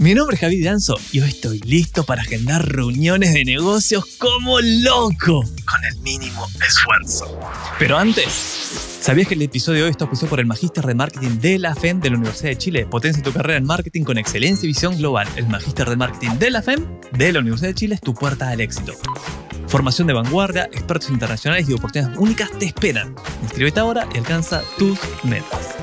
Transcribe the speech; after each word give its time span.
Mi 0.00 0.14
nombre 0.14 0.36
es 0.36 0.40
Javi 0.40 0.62
Danzo 0.62 0.94
y 1.10 1.18
hoy 1.18 1.28
estoy 1.28 1.58
listo 1.58 2.04
para 2.04 2.22
agendar 2.22 2.64
reuniones 2.64 3.34
de 3.34 3.44
negocios 3.44 4.04
como 4.18 4.60
loco, 4.60 5.42
con 5.42 5.84
el 5.90 5.96
mínimo 6.02 6.46
esfuerzo. 6.64 7.36
Pero 7.80 7.98
antes, 7.98 8.28
¿sabías 9.00 9.26
que 9.26 9.34
el 9.34 9.42
episodio 9.42 9.78
de 9.78 9.84
hoy 9.86 9.90
está 9.90 10.04
auspiciado 10.04 10.30
por 10.30 10.38
el 10.38 10.46
Magíster 10.46 10.86
de 10.86 10.94
Marketing 10.94 11.40
de 11.40 11.58
la 11.58 11.74
FEM 11.74 11.98
de 11.98 12.10
la 12.10 12.16
Universidad 12.16 12.50
de 12.50 12.58
Chile? 12.58 12.86
Potencia 12.86 13.24
tu 13.24 13.32
carrera 13.32 13.58
en 13.58 13.64
marketing 13.64 14.04
con 14.04 14.18
excelencia 14.18 14.66
y 14.66 14.68
visión 14.68 14.96
global. 14.96 15.26
El 15.34 15.48
Magíster 15.48 15.90
de 15.90 15.96
Marketing 15.96 16.30
de 16.38 16.50
la 16.50 16.62
FEM 16.62 16.86
de 17.14 17.32
la 17.32 17.40
Universidad 17.40 17.70
de 17.70 17.74
Chile 17.74 17.94
es 17.96 18.00
tu 18.00 18.14
puerta 18.14 18.50
al 18.50 18.60
éxito. 18.60 18.92
Formación 19.66 20.06
de 20.06 20.14
vanguardia, 20.14 20.66
expertos 20.66 21.10
internacionales 21.10 21.68
y 21.68 21.72
oportunidades 21.72 22.16
únicas 22.18 22.56
te 22.56 22.66
esperan. 22.66 23.16
Inscríbete 23.42 23.80
ahora 23.80 24.08
y 24.14 24.18
alcanza 24.18 24.62
tus 24.78 24.96
metas. 25.24 25.74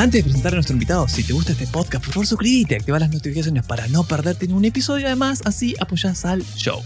Antes 0.00 0.20
de 0.20 0.30
presentar 0.30 0.52
a 0.52 0.54
nuestro 0.54 0.72
invitado, 0.72 1.06
si 1.08 1.22
te 1.22 1.34
gusta 1.34 1.52
este 1.52 1.66
podcast, 1.66 2.02
por 2.02 2.14
favor 2.14 2.26
suscríbete, 2.26 2.76
activa 2.76 2.98
las 2.98 3.10
notificaciones 3.10 3.66
para 3.66 3.86
no 3.88 4.02
perderte 4.02 4.46
ningún 4.46 4.64
episodio. 4.64 5.06
Además, 5.06 5.42
así 5.44 5.74
apoyas 5.78 6.24
al 6.24 6.42
show. 6.56 6.82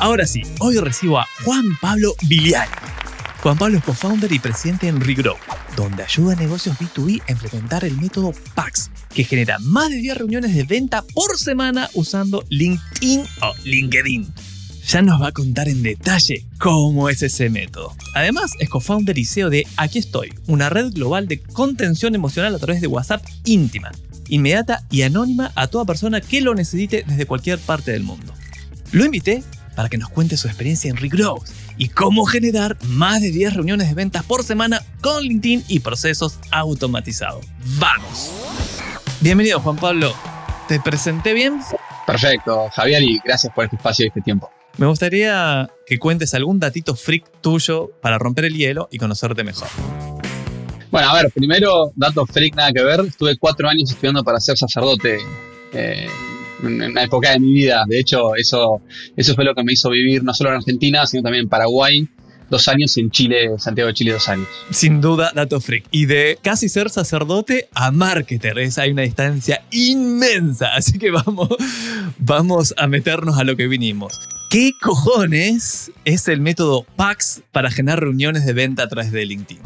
Ahora 0.00 0.26
sí, 0.26 0.42
hoy 0.58 0.78
recibo 0.78 1.20
a 1.20 1.28
Juan 1.44 1.78
Pablo 1.80 2.16
Viliani. 2.26 2.72
Juan 3.40 3.56
Pablo 3.56 3.78
es 3.78 3.84
co-founder 3.84 4.32
y 4.32 4.40
presidente 4.40 4.88
en 4.88 5.00
Regrow, 5.00 5.36
donde 5.76 6.02
ayuda 6.02 6.32
a 6.32 6.36
negocios 6.36 6.76
B2B 6.76 7.22
a 7.28 7.30
implementar 7.30 7.84
el 7.84 7.96
método 7.96 8.32
PAX, 8.52 8.90
que 9.14 9.22
genera 9.22 9.60
más 9.60 9.88
de 9.90 9.98
10 9.98 10.18
reuniones 10.18 10.56
de 10.56 10.64
venta 10.64 11.04
por 11.14 11.38
semana 11.38 11.88
usando 11.94 12.44
LinkedIn 12.48 13.22
o 13.42 13.54
LinkedIn 13.62 14.26
ya 14.88 15.02
nos 15.02 15.20
va 15.20 15.28
a 15.28 15.32
contar 15.32 15.68
en 15.68 15.82
detalle 15.82 16.46
cómo 16.58 17.10
es 17.10 17.22
ese 17.22 17.50
método. 17.50 17.94
Además, 18.14 18.52
es 18.58 18.70
co-founder 18.70 19.18
y 19.18 19.26
CEO 19.26 19.50
de 19.50 19.66
Aquí 19.76 19.98
Estoy, 19.98 20.32
una 20.46 20.70
red 20.70 20.92
global 20.92 21.28
de 21.28 21.42
contención 21.42 22.14
emocional 22.14 22.54
a 22.54 22.58
través 22.58 22.80
de 22.80 22.86
WhatsApp 22.86 23.22
íntima, 23.44 23.92
inmediata 24.28 24.82
y 24.90 25.02
anónima 25.02 25.52
a 25.56 25.66
toda 25.66 25.84
persona 25.84 26.22
que 26.22 26.40
lo 26.40 26.54
necesite 26.54 27.04
desde 27.06 27.26
cualquier 27.26 27.58
parte 27.58 27.92
del 27.92 28.02
mundo. 28.02 28.32
Lo 28.90 29.04
invité 29.04 29.42
para 29.76 29.90
que 29.90 29.98
nos 29.98 30.08
cuente 30.08 30.38
su 30.38 30.48
experiencia 30.48 30.90
en 30.90 30.96
Regrowth 30.96 31.46
y 31.76 31.90
cómo 31.90 32.24
generar 32.24 32.78
más 32.84 33.20
de 33.20 33.30
10 33.30 33.54
reuniones 33.54 33.88
de 33.88 33.94
ventas 33.94 34.24
por 34.24 34.42
semana 34.42 34.82
con 35.02 35.22
LinkedIn 35.22 35.64
y 35.68 35.80
procesos 35.80 36.38
automatizados. 36.50 37.44
¡Vamos! 37.78 38.32
Bienvenido 39.20 39.60
Juan 39.60 39.76
Pablo. 39.76 40.14
¿Te 40.66 40.80
presenté 40.80 41.34
bien? 41.34 41.60
Perfecto, 42.06 42.70
Javier, 42.72 43.02
y 43.02 43.20
gracias 43.22 43.52
por 43.52 43.64
este 43.64 43.76
espacio 43.76 44.06
y 44.06 44.08
este 44.08 44.22
tiempo. 44.22 44.50
Me 44.78 44.86
gustaría 44.86 45.68
que 45.84 45.98
cuentes 45.98 46.34
algún 46.34 46.60
datito 46.60 46.94
freak 46.94 47.40
tuyo 47.40 47.90
para 48.00 48.16
romper 48.16 48.44
el 48.44 48.54
hielo 48.54 48.88
y 48.92 48.98
conocerte 48.98 49.42
mejor. 49.42 49.66
Bueno, 50.92 51.10
a 51.10 51.14
ver, 51.14 51.32
primero, 51.32 51.90
dato 51.96 52.24
freak 52.24 52.54
nada 52.54 52.72
que 52.72 52.84
ver. 52.84 53.00
Estuve 53.00 53.36
cuatro 53.36 53.68
años 53.68 53.90
estudiando 53.90 54.22
para 54.22 54.38
ser 54.38 54.56
sacerdote 54.56 55.18
eh, 55.72 56.06
en 56.62 56.80
una 56.80 57.02
época 57.02 57.32
de 57.32 57.40
mi 57.40 57.54
vida. 57.54 57.82
De 57.88 57.98
hecho, 57.98 58.36
eso, 58.36 58.80
eso 59.16 59.34
fue 59.34 59.44
lo 59.44 59.52
que 59.52 59.64
me 59.64 59.72
hizo 59.72 59.90
vivir 59.90 60.22
no 60.22 60.32
solo 60.32 60.50
en 60.50 60.56
Argentina, 60.56 61.04
sino 61.06 61.24
también 61.24 61.44
en 61.44 61.48
Paraguay. 61.48 62.08
Dos 62.50 62.68
años 62.68 62.96
y 62.96 63.00
en 63.00 63.10
Chile, 63.10 63.50
Santiago 63.58 63.88
de 63.88 63.94
Chile, 63.94 64.12
dos 64.12 64.28
años. 64.28 64.48
Sin 64.70 65.00
duda, 65.00 65.32
dato 65.34 65.60
freak. 65.60 65.84
Y 65.90 66.06
de 66.06 66.38
casi 66.42 66.68
ser 66.68 66.90
sacerdote 66.90 67.68
a 67.74 67.90
marketer, 67.90 68.58
es, 68.58 68.78
hay 68.78 68.90
una 68.90 69.02
distancia 69.02 69.62
inmensa. 69.70 70.68
Así 70.74 70.98
que 70.98 71.10
vamos, 71.10 71.48
vamos 72.18 72.74
a 72.76 72.86
meternos 72.86 73.38
a 73.38 73.44
lo 73.44 73.56
que 73.56 73.66
vinimos. 73.66 74.20
¿Qué 74.50 74.72
cojones 74.80 75.92
es 76.06 76.26
el 76.28 76.40
método 76.40 76.84
PAX 76.96 77.42
para 77.52 77.70
generar 77.70 78.00
reuniones 78.00 78.46
de 78.46 78.54
venta 78.54 78.84
a 78.84 78.88
través 78.88 79.12
de 79.12 79.26
LinkedIn? 79.26 79.60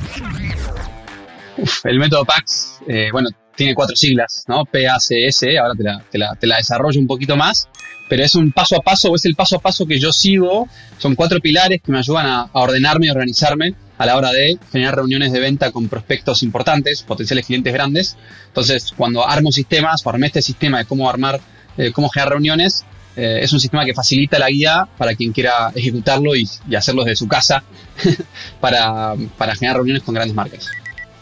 el 1.84 1.98
método 1.98 2.24
PAX, 2.24 2.80
eh, 2.88 3.08
bueno, 3.12 3.28
tiene 3.54 3.74
cuatro 3.74 3.96
siglas, 3.96 4.44
¿no? 4.48 4.64
PACS, 4.64 5.42
ahora 5.60 5.74
te 5.76 6.18
la, 6.18 6.34
te, 6.34 6.46
la, 6.46 6.56
desarrollo 6.56 6.98
un 7.00 7.06
poquito 7.06 7.36
más, 7.36 7.68
pero 8.12 8.24
es 8.24 8.34
un 8.34 8.52
paso 8.52 8.76
a 8.76 8.80
paso, 8.80 9.10
o 9.10 9.16
es 9.16 9.24
el 9.24 9.34
paso 9.34 9.56
a 9.56 9.58
paso 9.58 9.86
que 9.86 9.98
yo 9.98 10.12
sigo, 10.12 10.68
son 10.98 11.14
cuatro 11.14 11.40
pilares 11.40 11.80
que 11.80 11.90
me 11.90 11.98
ayudan 11.98 12.26
a, 12.26 12.50
ordenarme 12.52 13.06
y 13.06 13.08
organizarme 13.08 13.74
a 13.96 14.04
la 14.04 14.18
hora 14.18 14.30
de 14.30 14.58
generar 14.70 14.96
reuniones 14.96 15.32
de 15.32 15.40
venta 15.40 15.70
con 15.70 15.88
prospectos 15.88 16.42
importantes, 16.42 17.04
potenciales 17.04 17.46
clientes 17.46 17.72
grandes. 17.72 18.18
Entonces, 18.48 18.92
cuando 18.94 19.26
armo 19.26 19.50
sistemas, 19.50 20.04
o 20.04 20.10
armé 20.10 20.26
este 20.26 20.42
sistema 20.42 20.76
de 20.76 20.84
cómo 20.84 21.08
armar, 21.08 21.40
eh, 21.78 21.90
cómo 21.90 22.10
generar 22.10 22.34
reuniones, 22.34 22.84
eh, 23.16 23.38
es 23.40 23.50
un 23.54 23.60
sistema 23.60 23.86
que 23.86 23.94
facilita 23.94 24.38
la 24.38 24.50
guía 24.50 24.86
para 24.98 25.14
quien 25.14 25.32
quiera 25.32 25.72
ejecutarlo 25.74 26.36
y, 26.36 26.46
hacerlo 26.76 27.04
desde 27.04 27.16
su 27.16 27.28
casa 27.28 27.64
para, 28.60 29.16
generar 29.58 29.76
reuniones 29.76 30.02
con 30.02 30.14
grandes 30.14 30.34
marcas. 30.34 30.68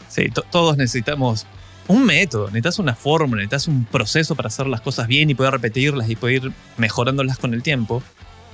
Sí, 0.08 0.24
todos 0.50 0.76
necesitamos 0.76 1.46
un 1.90 2.04
método, 2.04 2.46
necesitas 2.46 2.78
una 2.78 2.94
fórmula, 2.94 3.42
necesitas 3.42 3.68
un 3.68 3.84
proceso 3.84 4.36
para 4.36 4.46
hacer 4.46 4.66
las 4.66 4.80
cosas 4.80 5.08
bien 5.08 5.28
y 5.28 5.34
poder 5.34 5.52
repetirlas 5.52 6.08
y 6.08 6.16
poder 6.16 6.44
ir 6.44 6.52
mejorándolas 6.76 7.38
con 7.38 7.52
el 7.52 7.62
tiempo. 7.62 8.02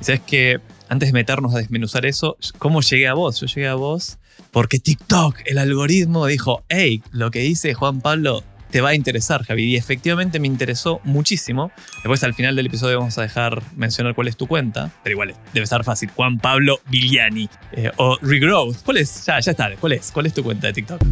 Y 0.01 0.05
sabes 0.05 0.23
que 0.23 0.61
antes 0.89 1.11
de 1.11 1.13
meternos 1.13 1.55
a 1.55 1.59
desmenuzar 1.59 2.07
eso, 2.07 2.37
¿cómo 2.59 2.81
llegué 2.81 3.09
a 3.09 3.15
vos? 3.15 3.41
Yo 3.41 3.47
llegué 3.47 3.69
a 3.69 3.75
vos 3.75 4.19
porque 4.51 4.79
TikTok, 4.79 5.41
el 5.45 5.59
algoritmo 5.59 6.27
dijo, 6.27 6.65
hey, 6.69 7.03
lo 7.11 7.31
que 7.31 7.41
dice 7.41 7.75
Juan 7.75 8.01
Pablo 8.01 8.43
te 8.71 8.81
va 8.81 8.91
a 8.91 8.95
interesar, 8.95 9.45
Javi. 9.45 9.65
Y 9.65 9.77
efectivamente 9.77 10.41
me 10.41 10.47
interesó 10.47 11.01
muchísimo. 11.05 11.71
Después 11.97 12.25
al 12.25 12.35
final 12.35 12.57
del 12.57 12.67
episodio 12.67 12.99
vamos 12.99 13.17
a 13.19 13.23
dejar 13.23 13.63
mencionar 13.77 14.15
cuál 14.15 14.29
es 14.29 14.37
tu 14.37 14.47
cuenta, 14.47 14.91
pero 15.03 15.15
igual 15.15 15.35
debe 15.53 15.65
estar 15.65 15.85
fácil. 15.85 16.11
Juan 16.11 16.39
Pablo 16.39 16.81
Viliani 16.89 17.49
eh, 17.73 17.91
o 17.97 18.17
Regrowth. 18.23 18.83
¿Cuál 18.83 18.99
es? 18.99 19.25
Ya, 19.27 19.41
ya 19.41 19.51
está. 19.53 19.71
¿Cuál 19.77 19.93
es? 19.93 20.11
¿Cuál 20.11 20.27
es 20.27 20.35
tu 20.35 20.43
cuenta 20.43 20.69
de 20.69 20.73
TikTok? 20.73 21.03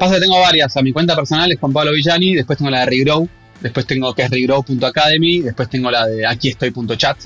Pasa 0.00 0.18
tengo 0.18 0.40
varias. 0.40 0.74
A 0.78 0.80
mi 0.80 0.94
cuenta 0.94 1.14
personal 1.14 1.52
es 1.52 1.60
Juan 1.60 1.74
Pablo 1.74 1.92
Villani, 1.92 2.34
después 2.34 2.56
tengo 2.56 2.70
la 2.70 2.80
de 2.80 2.86
Regrow, 2.86 3.28
después 3.60 3.84
tengo 3.84 4.14
que 4.14 4.22
es 4.22 4.30
regrow.academy, 4.30 5.42
después 5.42 5.68
tengo 5.68 5.90
la 5.90 6.06
de 6.06 6.26
aquiestoy.chat. 6.26 7.18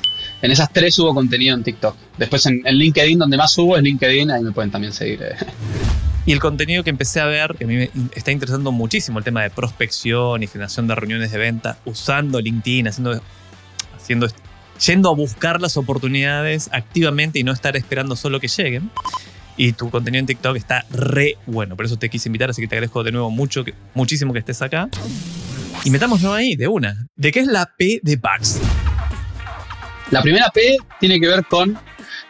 En 0.42 0.50
esas 0.50 0.72
tres 0.72 0.96
subo 0.96 1.14
contenido 1.14 1.54
en 1.54 1.62
TikTok. 1.62 1.94
Después 2.18 2.44
en, 2.46 2.62
LinkedIn, 2.64 3.16
donde 3.16 3.36
más 3.36 3.52
subo 3.52 3.76
es 3.76 3.82
LinkedIn, 3.84 4.28
ahí 4.28 4.42
me 4.42 4.50
pueden 4.50 4.72
también 4.72 4.92
seguir. 4.92 5.22
Eh. 5.22 5.36
Y 6.26 6.32
el 6.32 6.40
contenido 6.40 6.82
que 6.82 6.90
empecé 6.90 7.20
a 7.20 7.26
ver, 7.26 7.54
que 7.56 7.62
a 7.62 7.68
mí 7.68 7.76
me 7.76 7.90
está 8.12 8.32
interesando 8.32 8.72
muchísimo, 8.72 9.20
el 9.20 9.24
tema 9.24 9.44
de 9.44 9.50
prospección 9.50 10.42
y 10.42 10.48
generación 10.48 10.88
de 10.88 10.96
reuniones 10.96 11.30
de 11.30 11.38
venta, 11.38 11.78
usando 11.84 12.41
LinkedIn, 12.41 12.88
haciendo, 12.88 13.20
haciendo, 13.96 14.26
yendo 14.84 15.10
a 15.10 15.14
buscar 15.14 15.60
las 15.60 15.76
oportunidades 15.76 16.70
activamente 16.72 17.38
y 17.38 17.44
no 17.44 17.52
estar 17.52 17.76
esperando 17.76 18.16
solo 18.16 18.41
que 18.41 18.48
lleguen. 18.48 18.91
Y 19.56 19.72
tu 19.72 19.91
contenido 19.91 20.20
en 20.20 20.26
TikTok 20.26 20.56
está 20.56 20.84
re 20.91 21.37
bueno, 21.47 21.76
por 21.76 21.87
eso 21.87 21.97
te 21.97 22.09
quise 22.09 22.28
invitar, 22.28 22.50
así 22.50 22.60
que 22.62 22.69
te 22.69 22.75
agradezco 22.75 23.04
de 23.04 23.12
nuevo 23.12 23.31
mucho, 23.31 23.65
muchísimo 23.94 24.32
que 24.32 24.41
estés 24.41 24.62
acá. 24.62 24.88
Y 25.84 25.91
metámonos 25.91 26.25
ahí, 26.25 26.56
de 26.56 26.66
una. 26.66 27.06
¿De 27.15 27.31
qué 27.31 27.41
es 27.41 27.47
la 27.47 27.70
P 27.76 28.00
de 28.03 28.19
Pax? 28.19 28.60
La 30.10 30.22
primera 30.22 30.48
P 30.53 30.76
tiene 31.00 31.20
que 31.20 31.26
ver 31.26 31.44
con 31.44 31.78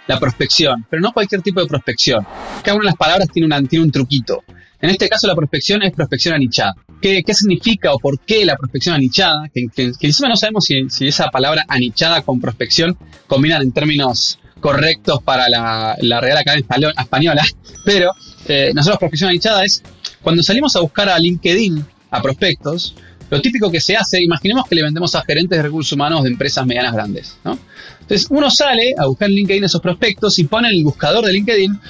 la 0.06 0.18
prospección, 0.18 0.86
pero 0.90 1.00
no 1.02 1.12
cualquier 1.12 1.42
tipo 1.42 1.60
de 1.60 1.66
prospección. 1.66 2.26
Cada 2.62 2.76
una 2.76 2.84
de 2.84 2.90
las 2.90 2.96
palabras 2.96 3.28
tiene, 3.32 3.82
un 3.82 3.90
truquito. 3.90 4.42
En 4.80 4.90
este 4.90 5.08
caso, 5.08 5.26
la 5.26 5.34
prospección 5.34 5.82
es 5.82 5.92
prospección 5.92 6.34
anichada. 6.34 6.74
¿Qué, 7.00 7.22
significa 7.32 7.92
o 7.92 7.98
por 7.98 8.20
qué 8.20 8.44
la 8.44 8.56
prospección 8.56 8.94
anichada? 8.94 9.48
Que, 9.52 9.66
que, 9.74 10.06
encima 10.06 10.28
no 10.28 10.36
sabemos 10.36 10.64
si, 10.64 11.06
esa 11.06 11.28
palabra 11.30 11.64
anichada 11.68 12.22
con 12.22 12.40
prospección 12.40 12.96
combinan 13.26 13.62
en 13.62 13.72
términos 13.72 14.38
correctos 14.64 15.22
para 15.22 15.46
la, 15.50 16.20
Real 16.22 16.38
Academia 16.38 16.94
Española, 16.98 17.44
pero 17.84 18.12
eh, 18.48 18.72
nosotros 18.74 18.98
prospección 18.98 19.28
anichada 19.28 19.62
es 19.62 19.82
cuando 20.22 20.42
salimos 20.42 20.74
a 20.74 20.80
buscar 20.80 21.10
a 21.10 21.18
LinkedIn 21.18 21.84
a 22.10 22.22
prospectos, 22.22 22.94
lo 23.28 23.42
típico 23.42 23.70
que 23.70 23.82
se 23.82 23.94
hace, 23.94 24.22
imaginemos 24.22 24.66
que 24.66 24.74
le 24.74 24.82
vendemos 24.82 25.14
a 25.16 25.22
gerentes 25.22 25.58
de 25.58 25.64
recursos 25.64 25.92
humanos 25.92 26.22
de 26.22 26.30
empresas 26.30 26.64
medianas 26.64 26.94
grandes, 26.94 27.36
¿no? 27.44 27.58
Entonces 28.00 28.26
uno 28.30 28.50
sale 28.50 28.94
a 28.96 29.04
buscar 29.04 29.28
en 29.28 29.34
LinkedIn 29.34 29.64
esos 29.64 29.82
prospectos 29.82 30.38
y 30.38 30.44
pone 30.44 30.68
en 30.68 30.76
el 30.76 30.84
buscador 30.84 31.26
de 31.26 31.32
LinkedIn 31.34 31.80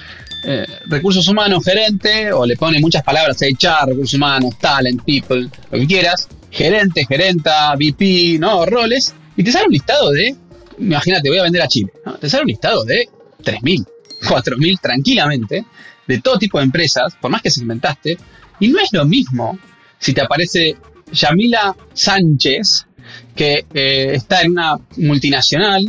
eh, 0.46 0.66
recursos 0.86 1.28
humanos, 1.28 1.64
gerente, 1.64 2.32
o 2.32 2.44
le 2.44 2.56
pone 2.56 2.80
muchas 2.80 3.04
palabras, 3.04 3.40
HR, 3.40 3.90
recursos 3.90 4.14
humanos, 4.14 4.58
talent, 4.58 5.00
people, 5.04 5.48
lo 5.70 5.78
que 5.78 5.86
quieras, 5.86 6.28
gerente, 6.50 7.06
gerenta, 7.06 7.72
VP, 7.76 8.38
¿no? 8.40 8.66
Roles, 8.66 9.14
y 9.36 9.44
te 9.44 9.52
sale 9.52 9.66
un 9.66 9.72
listado 9.72 10.10
de, 10.10 10.34
imagínate, 10.78 11.28
voy 11.28 11.38
a 11.38 11.44
vender 11.44 11.62
a 11.62 11.68
Chile, 11.68 11.92
te 12.20 12.28
sale 12.28 12.42
un 12.42 12.48
listado 12.48 12.84
de 12.84 13.08
3.000, 13.42 13.86
4.000 14.22 14.78
tranquilamente, 14.82 15.64
de 16.06 16.20
todo 16.20 16.38
tipo 16.38 16.58
de 16.58 16.64
empresas, 16.64 17.14
por 17.20 17.30
más 17.30 17.42
que 17.42 17.50
segmentaste, 17.50 18.18
y 18.60 18.68
no 18.68 18.78
es 18.78 18.92
lo 18.92 19.04
mismo 19.04 19.58
si 19.98 20.12
te 20.12 20.20
aparece 20.20 20.76
Yamila 21.12 21.76
Sánchez 21.92 22.86
que 23.34 23.64
eh, 23.74 24.12
está 24.14 24.42
en 24.42 24.52
una 24.52 24.76
multinacional, 24.96 25.82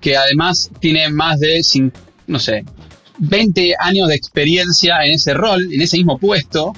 que 0.00 0.16
además 0.16 0.70
tiene 0.80 1.08
más 1.10 1.38
de, 1.40 1.60
no 2.26 2.38
sé, 2.38 2.64
20 3.18 3.74
años 3.78 4.08
de 4.08 4.14
experiencia 4.14 5.04
en 5.04 5.14
ese 5.14 5.34
rol, 5.34 5.72
en 5.72 5.80
ese 5.80 5.96
mismo 5.96 6.18
puesto, 6.18 6.72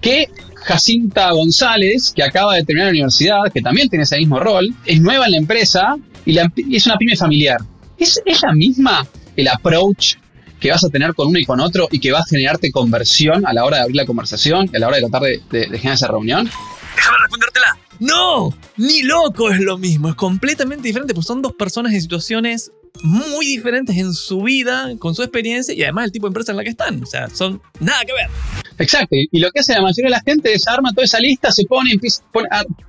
que 0.00 0.28
Jacinta 0.54 1.30
González, 1.32 2.12
que 2.14 2.22
acaba 2.22 2.54
de 2.54 2.64
terminar 2.64 2.86
la 2.86 2.92
universidad, 2.92 3.38
que 3.52 3.62
también 3.62 3.88
tiene 3.88 4.04
ese 4.04 4.18
mismo 4.18 4.38
rol, 4.38 4.74
es 4.84 5.00
nueva 5.00 5.26
en 5.26 5.32
la 5.32 5.38
empresa 5.38 5.96
y, 6.24 6.38
es 6.76 6.86
una 6.86 6.96
pyme 6.96 7.16
familiar. 7.16 7.60
¿Es, 7.98 8.20
¿Es 8.24 8.42
la 8.42 8.52
misma 8.52 9.06
el 9.36 9.48
approach 9.48 10.16
que 10.58 10.70
vas 10.70 10.84
a 10.84 10.88
tener 10.88 11.14
con 11.14 11.28
uno 11.28 11.38
y 11.38 11.44
con 11.44 11.60
otro 11.60 11.88
y 11.90 12.00
que 12.00 12.12
va 12.12 12.20
a 12.20 12.24
generarte 12.24 12.70
conversión 12.70 13.46
a 13.46 13.52
la 13.52 13.64
hora 13.64 13.78
de 13.78 13.82
abrir 13.84 13.96
la 13.96 14.06
conversación 14.06 14.68
y 14.72 14.76
a 14.76 14.80
la 14.80 14.88
hora 14.88 14.96
de 14.96 15.02
tratar 15.02 15.22
de, 15.22 15.42
de 15.50 15.78
generar 15.78 15.94
esa 15.94 16.08
reunión? 16.08 16.50
Déjame 16.96 17.16
respondértela. 17.18 17.78
No, 18.00 18.54
ni 18.78 19.02
loco 19.02 19.50
es 19.50 19.60
lo 19.60 19.76
mismo, 19.76 20.08
es 20.08 20.14
completamente 20.14 20.88
diferente, 20.88 21.12
pues 21.12 21.26
son 21.26 21.42
dos 21.42 21.52
personas 21.52 21.92
en 21.92 22.00
situaciones 22.00 22.72
muy 23.02 23.46
diferentes 23.46 23.96
en 23.96 24.12
su 24.14 24.42
vida, 24.42 24.90
con 24.98 25.14
su 25.14 25.22
experiencia 25.22 25.74
y 25.74 25.82
además 25.82 26.06
el 26.06 26.12
tipo 26.12 26.26
de 26.26 26.30
empresa 26.30 26.52
en 26.52 26.56
la 26.56 26.64
que 26.64 26.70
están. 26.70 27.02
O 27.02 27.06
sea, 27.06 27.28
son 27.28 27.60
nada 27.78 28.02
que 28.04 28.12
ver. 28.12 28.28
Exacto, 28.78 29.14
y 29.14 29.38
lo 29.38 29.50
que 29.50 29.60
hace 29.60 29.74
la 29.74 29.82
mayoría 29.82 30.06
de 30.06 30.10
la 30.10 30.22
gente 30.22 30.52
es 30.52 30.66
arma 30.66 30.92
toda 30.92 31.04
esa 31.04 31.20
lista, 31.20 31.52
se 31.52 31.64
pone, 31.64 31.92
empieza, 31.92 32.22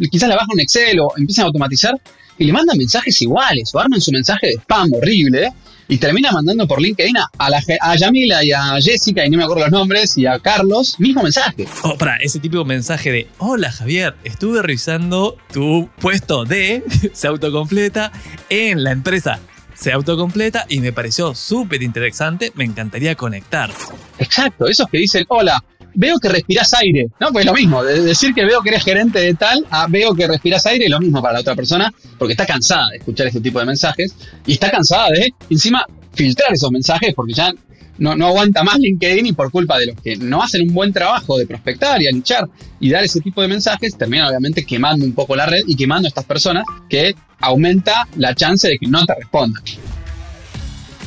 quizás 0.09 0.29
la 0.29 0.35
baja 0.35 0.47
un 0.53 0.61
Excel 0.61 0.99
o 1.01 1.09
empiezan 1.17 1.43
a 1.43 1.47
automatizar 1.47 1.93
y 2.41 2.45
le 2.45 2.53
mandan 2.53 2.75
mensajes 2.75 3.21
iguales 3.21 3.69
o 3.75 3.79
arman 3.79 4.01
su 4.01 4.11
mensaje 4.11 4.47
de 4.47 4.53
spam 4.53 4.91
horrible 4.93 5.53
y 5.87 5.99
termina 5.99 6.31
mandando 6.31 6.67
por 6.67 6.81
LinkedIn 6.81 7.15
a, 7.17 7.49
la, 7.49 7.61
a 7.81 7.95
Yamila 7.95 8.43
y 8.43 8.51
a 8.51 8.81
Jessica, 8.81 9.25
y 9.25 9.29
no 9.29 9.37
me 9.37 9.43
acuerdo 9.43 9.63
los 9.63 9.71
nombres, 9.71 10.17
y 10.17 10.25
a 10.25 10.39
Carlos, 10.39 10.99
mismo 10.99 11.21
mensaje. 11.21 11.67
Oh, 11.83 11.97
para, 11.97 12.15
ese 12.15 12.39
típico 12.39 12.65
mensaje 12.65 13.11
de, 13.11 13.27
hola 13.37 13.71
Javier, 13.71 14.15
estuve 14.23 14.61
revisando 14.61 15.37
tu 15.53 15.89
puesto 15.99 16.45
de, 16.45 16.83
se 17.13 17.27
autocompleta, 17.27 18.11
en 18.49 18.83
la 18.83 18.91
empresa 18.91 19.39
se 19.75 19.91
autocompleta 19.91 20.65
y 20.69 20.79
me 20.79 20.93
pareció 20.93 21.35
súper 21.35 21.83
interesante, 21.83 22.51
me 22.55 22.63
encantaría 22.63 23.15
conectar. 23.15 23.69
Exacto, 24.17 24.67
esos 24.67 24.87
que 24.87 24.99
dicen, 24.99 25.25
hola, 25.27 25.63
veo 25.93 26.17
que 26.19 26.29
respiras 26.29 26.73
aire, 26.75 27.07
¿no? 27.19 27.31
Pues 27.31 27.45
lo 27.45 27.53
mismo, 27.53 27.83
de 27.83 28.01
decir 28.01 28.33
que 28.33 28.45
veo 28.45 28.61
que 28.61 28.69
eres 28.69 28.83
gerente 28.83 29.19
de 29.19 29.33
tal 29.33 29.65
a 29.69 29.87
veo 29.87 30.13
que 30.13 30.27
respiras 30.27 30.65
aire, 30.65 30.89
lo 30.89 30.99
mismo 30.99 31.21
para 31.21 31.35
la 31.35 31.39
otra 31.41 31.55
persona, 31.55 31.93
porque 32.17 32.33
está 32.33 32.45
cansada 32.45 32.89
de 32.91 32.97
escuchar 32.97 33.27
este 33.27 33.41
tipo 33.41 33.59
de 33.59 33.65
mensajes 33.65 34.15
y 34.45 34.53
está 34.53 34.69
cansada 34.69 35.09
de, 35.09 35.33
encima, 35.49 35.85
filtrar 36.13 36.53
esos 36.53 36.71
mensajes 36.71 37.13
porque 37.15 37.33
ya 37.33 37.53
no, 37.97 38.15
no 38.15 38.27
aguanta 38.27 38.63
más 38.63 38.79
LinkedIn 38.79 39.27
y 39.27 39.33
por 39.33 39.51
culpa 39.51 39.77
de 39.77 39.87
los 39.87 39.95
que 40.01 40.17
no 40.17 40.41
hacen 40.41 40.67
un 40.67 40.73
buen 40.73 40.91
trabajo 40.91 41.37
de 41.37 41.45
prospectar 41.45 42.01
y 42.01 42.07
anichar 42.07 42.49
y 42.79 42.89
dar 42.89 43.03
ese 43.03 43.21
tipo 43.21 43.41
de 43.41 43.47
mensajes, 43.47 43.95
terminan 43.97 44.27
obviamente 44.27 44.65
quemando 44.65 45.05
un 45.05 45.13
poco 45.13 45.35
la 45.35 45.45
red 45.45 45.61
y 45.67 45.75
quemando 45.75 46.07
a 46.07 46.09
estas 46.09 46.25
personas 46.25 46.65
que 46.89 47.13
aumenta 47.39 48.07
la 48.15 48.33
chance 48.33 48.67
de 48.67 48.77
que 48.77 48.87
no 48.87 49.05
te 49.05 49.15
respondan. 49.15 49.63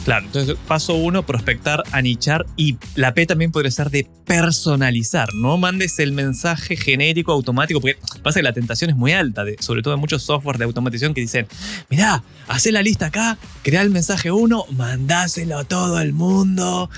Claro, 0.05 0.27
entonces 0.27 0.57
paso 0.69 0.95
uno, 0.97 1.25
prospectar, 1.25 1.83
anichar 1.93 2.45
y 2.57 2.77
la 2.95 3.15
P 3.15 3.25
también 3.25 3.51
podría 3.53 3.71
ser 3.71 3.89
de 3.91 4.07
personalizar. 4.27 5.33
No 5.33 5.57
mandes 5.57 5.99
el 5.99 6.13
mensaje 6.13 6.77
genérico 6.77 7.33
automático, 7.33 7.81
porque 7.81 7.97
pasa 8.23 8.41
que 8.41 8.43
la 8.43 8.53
tentación 8.53 8.91
es 8.91 8.97
muy 8.97 9.13
alta, 9.13 9.45
de, 9.45 9.57
sobre 9.61 9.81
todo 9.81 9.95
en 9.95 10.01
muchos 10.01 10.23
softwares 10.23 10.59
de 10.59 10.67
automatización 10.67 11.15
que 11.15 11.23
dicen, 11.23 11.47
mirá, 11.89 12.23
haz 12.49 12.67
la 12.67 12.83
lista 12.83 13.07
acá, 13.07 13.39
crea 13.63 13.81
el 13.81 13.89
mensaje 13.89 14.31
uno, 14.31 14.67
mandáselo 14.73 15.59
a 15.59 15.65
todo 15.65 15.99
el 16.01 16.13
mundo 16.13 16.91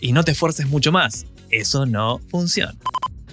y 0.00 0.12
no 0.12 0.22
te 0.22 0.30
esfuerces 0.30 0.68
mucho 0.68 0.92
más. 0.92 1.26
Eso 1.50 1.84
no 1.84 2.20
funciona. 2.30 2.74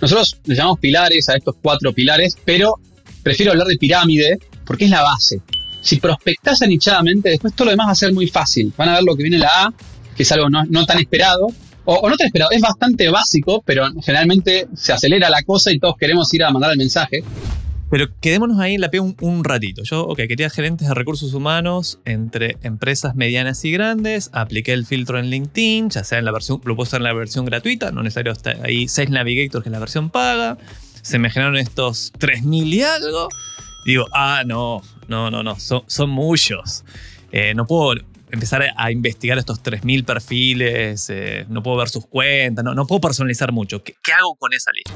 Nosotros 0.02 0.40
le 0.46 0.56
llamamos 0.56 0.80
pilares 0.80 1.30
a 1.30 1.36
estos 1.36 1.56
cuatro 1.62 1.94
pilares, 1.94 2.36
pero 2.46 2.80
prefiero 3.22 3.52
hablar 3.52 3.68
de 3.68 3.78
pirámide 3.78 4.40
porque 4.66 4.86
es 4.86 4.92
la 4.92 5.04
base. 5.04 5.40
Si 5.84 5.98
prospectas 5.98 6.62
anichadamente, 6.62 7.30
después 7.30 7.54
todo 7.54 7.66
lo 7.66 7.72
demás 7.72 7.88
va 7.88 7.92
a 7.92 7.96
ser 7.96 8.14
muy 8.14 8.28
fácil. 8.28 8.74
Van 8.78 8.88
a 8.88 8.94
ver 8.94 9.04
lo 9.04 9.18
que 9.18 9.24
viene 9.24 9.38
la 9.38 9.50
A, 9.66 9.74
que 10.16 10.24
es 10.24 10.32
algo 10.32 10.50
no, 10.50 10.86
tan 10.86 10.98
esperado, 10.98 11.48
o, 11.84 12.10
no 12.10 12.16
tan 12.16 12.28
esperado, 12.28 12.52
es 12.52 12.62
bastante 12.62 13.10
básico, 13.10 13.62
pero 13.66 13.88
generalmente 14.02 14.68
se 14.74 14.94
acelera 14.94 15.30
la 15.30 15.44
cosa 15.44 15.74
y 15.74 15.80
todos 15.80 15.96
queremos 15.98 16.34
ir 16.34 16.46
a 16.46 16.52
mandar 16.52 16.72
el 16.72 16.78
mensaje. 16.78 17.22
Pero 17.92 18.08
quedémonos 18.22 18.60
ahí 18.60 18.76
en 18.76 18.82
la 18.82 18.90
P 18.90 19.02
un, 19.02 19.44
ratito. 19.44 19.84
Yo, 19.84 20.06
ok, 20.06 20.22
quería 20.30 20.50
gerentes 20.50 20.88
de 20.88 20.94
recursos 20.94 21.34
humanos 21.34 22.00
entre 22.06 22.56
empresas 22.64 23.14
medianas 23.14 23.64
y 23.66 23.72
grandes. 23.72 24.30
Apliqué 24.32 24.72
el 24.72 24.86
filtro 24.86 25.20
en 25.20 25.30
LinkedIn, 25.30 25.90
ya 25.90 26.06
sea 26.06 26.18
en 26.18 26.26
la 26.26 26.32
versión, 26.32 26.62
lo 26.64 26.78
puedo 26.78 26.88
hacer 26.88 27.02
en 27.02 27.04
la 27.04 27.14
versión 27.14 27.44
gratuita, 27.46 27.92
no 27.92 28.02
necesario 28.02 28.32
estar 28.32 28.58
ahí 28.66 28.88
Sales 28.88 29.12
Navigator, 29.12 29.62
que 29.62 29.70
es 29.70 29.74
la 29.74 29.80
versión 29.80 30.10
paga. 30.10 30.58
Se 31.02 31.20
me 31.20 31.30
generaron 31.30 31.58
estos 31.58 32.14
3000 32.18 32.74
y 32.74 32.82
algo. 32.84 33.28
Digo, 33.86 34.08
ah, 34.14 34.44
no, 34.46 34.82
no, 35.08 35.32
no, 35.32 35.44
no, 35.44 35.58
son, 35.60 36.10
muchos. 36.10 36.84
Eh, 37.32 37.54
no 37.56 37.66
puedo 37.66 38.00
empezar 38.32 38.64
a 38.76 38.92
investigar 38.92 39.38
estos 39.38 39.62
3.000 39.62 40.06
perfiles, 40.06 41.10
eh, 41.10 41.46
no 41.50 41.62
puedo 41.62 41.78
ver 41.78 41.90
sus 41.90 42.06
cuentas, 42.08 42.66
no, 42.66 42.74
no 42.74 42.88
puedo 42.88 43.02
personalizar 43.02 43.52
mucho. 43.52 43.84
¿Qué, 43.84 43.94
hago 44.12 44.36
con 44.36 44.54
esa 44.54 44.72
lista? 44.72 44.94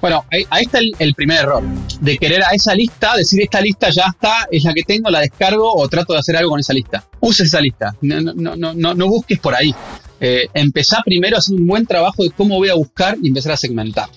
Bueno, 0.00 0.24
ahí, 0.30 0.62
está 0.62 0.78
el, 0.78 1.14
primer 1.14 1.40
error, 1.40 1.62
de 2.00 2.18
querer 2.18 2.42
a 2.44 2.50
esa 2.54 2.74
lista, 2.74 3.16
decir 3.16 3.42
esta 3.42 3.60
lista 3.60 3.90
ya 3.90 4.04
está, 4.08 4.46
es 4.50 4.62
la 4.62 4.72
que 4.72 4.84
tengo, 4.84 5.10
la 5.10 5.20
descargo 5.20 5.74
o 5.74 5.88
trato 5.88 6.12
de 6.12 6.20
hacer 6.20 6.36
algo 6.36 6.50
con 6.50 6.60
esa 6.60 6.72
lista. 6.72 7.04
Uses 7.20 7.48
esa 7.48 7.60
lista, 7.60 7.94
no, 8.00 8.20
no, 8.20 8.74
no, 8.74 8.94
no 8.94 9.08
busques 9.08 9.40
por 9.40 9.54
ahí. 9.54 9.74
Eh, 10.20 10.46
empezá 10.54 11.02
primero 11.04 11.36
a 11.36 11.38
hacer 11.40 11.56
un 11.56 11.66
buen 11.66 11.84
trabajo 11.84 12.22
de 12.22 12.30
cómo 12.30 12.56
voy 12.56 12.68
a 12.68 12.74
buscar 12.74 13.16
y 13.20 13.28
empezar 13.28 13.52
a 13.52 13.56
segmentar. 13.56 14.08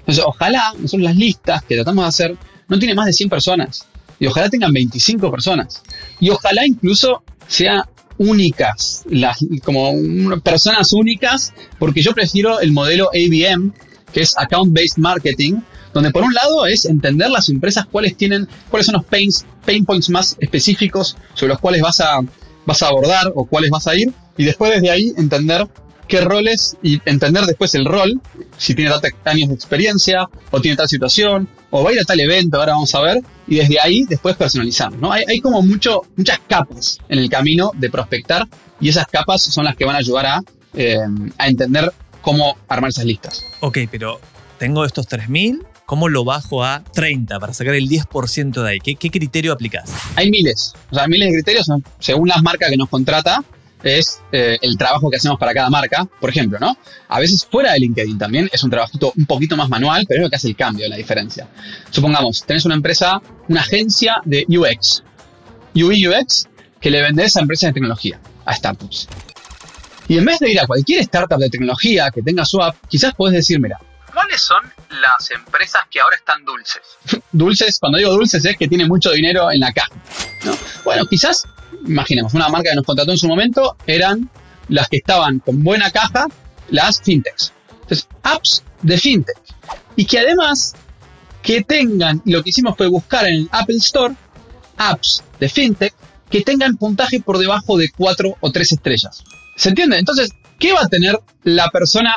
Entonces, 0.00 0.24
ojalá 0.26 0.74
nosotros 0.78 1.02
las 1.02 1.16
listas 1.16 1.62
que 1.64 1.74
tratamos 1.74 2.04
de 2.04 2.08
hacer 2.08 2.36
no 2.70 2.78
tiene 2.78 2.94
más 2.94 3.06
de 3.06 3.12
100 3.12 3.28
personas. 3.28 3.86
Y 4.18 4.26
ojalá 4.26 4.48
tengan 4.48 4.72
25 4.72 5.30
personas. 5.30 5.82
Y 6.20 6.30
ojalá 6.30 6.66
incluso 6.66 7.22
sean 7.46 7.82
únicas, 8.16 9.02
las, 9.08 9.38
como 9.64 9.92
personas 10.42 10.92
únicas, 10.92 11.52
porque 11.78 12.02
yo 12.02 12.12
prefiero 12.12 12.60
el 12.60 12.72
modelo 12.72 13.08
ABM, 13.08 13.72
que 14.12 14.20
es 14.20 14.36
Account 14.36 14.74
Based 14.74 14.98
Marketing, 14.98 15.60
donde 15.94 16.10
por 16.10 16.22
un 16.22 16.34
lado 16.34 16.66
es 16.66 16.84
entender 16.84 17.30
las 17.30 17.48
empresas 17.48 17.86
cuáles 17.86 18.16
tienen, 18.16 18.46
cuáles 18.68 18.86
son 18.86 18.94
los 18.94 19.04
pains, 19.04 19.46
pain 19.64 19.84
points 19.84 20.10
más 20.10 20.36
específicos 20.38 21.16
sobre 21.34 21.54
los 21.54 21.60
cuales 21.60 21.80
vas 21.80 22.00
a, 22.00 22.20
vas 22.66 22.82
a 22.82 22.88
abordar 22.88 23.32
o 23.34 23.46
cuáles 23.46 23.70
vas 23.70 23.86
a 23.86 23.96
ir, 23.96 24.12
y 24.36 24.44
después 24.44 24.70
desde 24.70 24.90
ahí 24.90 25.12
entender 25.16 25.66
qué 26.10 26.20
roles 26.20 26.76
y 26.82 27.00
entender 27.06 27.44
después 27.44 27.74
el 27.74 27.86
rol, 27.86 28.20
si 28.58 28.74
tiene 28.74 28.90
años 29.24 29.48
de 29.48 29.54
experiencia, 29.54 30.28
o 30.50 30.60
tiene 30.60 30.76
tal 30.76 30.88
situación, 30.88 31.48
o 31.70 31.82
va 31.82 31.90
a 31.90 31.92
ir 31.94 32.00
a 32.00 32.04
tal 32.04 32.20
evento, 32.20 32.58
ahora 32.58 32.72
vamos 32.72 32.94
a 32.94 33.00
ver, 33.00 33.22
y 33.46 33.56
desde 33.56 33.80
ahí 33.80 34.04
después 34.06 34.36
personalizamos. 34.36 34.98
¿no? 34.98 35.12
Hay, 35.12 35.40
como 35.40 35.62
mucho, 35.62 36.02
muchas 36.16 36.40
capas 36.46 36.98
en 37.08 37.20
el 37.20 37.30
camino 37.30 37.70
de 37.74 37.88
prospectar, 37.88 38.46
y 38.80 38.88
esas 38.90 39.06
capas 39.06 39.40
son 39.40 39.64
las 39.64 39.76
que 39.76 39.84
van 39.86 39.94
a 39.94 40.00
ayudar 40.00 40.26
a, 40.26 40.42
eh, 40.74 40.98
a 41.38 41.48
entender 41.48 41.92
cómo 42.20 42.58
armar 42.68 42.90
esas 42.90 43.04
listas. 43.04 43.44
Ok, 43.60 43.78
pero 43.90 44.20
tengo 44.58 44.84
estos 44.84 45.06
3000, 45.06 45.64
¿Cómo 45.86 46.08
lo 46.08 46.22
bajo 46.22 46.62
a 46.62 46.84
30 46.84 47.40
para 47.40 47.52
sacar 47.52 47.74
el 47.74 47.88
10% 47.88 48.62
de 48.62 48.70
ahí? 48.70 48.78
¿Qué, 48.78 48.94
¿Qué, 48.94 49.10
criterio 49.10 49.52
aplicas? 49.52 49.92
Hay 50.14 50.30
miles, 50.30 50.72
o 50.88 50.94
sea, 50.94 51.08
miles 51.08 51.26
de 51.30 51.34
criterios 51.34 51.66
según 51.98 52.28
las 52.28 52.40
marcas 52.44 52.70
que 52.70 52.76
nos 52.76 52.88
contrata 52.88 53.42
es 53.82 54.20
eh, 54.32 54.58
el 54.60 54.76
trabajo 54.76 55.10
que 55.10 55.16
hacemos 55.16 55.38
para 55.38 55.54
cada 55.54 55.70
marca, 55.70 56.06
por 56.20 56.30
ejemplo, 56.30 56.58
¿no? 56.58 56.76
A 57.08 57.18
veces 57.18 57.46
fuera 57.50 57.72
de 57.72 57.80
LinkedIn 57.80 58.18
también 58.18 58.48
es 58.52 58.62
un 58.62 58.70
trabajito 58.70 59.12
un 59.16 59.26
poquito 59.26 59.56
más 59.56 59.68
manual, 59.68 60.04
pero 60.08 60.20
es 60.20 60.24
lo 60.24 60.30
que 60.30 60.36
hace 60.36 60.48
el 60.48 60.56
cambio, 60.56 60.88
la 60.88 60.96
diferencia. 60.96 61.48
Supongamos, 61.90 62.44
tenés 62.44 62.64
una 62.64 62.74
empresa, 62.74 63.20
una 63.48 63.60
agencia 63.60 64.20
de 64.24 64.44
UX, 64.48 65.02
UI 65.74 66.08
UX, 66.08 66.48
que 66.80 66.90
le 66.90 67.02
vendés 67.02 67.36
a 67.36 67.40
empresas 67.40 67.68
de 67.68 67.74
tecnología, 67.74 68.20
a 68.44 68.54
startups. 68.54 69.08
Y 70.08 70.18
en 70.18 70.24
vez 70.24 70.40
de 70.40 70.50
ir 70.50 70.60
a 70.60 70.66
cualquier 70.66 71.00
startup 71.02 71.38
de 71.38 71.50
tecnología 71.50 72.10
que 72.10 72.22
tenga 72.22 72.44
su 72.44 72.60
app, 72.60 72.76
quizás 72.88 73.14
podés 73.14 73.34
decir, 73.34 73.60
mira, 73.60 73.78
¿cuáles 74.12 74.40
son 74.40 74.62
las 74.90 75.30
empresas 75.30 75.82
que 75.90 76.00
ahora 76.00 76.16
están 76.16 76.44
dulces? 76.44 76.82
dulces, 77.32 77.78
cuando 77.78 77.98
digo 77.98 78.12
dulces 78.12 78.44
es 78.44 78.56
que 78.56 78.66
tiene 78.66 78.86
mucho 78.86 79.12
dinero 79.12 79.50
en 79.52 79.60
la 79.60 79.72
caja. 79.72 79.92
¿no? 80.44 80.52
Bueno, 80.84 81.06
quizás 81.06 81.44
imaginemos, 81.86 82.34
una 82.34 82.48
marca 82.48 82.70
que 82.70 82.76
nos 82.76 82.84
contrató 82.84 83.12
en 83.12 83.18
su 83.18 83.28
momento 83.28 83.76
eran 83.86 84.30
las 84.68 84.88
que 84.88 84.98
estaban 84.98 85.40
con 85.40 85.62
buena 85.62 85.90
caja, 85.90 86.26
las 86.70 87.00
fintechs. 87.00 87.52
Entonces, 87.82 88.08
apps 88.22 88.62
de 88.82 88.98
fintech. 88.98 89.36
Y 89.96 90.04
que 90.04 90.18
además 90.18 90.74
que 91.42 91.62
tengan, 91.62 92.22
lo 92.24 92.42
que 92.42 92.50
hicimos 92.50 92.76
fue 92.76 92.86
buscar 92.88 93.26
en 93.26 93.34
el 93.34 93.48
Apple 93.50 93.76
Store, 93.76 94.14
apps 94.76 95.22
de 95.38 95.48
fintech 95.48 95.94
que 96.30 96.42
tengan 96.42 96.76
puntaje 96.76 97.20
por 97.20 97.38
debajo 97.38 97.76
de 97.76 97.90
4 97.96 98.36
o 98.38 98.52
3 98.52 98.72
estrellas. 98.72 99.24
¿Se 99.56 99.70
entiende? 99.70 99.98
Entonces, 99.98 100.30
¿qué 100.58 100.72
va 100.72 100.82
a 100.82 100.88
tener 100.88 101.18
la 101.42 101.68
persona 101.70 102.14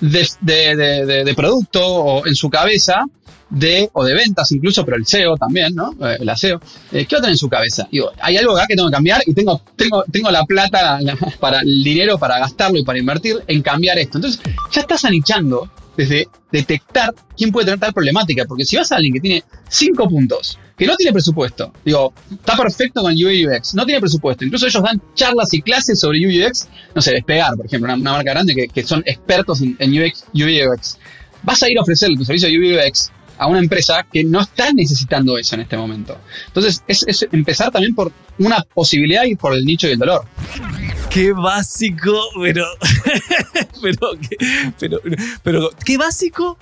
de, 0.00 0.28
de 0.40 1.34
producto 1.34 1.84
o 1.84 2.26
en 2.26 2.36
su 2.36 2.48
cabeza 2.48 3.04
de, 3.50 3.90
o 3.92 4.04
de 4.04 4.14
ventas 4.14 4.52
incluso, 4.52 4.84
pero 4.84 4.96
el 4.96 5.06
SEO 5.06 5.36
también, 5.36 5.74
¿no? 5.74 5.94
Eh, 6.00 6.18
el 6.20 6.36
SEO. 6.36 6.60
Eh, 6.92 7.06
¿Qué 7.06 7.16
va 7.16 7.18
a 7.18 7.22
tener 7.22 7.32
en 7.32 7.38
su 7.38 7.48
cabeza? 7.48 7.88
Digo, 7.90 8.10
hay 8.20 8.36
algo 8.36 8.56
acá 8.56 8.66
que 8.66 8.76
tengo 8.76 8.88
que 8.88 8.94
cambiar 8.94 9.22
y 9.26 9.34
tengo, 9.34 9.62
tengo, 9.76 10.04
tengo 10.10 10.30
la 10.30 10.44
plata, 10.44 10.98
para 11.40 11.60
el 11.60 11.82
dinero 11.82 12.18
para 12.18 12.38
gastarlo 12.38 12.78
y 12.78 12.84
para 12.84 12.98
invertir 12.98 13.36
en 13.46 13.62
cambiar 13.62 13.98
esto. 13.98 14.18
Entonces, 14.18 14.40
ya 14.70 14.80
estás 14.80 15.04
anichando 15.04 15.70
desde 15.96 16.28
detectar 16.52 17.12
quién 17.36 17.50
puede 17.50 17.66
tener 17.66 17.80
tal 17.80 17.92
problemática. 17.92 18.44
Porque 18.44 18.64
si 18.64 18.76
vas 18.76 18.92
a 18.92 18.96
alguien 18.96 19.14
que 19.14 19.20
tiene 19.20 19.44
cinco 19.68 20.08
puntos, 20.08 20.58
que 20.76 20.86
no 20.86 20.94
tiene 20.94 21.12
presupuesto, 21.12 21.72
digo, 21.84 22.12
está 22.30 22.56
perfecto 22.56 23.02
con 23.02 23.12
UI 23.12 23.48
no 23.74 23.84
tiene 23.84 24.00
presupuesto, 24.00 24.44
incluso 24.44 24.68
ellos 24.68 24.80
dan 24.80 25.02
charlas 25.16 25.52
y 25.52 25.60
clases 25.60 25.98
sobre 25.98 26.24
UI 26.24 26.46
no 26.94 27.02
sé, 27.02 27.12
Despegar, 27.12 27.56
por 27.56 27.66
ejemplo, 27.66 27.92
una, 27.92 28.12
marca 28.12 28.30
grande 28.30 28.68
que, 28.72 28.84
son 28.84 29.02
expertos 29.06 29.60
en, 29.60 29.76
en 29.80 29.92
UX. 29.92 30.98
Vas 31.42 31.62
a 31.64 31.68
ir 31.68 31.78
a 31.78 31.82
ofrecerle 31.82 32.16
tu 32.16 32.24
servicio 32.24 32.48
de 32.48 32.88
UX 32.88 33.10
a 33.38 33.46
una 33.46 33.60
empresa 33.60 34.06
que 34.12 34.24
no 34.24 34.40
está 34.40 34.72
necesitando 34.72 35.38
eso 35.38 35.54
en 35.54 35.62
este 35.62 35.76
momento. 35.76 36.18
Entonces, 36.48 36.82
es, 36.86 37.26
empezar 37.32 37.70
también 37.70 37.94
por 37.94 38.12
una 38.38 38.62
posibilidad 38.74 39.24
y 39.24 39.36
por 39.36 39.54
el 39.54 39.64
nicho 39.64 39.88
y 39.88 39.92
el 39.92 39.98
dolor. 39.98 40.24
Qué 41.10 41.32
básico, 41.32 42.20
pero, 42.40 42.66
pero, 43.82 44.10
pero, 44.78 45.00
pero, 45.42 45.70
qué 45.84 45.96
básico 45.96 46.58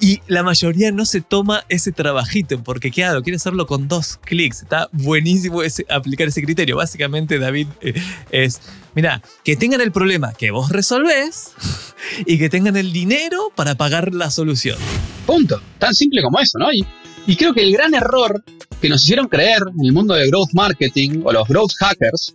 y 0.00 0.20
la 0.26 0.42
mayoría 0.42 0.92
no 0.92 1.04
se 1.04 1.20
toma 1.20 1.64
ese 1.68 1.92
trabajito, 1.92 2.62
porque 2.62 2.90
claro, 2.90 3.22
quiere 3.22 3.36
hacerlo 3.36 3.66
con 3.66 3.88
dos 3.88 4.18
clics. 4.24 4.62
Está 4.62 4.88
buenísimo 4.92 5.60
aplicar 5.88 6.28
ese 6.28 6.42
criterio. 6.42 6.76
Básicamente, 6.76 7.38
David, 7.38 7.68
eh, 7.80 7.94
es, 8.30 8.60
mira, 8.94 9.22
que 9.44 9.56
tengan 9.56 9.80
el 9.80 9.92
problema 9.92 10.32
que 10.34 10.50
vos 10.50 10.70
resolvés 10.70 11.52
y 12.26 12.38
que 12.38 12.48
tengan 12.48 12.76
el 12.76 12.92
dinero 12.92 13.52
para 13.54 13.74
pagar 13.74 14.14
la 14.14 14.30
solución. 14.30 14.78
Punto. 15.26 15.60
Tan 15.78 15.94
simple 15.94 16.22
como 16.22 16.38
eso, 16.38 16.58
¿no? 16.58 16.72
Y, 16.72 16.86
y 17.26 17.36
creo 17.36 17.52
que 17.52 17.62
el 17.62 17.72
gran 17.72 17.94
error 17.94 18.42
que 18.80 18.88
nos 18.88 19.02
hicieron 19.02 19.26
creer 19.26 19.62
en 19.78 19.84
el 19.84 19.92
mundo 19.92 20.14
de 20.14 20.28
growth 20.28 20.52
marketing 20.52 21.22
o 21.24 21.32
los 21.32 21.48
growth 21.48 21.72
hackers, 21.80 22.34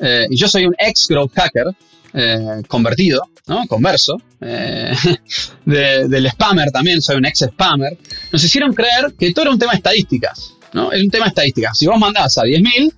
eh, 0.00 0.26
y 0.30 0.36
yo 0.36 0.48
soy 0.48 0.66
un 0.66 0.74
ex 0.78 1.06
growth 1.08 1.32
hacker, 1.34 1.66
eh, 2.14 2.62
convertido, 2.68 3.22
¿no? 3.46 3.66
Converso, 3.66 4.20
eh, 4.40 4.92
del 5.64 6.30
spammer 6.30 6.70
también, 6.70 7.00
soy 7.00 7.16
un 7.16 7.26
ex 7.26 7.40
spammer, 7.40 7.96
nos 8.30 8.44
hicieron 8.44 8.72
creer 8.74 9.14
que 9.18 9.32
todo 9.32 9.44
era 9.44 9.52
un 9.52 9.58
tema 9.58 9.72
de 9.72 9.78
estadísticas, 9.78 10.54
¿no? 10.72 10.92
Es 10.92 11.02
un 11.02 11.10
tema 11.10 11.26
de 11.26 11.30
estadísticas. 11.30 11.78
Si 11.78 11.86
vos 11.86 11.98
mandás 11.98 12.38
a 12.38 12.42
10.000, 12.42 12.92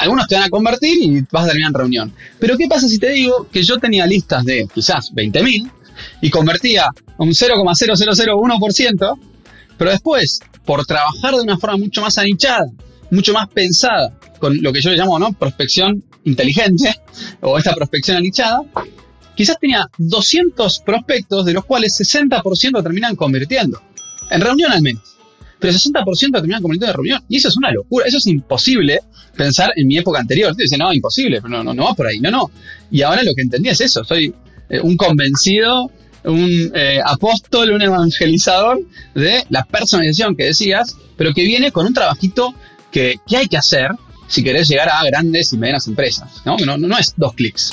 algunos 0.00 0.26
te 0.26 0.34
van 0.34 0.44
a 0.44 0.50
convertir 0.50 0.98
y 1.00 1.24
vas 1.30 1.44
a 1.44 1.48
terminar 1.48 1.70
en 1.70 1.74
reunión. 1.74 2.12
Pero 2.38 2.56
¿qué 2.56 2.66
pasa 2.68 2.88
si 2.88 2.98
te 2.98 3.10
digo 3.10 3.48
que 3.50 3.62
yo 3.62 3.78
tenía 3.78 4.06
listas 4.06 4.44
de 4.44 4.68
quizás 4.72 5.12
20.000 5.12 5.70
y 6.20 6.30
convertía 6.30 6.88
un 7.16 7.30
0,0001%, 7.30 9.18
pero 9.76 9.90
después, 9.90 10.40
por 10.64 10.84
trabajar 10.86 11.34
de 11.34 11.42
una 11.42 11.58
forma 11.58 11.76
mucho 11.76 12.00
más 12.02 12.18
anichada, 12.18 12.66
mucho 13.10 13.32
más 13.32 13.48
pensada, 13.48 14.18
con 14.38 14.56
lo 14.60 14.72
que 14.72 14.80
yo 14.80 14.90
le 14.90 14.96
llamo 14.96 15.18
¿no? 15.18 15.32
prospección 15.32 16.04
inteligente 16.24 16.94
o 17.40 17.58
esta 17.58 17.74
prospección 17.74 18.16
anichada, 18.16 18.62
quizás 19.34 19.58
tenía 19.60 19.88
200 19.98 20.80
prospectos, 20.80 21.44
de 21.44 21.52
los 21.52 21.64
cuales 21.64 21.98
60% 21.98 22.82
terminan 22.82 23.16
convirtiendo. 23.16 23.80
En 24.30 24.40
reunión 24.40 24.72
al 24.72 24.82
menos. 24.82 25.16
Pero 25.58 25.72
60% 25.72 26.32
terminan 26.32 26.62
convirtiendo 26.62 26.86
en 26.92 26.94
reunión. 26.94 27.24
Y 27.28 27.36
eso 27.36 27.48
es 27.48 27.56
una 27.56 27.72
locura. 27.72 28.06
Eso 28.06 28.18
es 28.18 28.26
imposible 28.26 29.00
pensar 29.36 29.72
en 29.76 29.86
mi 29.86 29.98
época 29.98 30.20
anterior. 30.20 30.54
Dice, 30.54 30.76
no, 30.76 30.92
imposible, 30.92 31.40
no, 31.48 31.64
no, 31.64 31.74
no 31.74 31.84
va 31.84 31.94
por 31.94 32.06
ahí. 32.06 32.20
No, 32.20 32.30
no. 32.30 32.50
Y 32.90 33.02
ahora 33.02 33.22
lo 33.22 33.34
que 33.34 33.42
entendí 33.42 33.68
es 33.68 33.80
eso. 33.80 34.04
Soy 34.04 34.34
eh, 34.68 34.80
un 34.80 34.96
convencido, 34.96 35.90
un 36.24 36.72
eh, 36.74 37.00
apóstol, 37.04 37.70
un 37.70 37.82
evangelizador 37.82 38.80
de 39.14 39.44
la 39.48 39.64
personalización 39.64 40.36
que 40.36 40.44
decías, 40.44 40.96
pero 41.16 41.32
que 41.32 41.44
viene 41.44 41.72
con 41.72 41.86
un 41.86 41.94
trabajito 41.94 42.54
que, 42.90 43.20
que 43.26 43.36
hay 43.36 43.46
que 43.46 43.56
hacer 43.56 43.90
si 44.28 44.44
querés 44.44 44.68
llegar 44.68 44.88
a 44.90 45.02
grandes 45.04 45.52
y 45.52 45.58
medianas 45.58 45.88
empresas. 45.88 46.42
¿no? 46.44 46.56
No, 46.58 46.76
no, 46.76 46.98
es 46.98 47.14
dos 47.16 47.32
clics. 47.34 47.72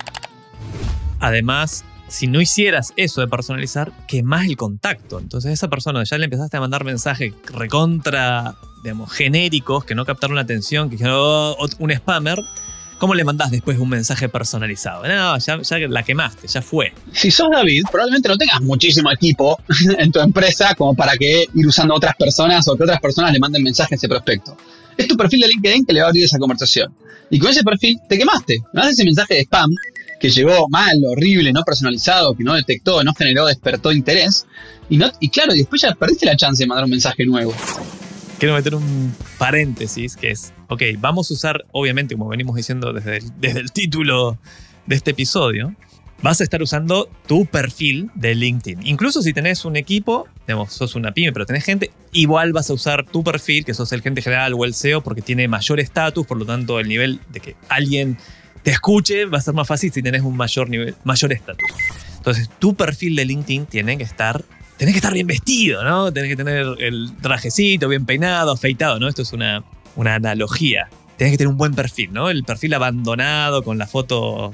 Además, 1.19 1.85
si 2.07 2.27
no 2.27 2.41
hicieras 2.41 2.93
eso 2.95 3.21
de 3.21 3.27
personalizar, 3.27 3.91
quemás 4.07 4.47
el 4.47 4.57
contacto. 4.57 5.19
Entonces, 5.19 5.51
esa 5.51 5.67
persona 5.69 6.03
ya 6.03 6.17
le 6.17 6.25
empezaste 6.25 6.57
a 6.57 6.61
mandar 6.61 6.83
mensajes 6.83 7.33
recontra, 7.45 8.55
digamos, 8.83 9.11
genéricos 9.11 9.85
que 9.85 9.95
no 9.95 10.05
captaron 10.05 10.35
la 10.35 10.41
atención, 10.41 10.89
que 10.89 10.95
dijeron 10.95 11.55
un 11.79 11.93
spammer. 11.93 12.39
¿Cómo 12.97 13.13
le 13.13 13.25
mandás 13.25 13.51
después 13.51 13.77
un 13.77 13.89
mensaje 13.89 14.29
personalizado? 14.29 15.05
No, 15.05 15.37
ya, 15.37 15.61
ya 15.61 15.77
la 15.79 16.03
quemaste, 16.03 16.47
ya 16.47 16.61
fue. 16.61 16.93
Si 17.11 17.29
sos 17.29 17.49
David, 17.51 17.83
probablemente 17.91 18.29
no 18.29 18.37
tengas 18.37 18.61
muchísimo 18.61 19.11
equipo 19.11 19.59
en 19.99 20.13
tu 20.13 20.21
empresa 20.21 20.73
como 20.75 20.95
para 20.95 21.17
que 21.17 21.45
ir 21.53 21.67
usando 21.67 21.93
otras 21.93 22.15
personas 22.15 22.65
o 22.69 22.77
que 22.77 22.83
otras 22.83 23.01
personas 23.01 23.33
le 23.33 23.39
manden 23.39 23.63
mensajes 23.63 23.91
a 23.91 23.95
ese 23.95 24.07
prospecto 24.07 24.55
es 24.97 25.07
tu 25.07 25.17
perfil 25.17 25.41
de 25.41 25.47
LinkedIn 25.47 25.85
que 25.85 25.93
le 25.93 26.01
va 26.01 26.07
a 26.07 26.09
abrir 26.09 26.23
esa 26.23 26.37
conversación. 26.39 26.93
Y 27.29 27.39
con 27.39 27.49
ese 27.49 27.63
perfil 27.63 27.97
te 28.07 28.17
quemaste. 28.17 28.59
No 28.73 28.81
haces 28.81 28.93
ese 28.93 29.05
mensaje 29.05 29.35
de 29.35 29.41
spam 29.41 29.69
que 30.19 30.29
llegó 30.29 30.67
mal, 30.69 30.95
horrible, 31.07 31.51
no 31.51 31.63
personalizado, 31.63 32.35
que 32.35 32.43
no 32.43 32.53
detectó, 32.53 33.03
no 33.03 33.13
generó, 33.13 33.45
despertó 33.45 33.91
interés. 33.91 34.45
Y, 34.89 34.97
no, 34.97 35.11
y 35.19 35.29
claro, 35.29 35.53
después 35.53 35.81
ya 35.81 35.93
perdiste 35.93 36.25
la 36.25 36.35
chance 36.35 36.63
de 36.63 36.67
mandar 36.67 36.85
un 36.85 36.91
mensaje 36.91 37.25
nuevo. 37.25 37.53
Quiero 38.39 38.55
meter 38.55 38.75
un 38.75 39.13
paréntesis 39.37 40.15
que 40.15 40.31
es, 40.31 40.53
ok, 40.69 40.81
vamos 40.99 41.31
a 41.31 41.33
usar, 41.33 41.65
obviamente, 41.71 42.15
como 42.15 42.29
venimos 42.29 42.55
diciendo 42.55 42.93
desde 42.93 43.21
desde 43.39 43.59
el 43.59 43.71
título 43.71 44.37
de 44.85 44.95
este 44.95 45.11
episodio, 45.11 45.75
vas 46.21 46.41
a 46.41 46.43
estar 46.43 46.61
usando 46.61 47.09
tu 47.27 47.45
perfil 47.45 48.09
de 48.15 48.35
LinkedIn. 48.35 48.85
Incluso 48.87 49.21
si 49.21 49.33
tenés 49.33 49.65
un 49.65 49.75
equipo, 49.75 50.27
digamos, 50.47 50.73
sos 50.73 50.95
una 50.95 51.13
pyme, 51.13 51.33
pero 51.33 51.45
tenés 51.45 51.63
gente, 51.63 51.91
igual 52.13 52.53
vas 52.53 52.69
a 52.69 52.73
usar 52.73 53.05
tu 53.05 53.23
perfil, 53.23 53.65
que 53.65 53.73
sos 53.73 53.91
el 53.91 54.01
gente 54.01 54.21
general 54.21 54.53
o 54.53 54.65
el 54.65 54.73
SEO, 54.73 55.01
porque 55.01 55.21
tiene 55.21 55.47
mayor 55.47 55.79
estatus, 55.79 56.25
por 56.25 56.37
lo 56.37 56.45
tanto 56.45 56.79
el 56.79 56.87
nivel 56.87 57.19
de 57.29 57.39
que 57.39 57.55
alguien 57.69 58.17
te 58.63 58.71
escuche 58.71 59.25
va 59.25 59.37
a 59.37 59.41
ser 59.41 59.53
más 59.53 59.67
fácil 59.67 59.91
si 59.91 60.01
tenés 60.01 60.21
un 60.21 60.35
mayor 60.35 60.69
nivel, 60.69 60.95
mayor 61.03 61.33
estatus. 61.33 61.69
Entonces, 62.17 62.49
tu 62.59 62.75
perfil 62.75 63.15
de 63.15 63.25
LinkedIn 63.25 63.67
tiene 63.67 63.97
que 63.97 64.03
estar 64.03 64.43
tenés 64.77 64.93
que 64.93 64.97
estar 64.97 65.13
bien 65.13 65.27
vestido, 65.27 65.83
¿no? 65.83 66.11
Tenés 66.11 66.29
que 66.29 66.35
tener 66.35 66.65
el 66.79 67.11
trajecito 67.21 67.87
bien 67.87 68.05
peinado, 68.05 68.51
afeitado, 68.51 68.99
¿no? 68.99 69.07
Esto 69.07 69.21
es 69.21 69.31
una, 69.31 69.63
una 69.95 70.15
analogía 70.15 70.89
tenés 71.17 71.33
que 71.33 71.37
tener 71.37 71.49
un 71.49 71.57
buen 71.57 71.73
perfil, 71.73 72.11
¿no? 72.11 72.29
El 72.29 72.43
perfil 72.43 72.73
abandonado 72.73 73.63
con 73.63 73.77
la 73.77 73.87
foto, 73.87 74.53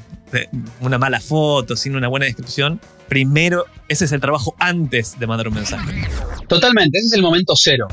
una 0.81 0.97
mala 0.97 1.19
foto, 1.19 1.75
sin 1.75 1.95
una 1.95 2.07
buena 2.07 2.25
descripción. 2.25 2.79
Primero, 3.07 3.65
ese 3.87 4.05
es 4.05 4.11
el 4.11 4.21
trabajo 4.21 4.55
antes 4.59 5.19
de 5.19 5.27
mandar 5.27 5.47
un 5.47 5.55
mensaje. 5.55 6.07
Totalmente, 6.47 6.97
ese 6.97 7.07
es 7.07 7.13
el 7.13 7.21
momento 7.21 7.53
cero. 7.55 7.87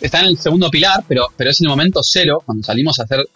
está 0.00 0.20
en 0.20 0.26
el 0.26 0.38
segundo 0.38 0.70
pilar, 0.70 1.04
pero, 1.08 1.26
pero 1.36 1.50
es 1.50 1.60
el 1.60 1.68
momento 1.68 2.02
cero 2.02 2.42
cuando 2.44 2.62
salimos 2.62 2.98
a 3.00 3.04
hacer 3.04 3.26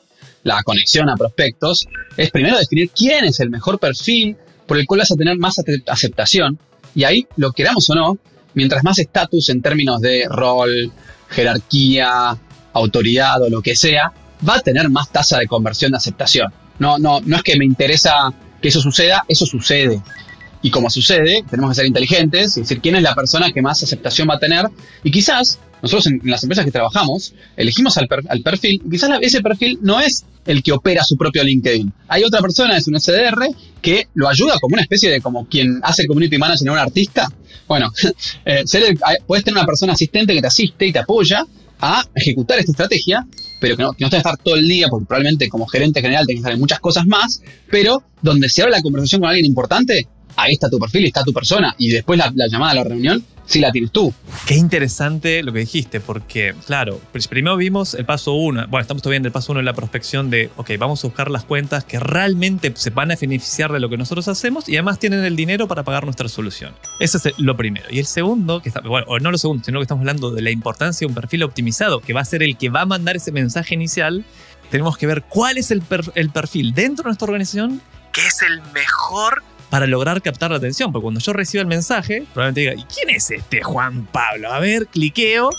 la 0.45 0.63
conexión 0.63 1.09
a 1.09 1.17
prospectos. 1.17 1.87
Es 2.17 2.31
primero 2.31 2.59
definir 2.59 2.91
quién 2.91 3.25
es 3.25 3.41
el 3.41 3.51
mejor 3.51 3.79
perfil 3.79 4.37
por 4.67 4.79
el 4.79 4.87
cual 4.87 5.01
vas 5.01 5.11
a 5.11 5.17
tener 5.17 5.37
más 5.39 5.61
aceptación. 5.87 6.59
Y 6.95 7.05
ahí, 7.05 7.27
lo 7.37 7.53
queramos 7.53 7.89
o 7.91 7.95
no, 7.95 8.19
mientras 8.55 8.85
más 8.85 8.99
estatus 8.99 9.49
en 9.49 9.63
términos 9.63 10.01
de 10.01 10.27
rol, 10.29 10.93
jerarquía, 11.29 12.39
autoridad 12.73 13.43
o 13.43 13.49
lo 13.49 13.63
que 13.63 13.75
sea, 13.75 14.13
va 14.47 14.57
a 14.57 14.61
tener 14.61 14.89
más 14.89 15.11
tasa 15.11 15.39
de 15.39 15.47
conversión 15.47 15.93
de 15.93 15.99
aceptación. 15.99 16.53
No, 16.79 16.99
no, 16.99 17.21
no 17.21 17.37
es 17.37 17.43
que 17.43 17.57
me 17.57 17.65
interesa 17.65 18.33
que 18.61 18.69
eso 18.69 18.81
suceda, 18.81 19.25
eso 19.29 19.47
sucede. 19.47 20.03
Y 20.61 20.71
como 20.71 20.91
sucede, 20.91 21.45
tenemos 21.49 21.71
que 21.71 21.77
ser 21.77 21.87
inteligentes 21.87 22.57
y 22.57 22.61
decir 22.61 22.81
quién 22.81 22.97
es 22.97 23.03
la 23.03 23.15
persona 23.15 23.53
que 23.53 23.63
más 23.63 23.83
aceptación 23.83 24.29
va 24.29 24.35
a 24.35 24.39
tener. 24.39 24.67
Y 25.05 25.11
quizás 25.11 25.59
nosotros 25.83 26.09
en, 26.09 26.21
las 26.25 26.43
empresas 26.43 26.65
que 26.65 26.73
trabajamos 26.73 27.35
elegimos 27.57 27.97
al, 27.99 28.09
perfil, 28.43 28.83
quizás 28.91 29.11
ese 29.21 29.41
perfil 29.41 29.79
no 29.83 30.01
es 30.01 30.25
el 30.47 30.63
que 30.63 30.73
opera 30.73 31.05
su 31.05 31.17
propio 31.17 31.45
LinkedIn. 31.45 31.93
Hay 32.09 32.25
otra 32.25 32.41
persona, 32.41 32.77
es 32.77 32.89
un 32.89 32.99
SDR, 32.99 33.49
que 33.81 34.09
lo 34.15 34.29
ayuda 34.29 34.59
como 34.61 34.75
una 34.75 34.83
especie 34.83 35.11
de 35.11 35.21
como 35.21 35.47
quien 35.47 35.81
hace 35.83 36.07
community 36.07 36.39
manager 36.39 36.67
en 36.67 36.73
un 36.73 36.79
artista. 36.79 37.29
Bueno, 37.69 37.93
eh, 38.45 38.65
puedes 39.27 39.45
tener 39.45 39.59
una 39.59 39.67
persona 39.67 39.93
asistente 39.93 40.35
que 40.35 40.41
te 40.41 40.47
asiste 40.47 40.87
y 40.87 40.93
te 40.93 40.99
apoya 40.99 41.45
a 41.81 42.05
ejecutar 42.15 42.59
esta 42.59 42.73
estrategia, 42.73 43.27
pero 43.59 43.77
que 43.77 43.83
no, 43.83 43.93
que 43.93 44.05
no 44.05 44.17
estar 44.17 44.37
todo 44.39 44.57
el 44.57 44.69
día, 44.69 44.89
porque 44.89 45.07
probablemente 45.07 45.49
como 45.49 45.67
gerente 45.67 46.01
general 46.01 46.27
tenés 46.27 46.37
que 46.37 46.41
estar 46.41 46.53
en 46.53 46.61
muchas 46.61 46.81
cosas 46.81 47.07
más, 47.07 47.43
pero 47.71 48.03
donde 48.23 48.49
se 48.49 48.63
habla 48.63 48.77
la 48.79 48.83
conversación 48.83 49.21
con 49.21 49.29
alguien 49.29 49.47
importante, 49.47 50.07
ahí 50.37 50.53
está 50.53 50.71
tu 50.71 50.79
perfil, 50.79 51.07
está 51.07 51.23
tu 51.25 51.33
persona, 51.33 51.75
y 51.79 51.91
después 51.91 52.19
la, 52.19 52.33
llamada 52.49 52.73
a 52.73 52.75
la 52.77 52.85
reunión, 52.85 53.25
sí 53.49 53.61
la 53.61 53.73
tienes 53.73 53.91
tú. 53.91 54.15
Qué 54.47 54.55
interesante 54.55 55.43
lo 55.43 55.53
que 55.53 55.61
dijiste, 55.61 56.01
porque, 56.01 56.55
claro, 56.67 57.01
primero 57.29 57.57
vimos 57.57 57.95
el 57.95 58.05
paso 58.05 58.33
uno, 58.35 58.67
bueno, 58.69 58.83
estamos 58.83 59.03
todavía 59.03 59.17
en 59.17 59.25
el 59.25 59.33
paso 59.33 59.53
uno 59.53 59.59
de 59.59 59.65
la 59.65 59.73
prospección 59.73 60.31
de, 60.31 60.51
ok, 60.57 60.73
vamos 60.79 61.03
a 61.03 61.09
buscar 61.09 61.31
las 61.31 61.45
cuentas 61.45 61.85
que 61.85 61.99
realmente 61.99 62.73
se 62.77 62.91
van 62.91 63.11
a 63.11 63.17
beneficiar 63.17 63.73
de 63.73 63.81
lo 63.81 63.89
que 63.89 63.97
nosotros 63.97 64.29
hacemos 64.29 64.69
y 64.69 64.77
además 64.77 64.99
tienen 64.99 65.25
el 65.25 65.35
dinero 65.35 65.67
para 65.67 65.83
pagar 65.83 66.05
nuestra 66.05 66.29
solución. 66.29 66.75
Ese 67.01 67.17
es 67.17 67.39
lo 67.39 67.57
primero. 67.57 67.87
Y 67.91 67.99
el 67.99 68.07
segundo, 68.07 68.61
que 68.61 68.69
está, 68.69 68.81
bueno, 68.81 69.07
no 69.19 69.31
lo 69.31 69.39
segundo, 69.39 69.65
sino 69.65 69.79
que 69.79 69.85
estamos 69.85 70.03
hablando 70.03 70.31
de 70.31 70.43
la 70.43 70.51
importancia 70.51 71.07
de 71.07 71.11
un 71.11 71.15
perfil 71.15 71.43
optimizado, 71.43 72.01
que 72.01 72.13
va 72.13 72.21
a 72.21 72.25
ser 72.25 72.43
el 72.43 72.57
que 72.57 72.69
va 72.69 72.83
a 72.83 72.87
mandar 72.87 73.17
ese 73.17 73.33
mensaje 73.33 73.75
inicial. 73.75 74.25
Tenemos 74.71 74.99
que 74.99 75.07
ver 75.07 75.23
cuál 75.23 75.57
es 75.57 75.71
el, 75.71 75.83
el 76.15 76.31
perfil 76.31 76.75
dentro 76.75 77.05
de 77.05 77.09
nuestra 77.09 77.25
organización 77.25 77.81
que 78.13 78.27
es 78.27 78.43
el 78.43 78.61
mejor 78.73 79.43
para 79.71 79.87
lograr 79.87 80.23
captar 80.23 80.51
la 80.51 80.57
atención. 80.57 80.93
Porque 80.93 81.03
cuando 81.05 81.21
yo 81.21 81.33
recibo 81.33 81.61
el 81.61 81.67
mensaje, 81.67 82.27
probablemente 82.33 82.61
diga, 82.61 82.75
¿y 82.75 82.85
quién 82.85 83.11
es 83.11 83.31
este 83.31 83.63
Juan 83.63 84.07
Pablo? 84.07 84.53
A 84.53 84.59
ver, 84.61 84.87
cliqueo. 84.87 85.51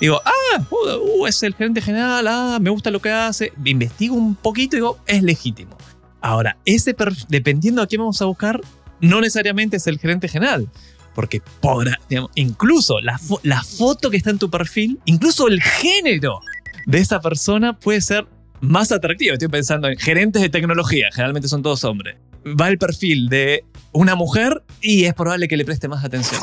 Digo, 0.00 0.20
ah, 0.24 0.62
uh, 0.70 1.26
es 1.26 1.42
el 1.42 1.54
gerente 1.54 1.82
general, 1.82 2.26
ah, 2.26 2.58
me 2.60 2.70
gusta 2.70 2.90
lo 2.90 3.00
que 3.00 3.10
hace. 3.10 3.52
Investigo 3.64 4.14
un 4.14 4.34
poquito 4.34 4.76
y 4.76 4.78
digo, 4.78 4.98
es 5.06 5.22
legítimo. 5.22 5.76
Ahora, 6.22 6.56
ese 6.64 6.94
dependiendo 7.28 7.82
a 7.82 7.86
quién 7.86 8.00
vamos 8.00 8.20
a 8.22 8.24
buscar, 8.24 8.60
no 9.00 9.20
necesariamente 9.20 9.76
es 9.76 9.86
el 9.86 9.98
gerente 9.98 10.28
general. 10.28 10.68
Porque 11.14 11.42
podrá, 11.60 12.00
digamos, 12.08 12.30
incluso 12.34 13.00
la, 13.00 13.18
fo- 13.18 13.40
la 13.42 13.62
foto 13.62 14.10
que 14.10 14.16
está 14.16 14.30
en 14.30 14.38
tu 14.38 14.48
perfil, 14.48 14.98
incluso 15.04 15.48
el 15.48 15.60
género 15.60 16.40
de 16.86 16.98
esa 16.98 17.20
persona 17.20 17.78
puede 17.78 18.00
ser 18.00 18.26
más 18.60 18.92
atractivo. 18.92 19.34
Estoy 19.34 19.48
pensando 19.48 19.88
en 19.88 19.98
gerentes 19.98 20.40
de 20.40 20.48
tecnología, 20.48 21.08
generalmente 21.12 21.48
son 21.48 21.62
todos 21.62 21.84
hombres. 21.84 22.16
Va 22.46 22.68
el 22.68 22.78
perfil 22.78 23.28
de 23.28 23.64
una 23.92 24.14
mujer 24.14 24.62
y 24.80 25.04
es 25.04 25.14
probable 25.14 25.48
que 25.48 25.56
le 25.56 25.64
preste 25.64 25.88
más 25.88 26.04
atención. 26.04 26.42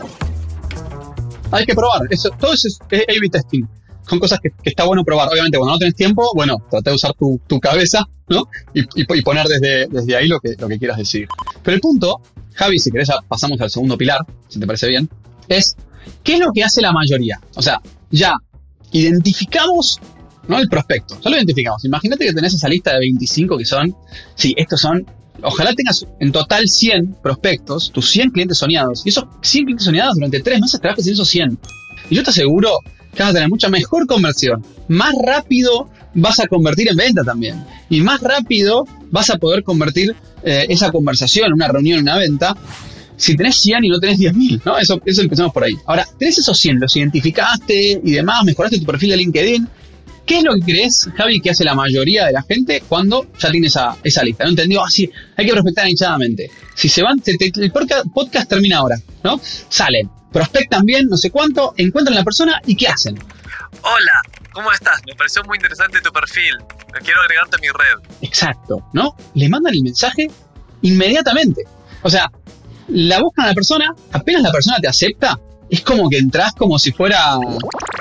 Hay 1.51 1.65
que 1.65 1.73
probar. 1.73 2.01
Eso, 2.09 2.29
todo 2.39 2.53
eso 2.53 2.67
es, 2.67 2.79
A-B 2.91 3.29
testing. 3.29 3.67
Son 4.07 4.19
cosas 4.19 4.39
que, 4.41 4.51
está 4.63 4.85
bueno 4.85 5.03
probar. 5.03 5.29
Obviamente, 5.29 5.57
cuando 5.57 5.73
no 5.73 5.79
tenés 5.79 5.95
tiempo, 5.95 6.31
bueno, 6.35 6.57
trata 6.69 6.91
de 6.91 6.95
usar 6.95 7.13
tu, 7.13 7.59
cabeza, 7.59 8.05
¿no? 8.29 8.49
Y, 8.73 9.21
poner 9.21 9.47
desde, 9.47 9.87
desde 9.87 10.15
ahí 10.15 10.27
lo 10.27 10.39
que, 10.39 10.55
lo 10.57 10.67
que 10.67 10.77
quieras 10.77 10.97
decir. 10.97 11.27
Pero 11.63 11.75
el 11.75 11.81
punto, 11.81 12.21
Javi, 12.53 12.79
si 12.79 12.91
querés 12.91 13.09
ya 13.09 13.15
pasamos 13.27 13.59
al 13.61 13.69
segundo 13.69 13.97
pilar, 13.97 14.21
si 14.47 14.59
te 14.59 14.67
parece 14.67 14.87
bien, 14.87 15.09
es 15.47 15.75
¿qué 16.23 16.33
es 16.33 16.39
lo 16.39 16.51
que 16.51 16.63
hace 16.63 16.81
la 16.81 16.91
mayoría? 16.91 17.39
O 17.55 17.61
sea, 17.61 17.81
ya 18.11 18.35
identificamos 18.91 19.99
¿no? 20.47 20.59
el 20.59 20.67
prospecto. 20.67 21.19
Ya 21.21 21.29
identificamos. 21.31 21.83
Imagínate 21.85 22.25
que 22.25 22.33
tenés 22.33 22.53
esa 22.53 22.67
lista 22.67 22.93
de 22.93 22.99
25 22.99 23.57
que 23.57 23.65
son, 23.65 23.95
sí, 24.35 24.53
estos 24.57 24.81
son, 24.81 25.05
ojalá 25.41 25.73
tengas 25.73 26.05
en 26.19 26.31
total 26.31 26.67
100 26.67 27.17
prospectos, 27.21 27.91
tus 27.91 28.09
100 28.09 28.31
clientes 28.31 28.57
soñados. 28.57 29.03
Y 29.05 29.09
esos 29.09 29.25
100 29.41 29.65
clientes 29.65 29.85
soñados 29.85 30.15
durante 30.15 30.41
3 30.41 30.61
meses 30.61 30.79
en 30.83 31.13
esos 31.13 31.29
100. 31.29 31.59
Y 32.09 32.15
yo 32.15 32.23
te 32.23 32.29
aseguro 32.29 32.79
que 33.13 33.23
vas 33.23 33.31
a 33.31 33.33
tener 33.33 33.49
mucha 33.49 33.69
mejor 33.69 34.05
conversión. 34.07 34.63
Más 34.87 35.13
rápido 35.25 35.89
vas 36.13 36.39
a 36.39 36.47
convertir 36.47 36.89
en 36.89 36.97
venta 36.97 37.23
también. 37.23 37.63
Y 37.89 38.01
más 38.01 38.21
rápido 38.21 38.85
vas 39.11 39.29
a 39.29 39.37
poder 39.37 39.63
convertir 39.63 40.15
eh, 40.43 40.65
esa 40.69 40.91
conversación, 40.91 41.53
una 41.53 41.67
reunión, 41.67 41.99
una 41.99 42.17
venta, 42.17 42.55
si 43.17 43.35
tenés 43.35 43.55
100 43.57 43.83
y 43.85 43.89
no 43.89 43.99
tenés 43.99 44.19
10.000, 44.19 44.61
¿no? 44.63 44.77
Eso, 44.77 45.01
eso 45.03 45.21
empezamos 45.21 45.51
por 45.51 45.63
ahí. 45.63 45.75
Ahora, 45.85 46.07
tenés 46.17 46.37
esos 46.37 46.57
100, 46.57 46.79
los 46.79 46.95
identificaste 46.95 48.01
y 48.03 48.11
demás, 48.11 48.43
mejoraste 48.45 48.79
tu 48.79 48.85
perfil 48.85 49.09
de 49.09 49.17
LinkedIn. 49.17 49.67
¿Qué 50.27 50.39
es 50.39 50.43
lo 50.43 50.53
que 50.55 50.61
crees, 50.61 51.09
Javi, 51.15 51.39
que 51.41 51.49
hace 51.51 51.63
la 51.63 51.73
mayoría 51.73 52.25
de 52.25 52.33
la 52.33 52.43
gente 52.43 52.83
cuando 52.87 53.25
ya 53.39 53.49
tiene 53.49 53.67
esa, 53.67 53.95
esa 54.03 54.23
lista? 54.23 54.43
¿No 54.43 54.51
entendió? 54.51 54.83
Así, 54.83 55.09
hay 55.37 55.45
que 55.45 55.53
prospectar 55.53 55.85
anechadamente. 55.85 56.51
Si 56.75 56.89
se 56.89 57.01
van, 57.01 57.19
te- 57.21 57.37
el 57.39 57.71
podcast, 57.71 58.05
podcast 58.13 58.49
termina 58.49 58.77
ahora, 58.79 58.97
¿no? 59.23 59.39
Salen, 59.69 60.09
prospectan 60.31 60.83
bien, 60.85 61.05
no 61.07 61.15
sé 61.17 61.31
cuánto, 61.31 61.73
encuentran 61.77 62.15
a 62.17 62.19
la 62.19 62.23
persona 62.25 62.61
y 62.65 62.75
¿qué 62.75 62.87
hacen? 62.89 63.17
Hola, 63.81 64.21
¿cómo 64.51 64.71
estás? 64.71 65.01
Me 65.07 65.15
pareció 65.15 65.43
muy 65.45 65.57
interesante 65.57 66.01
tu 66.01 66.11
perfil. 66.11 66.55
Quiero 67.03 67.21
agregarte 67.21 67.55
a 67.55 67.59
mi 67.59 67.67
red. 67.69 68.09
Exacto, 68.21 68.85
¿no? 68.93 69.15
Le 69.33 69.47
mandan 69.47 69.73
el 69.75 69.81
mensaje 69.81 70.27
inmediatamente. 70.81 71.63
O 72.03 72.09
sea, 72.09 72.29
la 72.89 73.19
buscan 73.21 73.45
a 73.45 73.49
la 73.49 73.53
persona, 73.53 73.93
apenas 74.11 74.41
la 74.41 74.51
persona 74.51 74.77
te 74.79 74.87
acepta, 74.87 75.39
es 75.69 75.81
como 75.81 76.09
que 76.09 76.17
entras 76.17 76.53
como 76.53 76.79
si 76.79 76.91
fuera. 76.91 77.37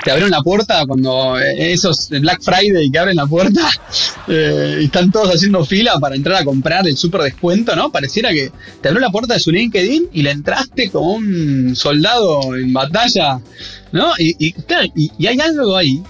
Te 0.03 0.11
abrieron 0.11 0.31
la 0.31 0.41
puerta 0.41 0.85
cuando 0.87 1.37
eh, 1.37 1.73
esos 1.73 2.07
Black 2.09 2.41
Friday 2.41 2.89
que 2.89 2.97
abren 2.97 3.17
la 3.17 3.25
puerta 3.27 3.69
eh, 4.27 4.77
y 4.81 4.85
están 4.85 5.11
todos 5.11 5.35
haciendo 5.35 5.65
fila 5.65 5.99
para 5.99 6.15
entrar 6.15 6.41
a 6.41 6.45
comprar 6.45 6.87
el 6.87 6.95
super 6.95 7.21
descuento, 7.21 7.75
¿no? 7.75 7.91
Pareciera 7.91 8.29
que 8.31 8.51
te 8.81 8.87
abrió 8.87 9.01
la 9.01 9.09
puerta 9.11 9.33
de 9.33 9.39
su 9.41 9.51
LinkedIn 9.51 10.09
y 10.13 10.21
le 10.21 10.31
entraste 10.31 10.89
como 10.89 11.13
un 11.15 11.75
soldado 11.75 12.55
en 12.55 12.71
batalla, 12.71 13.41
¿no? 13.91 14.13
Y, 14.17 14.47
y, 14.47 14.55
y- 14.95 15.27
hay 15.27 15.39
algo 15.41 15.75
ahí 15.75 16.01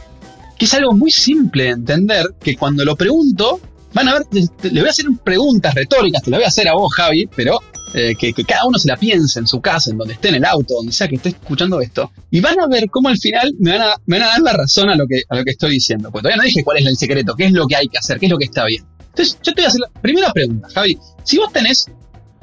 que 0.59 0.65
es 0.65 0.73
algo 0.73 0.93
muy 0.93 1.11
simple 1.11 1.63
de 1.65 1.69
entender, 1.71 2.25
que 2.43 2.55
cuando 2.55 2.83
lo 2.85 2.95
pregunto, 2.95 3.59
van 3.93 4.07
a 4.09 4.13
ver, 4.13 4.23
le 4.31 4.79
voy 4.81 4.87
a 4.87 4.91
hacer 4.91 5.05
preguntas 5.23 5.73
retóricas, 5.73 6.21
te 6.23 6.31
lo 6.31 6.37
voy 6.37 6.43
a 6.45 6.47
hacer 6.49 6.67
a 6.67 6.73
vos, 6.73 6.91
Javi, 6.93 7.27
pero 7.35 7.59
eh, 7.97 8.15
que, 8.15 8.31
cada 8.43 8.65
uno 8.65 8.77
se 8.77 8.87
la 8.87 8.95
piense 8.95 9.39
en 9.39 9.47
su 9.47 9.59
casa, 9.59 9.89
en 9.89 9.97
donde 9.97 10.13
esté 10.13 10.29
en 10.29 10.35
el 10.35 10.45
auto, 10.45 10.75
donde 10.75 10.91
sea 10.91 11.07
que 11.07 11.15
esté 11.15 11.29
escuchando 11.29 11.81
esto, 11.81 12.11
y 12.29 12.39
van 12.41 12.59
a 12.59 12.67
ver 12.67 12.91
cómo 12.91 13.09
al 13.09 13.17
final 13.17 13.51
me 13.57 13.71
van 13.71 14.21
a, 14.21 14.27
dar 14.27 14.41
la 14.41 14.53
razón 14.53 14.89
a 14.91 14.95
lo, 14.95 15.07
que, 15.07 15.23
a 15.27 15.35
lo 15.35 15.43
que 15.43 15.49
estoy 15.49 15.71
diciendo, 15.71 16.11
porque 16.11 16.25
todavía 16.25 16.43
no 16.43 16.43
dije 16.43 16.63
cuál 16.63 16.77
es 16.77 16.85
el 16.85 16.95
secreto, 16.95 17.33
qué 17.35 17.45
es 17.45 17.53
lo 17.53 17.65
que 17.65 17.75
hay 17.75 17.87
que 17.87 17.97
hacer, 17.97 18.19
qué 18.19 18.27
es 18.27 18.31
lo 18.31 18.37
que 18.37 18.45
está 18.45 18.65
bien. 18.65 18.85
Entonces, 19.09 19.39
yo 19.41 19.51
te 19.53 19.61
voy 19.61 19.65
a 19.65 19.67
hacer 19.69 19.81
la 19.81 20.01
primera 20.01 20.31
pregunta, 20.31 20.67
Javi. 20.71 20.95
Si 21.23 21.39
vos 21.39 21.51
tenés 21.51 21.87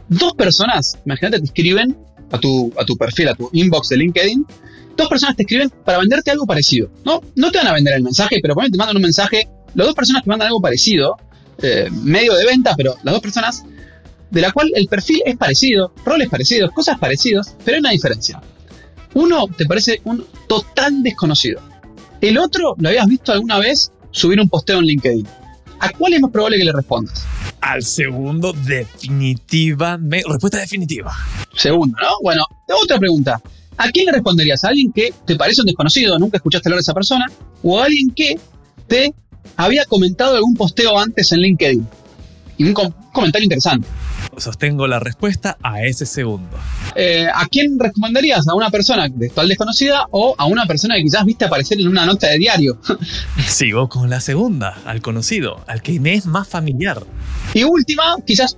dos 0.09 0.35
personas, 0.35 0.99
imagínate, 1.07 1.39
te 1.39 1.45
escriben 1.45 1.97
a 2.33 2.39
tu, 2.39 2.73
a 2.77 2.85
tu 2.85 2.97
perfil, 2.97 3.29
a 3.29 3.37
tu 3.37 3.49
inbox 3.53 3.91
de 3.91 3.99
LinkedIn, 3.99 4.45
dos 4.97 5.09
personas 5.09 5.37
te 5.37 5.43
escriben 5.45 5.71
para 5.85 5.99
venderte 5.99 6.33
algo 6.33 6.47
parecido. 6.47 6.91
No, 7.05 7.21
no 7.37 7.53
te 7.53 7.59
van 7.59 7.69
a 7.69 7.75
vender 7.75 7.95
el 7.95 8.03
mensaje, 8.03 8.41
pero 8.43 8.55
ponele, 8.55 8.73
te 8.73 8.79
mandan 8.79 8.97
un 8.97 9.03
mensaje. 9.03 9.49
Las 9.77 9.87
dos 9.87 9.95
personas 9.95 10.25
que 10.25 10.31
mandan 10.31 10.49
algo 10.49 10.61
parecido, 10.61 11.17
eh, 11.63 11.89
medio 12.03 12.35
de 12.35 12.45
venta, 12.45 12.75
pero 12.77 12.97
las 13.05 13.15
dos 13.15 13.23
personas 13.23 13.65
de 14.35 14.41
la 14.41 14.53
cual 14.53 14.71
el 14.75 14.89
perfil 14.89 15.23
es 15.25 15.37
parecido, 15.37 15.93
roles 16.05 16.29
parecidos, 16.29 16.73
cosas 16.73 16.99
parecidas, 16.99 17.57
pero 17.65 17.77
hay 17.77 17.81
una 17.81 17.91
diferencia. 17.91 18.41
Uno 19.15 19.47
te 19.47 19.65
parece 19.65 20.01
un 20.05 20.27
total 20.49 21.05
desconocido. 21.05 21.61
El 22.21 22.37
otro 22.39 22.75
lo 22.77 22.89
habías 22.89 23.07
visto 23.07 23.33
alguna 23.33 23.61
vez 23.61 23.93
subir 24.11 24.41
un 24.41 24.49
posteo 24.49 24.81
en 24.81 24.87
LinkedIn. 24.87 25.27
¿A 25.79 25.91
cuál 25.91 26.15
es 26.15 26.21
más 26.21 26.33
probable 26.33 26.59
que 26.59 26.65
le 26.65 26.73
respondas? 26.73 27.25
Al 27.61 27.83
segundo, 27.83 28.53
definitivamente. 28.53 30.25
Respuesta 30.29 30.59
definitiva. 30.59 31.13
Segundo, 31.57 31.97
¿no? 32.01 32.09
Bueno, 32.23 32.45
otra 32.83 32.99
pregunta. 32.99 33.41
¿A 33.77 33.89
quién 33.91 34.07
le 34.07 34.13
responderías? 34.13 34.65
¿A 34.65 34.69
alguien 34.69 34.93
que 34.93 35.13
te 35.25 35.37
parece 35.37 35.61
un 35.61 35.67
desconocido, 35.67 36.19
nunca 36.19 36.39
escuchaste 36.39 36.69
hablar 36.69 36.79
de 36.79 36.83
esa 36.83 36.95
persona? 36.95 37.27
¿O 37.63 37.81
a 37.81 37.85
alguien 37.85 38.11
que 38.11 38.39
te 38.89 39.15
había 39.57 39.85
comentado 39.85 40.35
algún 40.35 40.55
posteo 40.55 40.99
antes 40.99 41.31
en 41.33 41.41
LinkedIn? 41.41 41.87
Y 42.57 42.65
un, 42.65 42.75
com- 42.75 42.87
un 42.87 43.13
comentario 43.13 43.45
interesante. 43.45 43.87
Sostengo 44.37 44.87
la 44.87 44.99
respuesta 44.99 45.57
a 45.63 45.83
ese 45.83 46.07
segundo. 46.07 46.57
Eh, 46.97 47.27
¿A 47.33 47.47
quién 47.47 47.79
recomendarías? 47.79 48.49
¿A 48.49 48.55
una 48.55 48.71
persona 48.71 49.09
de 49.09 49.29
total 49.29 49.49
desconocida 49.49 50.07
o 50.11 50.35
a 50.39 50.47
una 50.47 50.67
persona 50.67 50.97
que 50.97 51.03
quizás 51.03 51.25
viste 51.25 51.45
aparecer 51.45 51.81
en 51.81 51.89
una 51.89 52.07
nota 52.07 52.29
de 52.29 52.39
diario? 52.39 52.79
Sigo 53.47 53.89
con 53.89 54.11
la 54.11 54.21
segunda, 54.21 54.77
al 54.87 55.03
conocido, 55.03 55.63
al 55.67 55.83
que 55.83 55.99
me 56.01 56.15
es 56.15 56.27
más 56.27 56.49
familiar. 56.49 57.03
Y 57.53 57.63
última, 57.65 58.17
quizás 58.27 58.57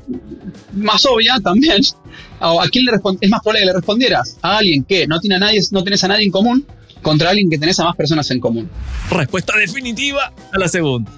más 0.73 1.05
obvia 1.07 1.37
también, 1.43 1.81
¿a 2.41 2.65
quién 2.71 2.85
le 2.87 2.93
es 3.21 3.31
más 3.31 3.41
probable 3.41 3.61
que 3.61 3.67
le 3.67 3.73
respondieras? 3.73 4.39
¿A 4.43 4.59
alguien 4.59 4.85
que 4.85 5.07
no, 5.07 5.21
tiene 5.21 5.37
a 5.37 5.39
nadie, 5.41 5.61
no 5.73 5.85
tenés 5.85 6.03
a 6.05 6.09
nadie 6.09 6.25
en 6.25 6.31
común 6.31 6.67
contra 7.03 7.31
alguien 7.31 7.51
que 7.51 7.59
tenés 7.59 7.79
a 7.81 7.85
más 7.85 7.97
personas 7.97 8.31
en 8.31 8.41
común? 8.41 8.71
Respuesta 9.11 9.57
definitiva 9.59 10.33
a 10.53 10.59
la 10.59 10.69
segunda. 10.69 11.11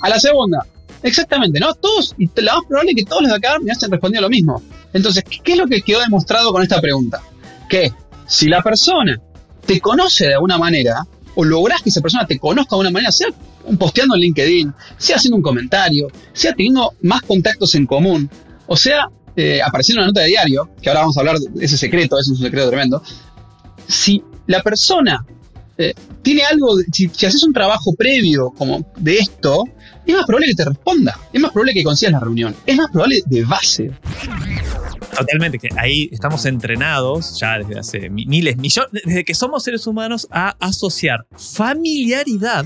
A 0.00 0.08
la 0.08 0.18
segunda. 0.20 0.64
Exactamente, 1.02 1.60
¿no? 1.60 1.74
Todos, 1.74 2.14
y 2.18 2.26
lo 2.26 2.52
más 2.54 2.64
probable 2.68 2.90
es 2.90 2.96
que 2.96 3.04
todos 3.04 3.22
los 3.22 3.30
de 3.30 3.36
acá 3.36 3.58
me 3.60 3.70
hayan 3.70 3.90
respondido 3.90 4.22
lo 4.22 4.28
mismo. 4.28 4.62
Entonces, 4.92 5.24
¿qué 5.24 5.52
es 5.52 5.58
lo 5.58 5.66
que 5.66 5.82
quedó 5.82 6.00
demostrado 6.00 6.52
con 6.52 6.62
esta 6.62 6.80
pregunta? 6.80 7.22
Que 7.68 7.92
si 8.26 8.48
la 8.48 8.62
persona 8.62 9.20
te 9.64 9.80
conoce 9.80 10.26
de 10.26 10.34
alguna 10.34 10.58
manera, 10.58 11.06
o 11.34 11.44
lográs 11.44 11.82
que 11.82 11.90
esa 11.90 12.00
persona 12.00 12.26
te 12.26 12.38
conozca 12.38 12.70
de 12.70 12.76
alguna 12.76 12.90
manera, 12.90 13.12
sea 13.12 13.28
posteando 13.78 14.14
en 14.14 14.22
LinkedIn, 14.22 14.74
sea 14.96 15.16
haciendo 15.16 15.36
un 15.36 15.42
comentario, 15.42 16.08
sea 16.32 16.52
teniendo 16.52 16.94
más 17.02 17.22
contactos 17.22 17.74
en 17.74 17.86
común, 17.86 18.30
o 18.66 18.76
sea 18.76 19.08
eh, 19.36 19.60
apareciendo 19.62 20.00
en 20.00 20.04
una 20.04 20.08
nota 20.08 20.22
de 20.22 20.28
diario, 20.28 20.70
que 20.82 20.88
ahora 20.88 21.02
vamos 21.02 21.16
a 21.16 21.20
hablar 21.20 21.38
de 21.38 21.64
ese 21.64 21.76
secreto, 21.76 22.18
es 22.18 22.28
un 22.28 22.36
secreto 22.36 22.68
tremendo, 22.68 23.02
si 23.86 24.22
la 24.46 24.62
persona 24.62 25.24
eh, 25.78 25.94
tiene 26.22 26.42
algo, 26.42 26.76
si, 26.92 27.06
haces 27.06 27.42
un 27.44 27.52
trabajo 27.52 27.94
previo 27.96 28.50
como 28.50 28.84
de 28.96 29.18
esto, 29.18 29.64
es 30.06 30.14
más 30.14 30.26
probable 30.26 30.48
que 30.48 30.54
te 30.56 30.64
responda, 30.64 31.18
es 31.32 31.40
más 31.40 31.52
probable 31.52 31.72
que 31.74 31.82
consigas 31.84 32.12
la 32.12 32.20
reunión, 32.20 32.54
es 32.66 32.76
más 32.76 32.90
probable 32.90 33.20
de 33.26 33.44
base. 33.44 33.90
Totalmente, 35.16 35.58
que 35.58 35.68
ahí 35.76 36.08
estamos 36.12 36.44
entrenados 36.46 37.38
ya 37.40 37.58
desde 37.58 37.78
hace 37.78 38.10
mi- 38.10 38.26
miles, 38.26 38.56
millones, 38.56 39.02
desde 39.04 39.24
que 39.24 39.34
somos 39.34 39.62
seres 39.64 39.86
humanos 39.86 40.28
a 40.30 40.50
asociar 40.60 41.26
familiaridad 41.36 42.64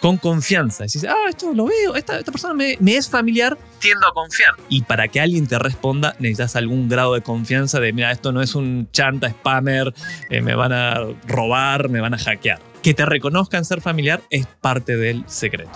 con 0.00 0.16
confianza. 0.16 0.84
Decís, 0.84 1.04
ah, 1.04 1.28
esto 1.28 1.52
lo 1.52 1.66
veo, 1.66 1.94
esta, 1.94 2.18
esta 2.18 2.32
persona 2.32 2.54
me, 2.54 2.76
me 2.80 2.96
es 2.96 3.08
familiar, 3.08 3.58
tiendo 3.80 4.06
a 4.06 4.12
confiar. 4.12 4.50
Y 4.68 4.82
para 4.82 5.08
que 5.08 5.20
alguien 5.20 5.46
te 5.46 5.58
responda, 5.58 6.14
necesitas 6.18 6.56
algún 6.56 6.88
grado 6.88 7.14
de 7.14 7.22
confianza 7.22 7.80
de, 7.80 7.92
mira, 7.92 8.12
esto 8.12 8.32
no 8.32 8.42
es 8.42 8.54
un 8.54 8.88
chanta 8.92 9.30
spammer, 9.30 9.92
eh, 10.30 10.40
me 10.40 10.54
van 10.54 10.72
a 10.72 11.00
robar, 11.26 11.88
me 11.88 12.00
van 12.00 12.14
a 12.14 12.18
hackear. 12.18 12.60
Que 12.82 12.94
te 12.94 13.04
reconozcan 13.04 13.64
ser 13.64 13.80
familiar 13.80 14.22
es 14.30 14.46
parte 14.46 14.96
del 14.96 15.24
secreto. 15.26 15.70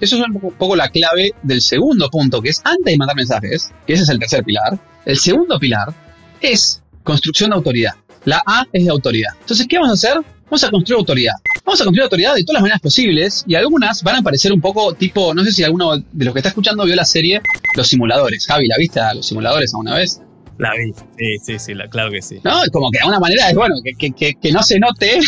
Eso 0.00 0.16
es 0.16 0.22
un 0.22 0.32
poco, 0.32 0.50
poco 0.56 0.76
la 0.76 0.88
clave 0.88 1.32
del 1.42 1.60
segundo 1.60 2.08
punto, 2.08 2.40
que 2.40 2.48
es 2.48 2.62
antes 2.64 2.92
de 2.92 2.96
mandar 2.96 3.16
mensajes, 3.16 3.72
que 3.86 3.92
ese 3.92 4.04
es 4.04 4.08
el 4.08 4.18
tercer 4.18 4.42
pilar, 4.42 4.78
el 5.04 5.18
segundo 5.18 5.58
pilar 5.58 5.92
es 6.40 6.82
construcción 7.02 7.50
de 7.50 7.56
autoridad. 7.56 7.92
La 8.24 8.42
A 8.44 8.64
es 8.72 8.84
de 8.84 8.90
autoridad. 8.90 9.32
Entonces, 9.40 9.66
¿qué 9.68 9.76
vamos 9.76 9.90
a 9.90 9.94
hacer? 9.94 10.35
Vamos 10.46 10.62
a 10.62 10.70
construir 10.70 10.98
autoridad. 10.98 11.34
Vamos 11.64 11.80
a 11.80 11.84
construir 11.84 12.04
autoridad 12.04 12.34
de 12.34 12.44
todas 12.44 12.54
las 12.54 12.62
maneras 12.62 12.80
posibles 12.80 13.44
y 13.48 13.56
algunas 13.56 14.02
van 14.02 14.16
a 14.16 14.22
parecer 14.22 14.52
un 14.52 14.60
poco 14.60 14.94
tipo, 14.94 15.34
no 15.34 15.44
sé 15.44 15.50
si 15.50 15.64
alguno 15.64 15.96
de 15.96 16.24
los 16.24 16.32
que 16.32 16.38
está 16.38 16.50
escuchando 16.50 16.84
vio 16.84 16.94
la 16.94 17.04
serie 17.04 17.40
Los 17.76 17.88
Simuladores. 17.88 18.46
Javi, 18.46 18.68
¿la 18.68 18.76
viste 18.78 19.00
a 19.00 19.12
Los 19.12 19.26
Simuladores 19.26 19.74
alguna 19.74 19.96
vez? 19.96 20.20
La 20.58 20.70
vi, 20.74 20.92
sí, 21.18 21.38
sí, 21.44 21.58
sí, 21.58 21.72
claro 21.90 22.10
que 22.10 22.22
sí. 22.22 22.38
¿No? 22.42 22.52
Como 22.72 22.90
que 22.90 22.98
de 22.98 23.02
alguna 23.02 23.20
manera 23.20 23.50
es 23.50 23.54
bueno, 23.54 23.74
que, 23.84 24.10
que, 24.10 24.34
que, 24.34 24.52
no 24.52 24.62
se 24.62 24.78
note, 24.78 25.18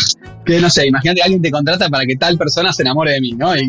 que 0.45 0.59
no 0.59 0.69
sé, 0.69 0.87
imagínate 0.87 1.21
alguien 1.21 1.41
te 1.41 1.51
contrata 1.51 1.87
para 1.89 2.05
que 2.05 2.15
tal 2.15 2.37
persona 2.37 2.73
se 2.73 2.81
enamore 2.81 3.11
de 3.11 3.21
mí, 3.21 3.33
¿no? 3.33 3.55
Y, 3.55 3.67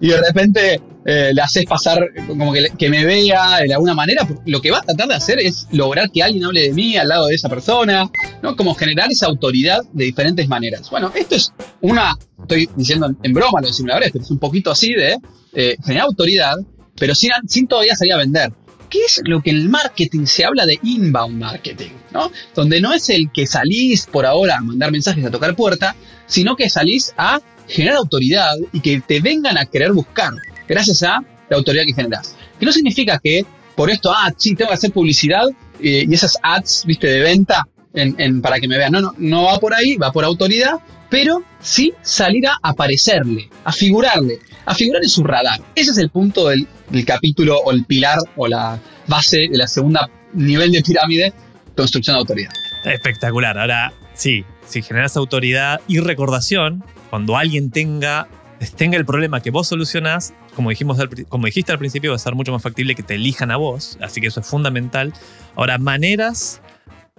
de 0.00 0.20
repente 0.20 0.80
eh, 1.04 1.32
le 1.34 1.42
haces 1.42 1.66
pasar 1.66 2.08
como 2.26 2.52
que, 2.52 2.68
que, 2.78 2.88
me 2.88 3.04
vea 3.04 3.58
de 3.58 3.74
alguna 3.74 3.94
manera. 3.94 4.26
Lo 4.46 4.62
que 4.62 4.70
va 4.70 4.78
a 4.78 4.82
tratar 4.82 5.08
de 5.08 5.14
hacer 5.14 5.38
es 5.38 5.66
lograr 5.70 6.10
que 6.10 6.22
alguien 6.22 6.44
hable 6.44 6.62
de 6.62 6.72
mí 6.72 6.96
al 6.96 7.08
lado 7.08 7.26
de 7.26 7.34
esa 7.34 7.50
persona, 7.50 8.10
¿no? 8.42 8.56
Como 8.56 8.74
generar 8.74 9.10
esa 9.10 9.26
autoridad 9.26 9.82
de 9.92 10.04
diferentes 10.04 10.48
maneras. 10.48 10.88
Bueno, 10.90 11.12
esto 11.14 11.34
es 11.34 11.52
una, 11.82 12.16
estoy 12.40 12.70
diciendo 12.74 13.14
en 13.22 13.32
broma 13.34 13.60
los 13.60 13.76
simuladores, 13.76 14.12
pero 14.12 14.24
es 14.24 14.30
un 14.30 14.38
poquito 14.38 14.70
así 14.70 14.94
de 14.94 15.18
eh, 15.54 15.76
generar 15.84 16.06
autoridad, 16.06 16.56
pero 16.96 17.14
sin, 17.14 17.32
sin 17.46 17.66
todavía 17.66 17.94
salir 17.96 18.14
a 18.14 18.18
vender. 18.18 18.52
¿Qué 18.92 18.98
es 19.06 19.22
lo 19.24 19.40
que 19.40 19.48
en 19.48 19.56
el 19.56 19.68
marketing 19.70 20.26
se 20.26 20.44
habla 20.44 20.66
de 20.66 20.78
inbound 20.82 21.38
marketing? 21.38 21.92
¿no? 22.10 22.30
Donde 22.54 22.78
no 22.78 22.92
es 22.92 23.08
el 23.08 23.32
que 23.32 23.46
salís 23.46 24.04
por 24.04 24.26
ahora 24.26 24.58
a 24.58 24.60
mandar 24.60 24.92
mensajes 24.92 25.24
a 25.24 25.30
tocar 25.30 25.56
puerta, 25.56 25.96
sino 26.26 26.56
que 26.56 26.68
salís 26.68 27.14
a 27.16 27.40
generar 27.66 27.96
autoridad 27.96 28.54
y 28.70 28.80
que 28.80 29.00
te 29.00 29.20
vengan 29.20 29.56
a 29.56 29.64
querer 29.64 29.92
buscar 29.92 30.34
gracias 30.68 31.02
a 31.04 31.24
la 31.48 31.56
autoridad 31.56 31.84
que 31.86 31.94
generás. 31.94 32.36
Que 32.60 32.66
no 32.66 32.72
significa 32.72 33.18
que 33.18 33.46
por 33.74 33.88
esto, 33.88 34.12
ah, 34.12 34.30
sí, 34.36 34.54
tengo 34.54 34.68
que 34.68 34.74
hacer 34.74 34.92
publicidad 34.92 35.48
eh, 35.80 36.04
y 36.06 36.12
esas 36.12 36.36
ads, 36.42 36.84
viste, 36.84 37.06
de 37.06 37.20
venta 37.20 37.66
en, 37.94 38.42
para 38.42 38.60
que 38.60 38.68
me 38.68 38.76
vean. 38.76 38.92
No, 38.92 39.00
no, 39.00 39.14
no 39.16 39.44
va 39.44 39.58
por 39.58 39.72
ahí, 39.72 39.96
va 39.96 40.12
por 40.12 40.26
autoridad, 40.26 40.80
pero 41.08 41.42
sí 41.62 41.94
salir 42.02 42.46
a 42.46 42.58
aparecerle, 42.62 43.48
a 43.64 43.72
figurarle, 43.72 44.38
a 44.66 44.74
figurar 44.74 45.02
en 45.02 45.08
su 45.08 45.24
radar. 45.24 45.62
Ese 45.74 45.92
es 45.92 45.98
el 45.98 46.10
punto 46.10 46.48
del, 46.48 46.68
capítulo 47.04 47.58
o 47.58 47.72
el 47.72 47.84
pilar 47.84 48.18
o 48.36 48.46
la 48.46 48.78
base 49.06 49.48
de 49.50 49.58
la 49.58 49.66
segunda 49.66 50.10
nivel 50.32 50.72
de 50.72 50.82
pirámide, 50.82 51.32
construcción 51.76 52.14
de 52.14 52.20
autoridad. 52.20 52.52
Espectacular. 52.84 53.58
Ahora, 53.58 53.92
sí, 54.14 54.44
si 54.66 54.82
generas 54.82 55.16
autoridad 55.16 55.80
y 55.88 56.00
recordación, 56.00 56.84
cuando 57.10 57.36
alguien 57.36 57.70
tenga, 57.70 58.28
tenga 58.76 58.96
el 58.96 59.04
problema 59.04 59.40
que 59.40 59.50
vos 59.50 59.68
solucionás, 59.68 60.34
como, 60.54 60.70
dijimos 60.70 60.98
como 61.28 61.46
dijiste 61.46 61.72
al 61.72 61.78
principio, 61.78 62.10
va 62.10 62.16
a 62.16 62.18
ser 62.18 62.34
mucho 62.34 62.52
más 62.52 62.62
factible 62.62 62.94
que 62.94 63.02
te 63.02 63.14
elijan 63.14 63.50
a 63.50 63.56
vos, 63.56 63.98
así 64.00 64.20
que 64.20 64.28
eso 64.28 64.40
es 64.40 64.46
fundamental. 64.46 65.12
Ahora, 65.56 65.78
maneras 65.78 66.60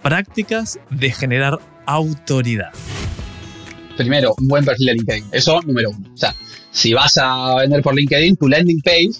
prácticas 0.02 0.78
de 0.90 1.10
generar 1.12 1.58
autoridad. 1.86 2.72
Primero, 3.96 4.34
un 4.38 4.48
buen 4.48 4.64
perfil 4.64 4.86
de 4.86 4.94
LinkedIn. 4.94 5.24
Eso, 5.32 5.60
número 5.62 5.90
uno. 5.90 6.10
O 6.12 6.16
sea, 6.16 6.34
si 6.70 6.92
vas 6.92 7.16
a 7.16 7.56
vender 7.56 7.82
por 7.82 7.94
LinkedIn, 7.94 8.36
tu 8.36 8.48
landing 8.48 8.80
page, 8.80 9.12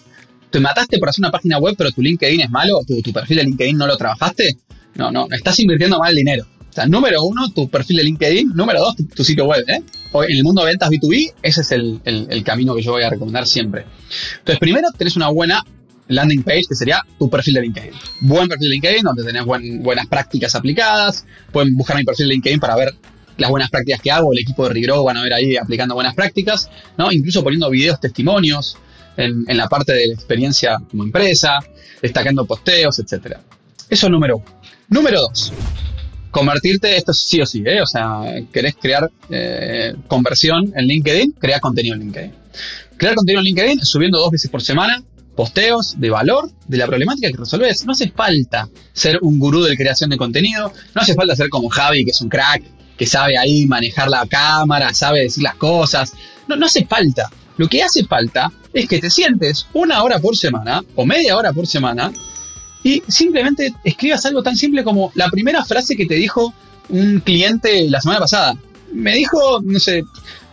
te 0.55 0.61
mataste 0.61 0.99
por 0.99 1.09
hacer 1.09 1.21
una 1.21 1.33
página 1.33 1.59
web, 1.59 1.75
pero 1.77 1.91
tu 1.91 2.01
LinkedIn 2.01 2.43
es 2.43 2.49
malo, 2.49 2.79
tu, 2.87 3.13
perfil 3.13 3.39
de 3.39 3.43
LinkedIn 3.43 3.77
no 3.77 3.89
lo 3.89 3.97
trabajaste, 3.97 4.57
no, 4.95 5.11
no, 5.11 5.27
estás 5.33 5.59
invirtiendo 5.59 5.99
mal 5.99 6.15
dinero. 6.15 6.47
O 6.71 6.73
sea, 6.73 6.87
número 6.87 7.25
uno, 7.25 7.51
tu 7.51 7.69
perfil 7.69 7.97
de 7.97 8.05
LinkedIn. 8.05 8.53
Número 8.55 8.79
dos, 8.81 8.95
tu, 9.17 9.25
sitio 9.25 9.47
web. 9.47 9.65
¿eh? 9.67 9.83
En 10.13 10.37
el 10.37 10.45
mundo 10.45 10.63
de 10.63 10.69
ventas 10.69 10.91
B2B, 10.91 11.35
ese 11.43 11.61
es 11.63 11.73
el, 11.73 12.01
el, 12.05 12.45
camino 12.45 12.75
que 12.75 12.83
yo 12.83 12.93
voy 12.93 13.03
a 13.03 13.11
recomendar 13.11 13.49
siempre. 13.49 13.85
Entonces, 14.39 14.59
primero, 14.61 14.89
tenés 14.97 15.17
una 15.17 15.29
buena 15.29 15.65
landing 16.07 16.45
page, 16.45 16.67
que 16.69 16.75
sería 16.77 17.01
tu 17.19 17.29
perfil 17.29 17.55
de 17.55 17.63
LinkedIn. 17.63 17.91
Buen 18.21 18.49
perfil 18.49 18.69
de 18.69 18.75
LinkedIn, 18.75 19.03
donde 19.03 19.25
tenés 19.25 19.45
buenas 19.45 20.07
prácticas 20.07 20.55
aplicadas. 20.55 21.27
Pueden 21.53 21.77
buscar 21.77 21.97
mi 21.97 22.05
perfil 22.05 22.29
de 22.29 22.35
LinkedIn 22.35 22.61
para 22.61 22.77
ver 22.77 22.95
las 23.39 23.51
buenas 23.51 23.71
prácticas 23.71 24.01
que 24.01 24.13
hago, 24.13 24.33
el 24.33 24.39
equipo 24.39 24.69
de 24.69 24.75
Regrow 24.75 25.03
van 25.03 25.17
a 25.17 25.23
ver 25.23 25.33
ahí 25.33 25.57
aplicando 25.57 25.95
buenas 25.95 26.15
prácticas, 26.15 26.71
¿no? 26.97 27.11
Incluso 27.11 27.43
poniendo 27.43 27.69
videos 27.71 27.99
testimonios 27.99 28.79
en, 29.17 29.45
la 29.57 29.69
parte 29.69 29.93
de 29.93 30.09
la 30.09 30.15
experiencia 30.15 30.79
como 30.91 31.05
empresa, 31.05 31.59
destacando 32.01 32.45
posteos, 32.45 32.99
etc. 32.99 33.39
Eso 33.89 34.07
es 34.07 34.11
número 34.11 34.39
uno. 34.39 34.47
Número 34.89 35.21
dos, 35.21 35.53
convertirte, 36.31 36.97
esto 36.97 37.15
sí 37.15 37.41
o 37.41 37.47
sí, 37.47 37.63
¿eh? 37.65 37.81
o 37.81 37.87
sea, 37.87 38.23
querés 38.53 38.75
crear 38.81 39.11
eh, 39.31 39.95
conversión 40.09 40.73
en 40.77 40.87
LinkedIn, 40.87 41.33
crea 41.33 41.61
contenido 41.61 41.95
en 41.95 42.03
LinkedIn. 42.03 42.33
Crear 42.97 43.15
contenido 43.15 43.41
en 43.41 43.47
LinkedIn 43.47 43.85
subiendo 43.85 44.19
dos 44.19 44.31
veces 44.31 44.51
por 44.51 44.63
semana, 44.63 45.03
posteos 45.35 45.99
de 45.99 46.11
valor 46.11 46.51
de 46.67 46.77
la 46.77 46.87
problemática 46.87 47.31
que 47.31 47.37
resolves. 47.37 47.85
No 47.85 47.93
hace 47.93 48.11
falta 48.11 48.69
ser 48.93 49.19
un 49.23 49.39
gurú 49.39 49.63
de 49.63 49.77
creación 49.77 50.11
de 50.11 50.17
contenido, 50.17 50.73
no 50.95 51.01
hace 51.01 51.15
falta 51.15 51.37
ser 51.37 51.49
como 51.49 51.69
Javi, 51.69 52.05
que 52.05 52.11
es 52.11 52.21
un 52.21 52.29
crack, 52.29 52.63
que 52.97 53.07
sabe 53.07 53.37
ahí 53.37 53.67
manejar 53.67 54.09
la 54.09 54.27
cámara, 54.27 54.95
sabe 54.95 55.21
decir 55.21 55.43
las 55.43 55.57
cosas. 55.57 56.13
No, 56.49 56.57
no 56.57 56.67
hace 56.67 56.85
falta. 56.85 57.31
Lo 57.57 57.69
que 57.69 57.83
hace 57.83 58.05
falta 58.05 58.53
es 58.73 58.89
que 58.89 58.99
te 58.99 59.11
sientes 59.11 59.67
una 59.73 60.03
hora 60.03 60.19
por 60.19 60.37
semana 60.37 60.83
o 60.95 61.07
media 61.07 61.37
hora 61.37 61.53
por 61.53 61.67
semana 61.67 62.13
y 62.83 63.03
simplemente 63.09 63.73
escribas 63.85 64.27
algo 64.27 64.43
tan 64.43 64.57
simple 64.57 64.85
como 64.85 65.13
la 65.15 65.29
primera 65.31 65.65
frase 65.65 65.97
que 65.97 66.07
te 66.07 66.15
dijo 66.15 66.53
un 66.89 67.21
cliente 67.21 67.89
la 67.89 68.01
semana 68.01 68.21
pasada. 68.21 68.57
Me 68.93 69.15
dijo, 69.15 69.61
no 69.63 69.81
sé, 69.81 70.05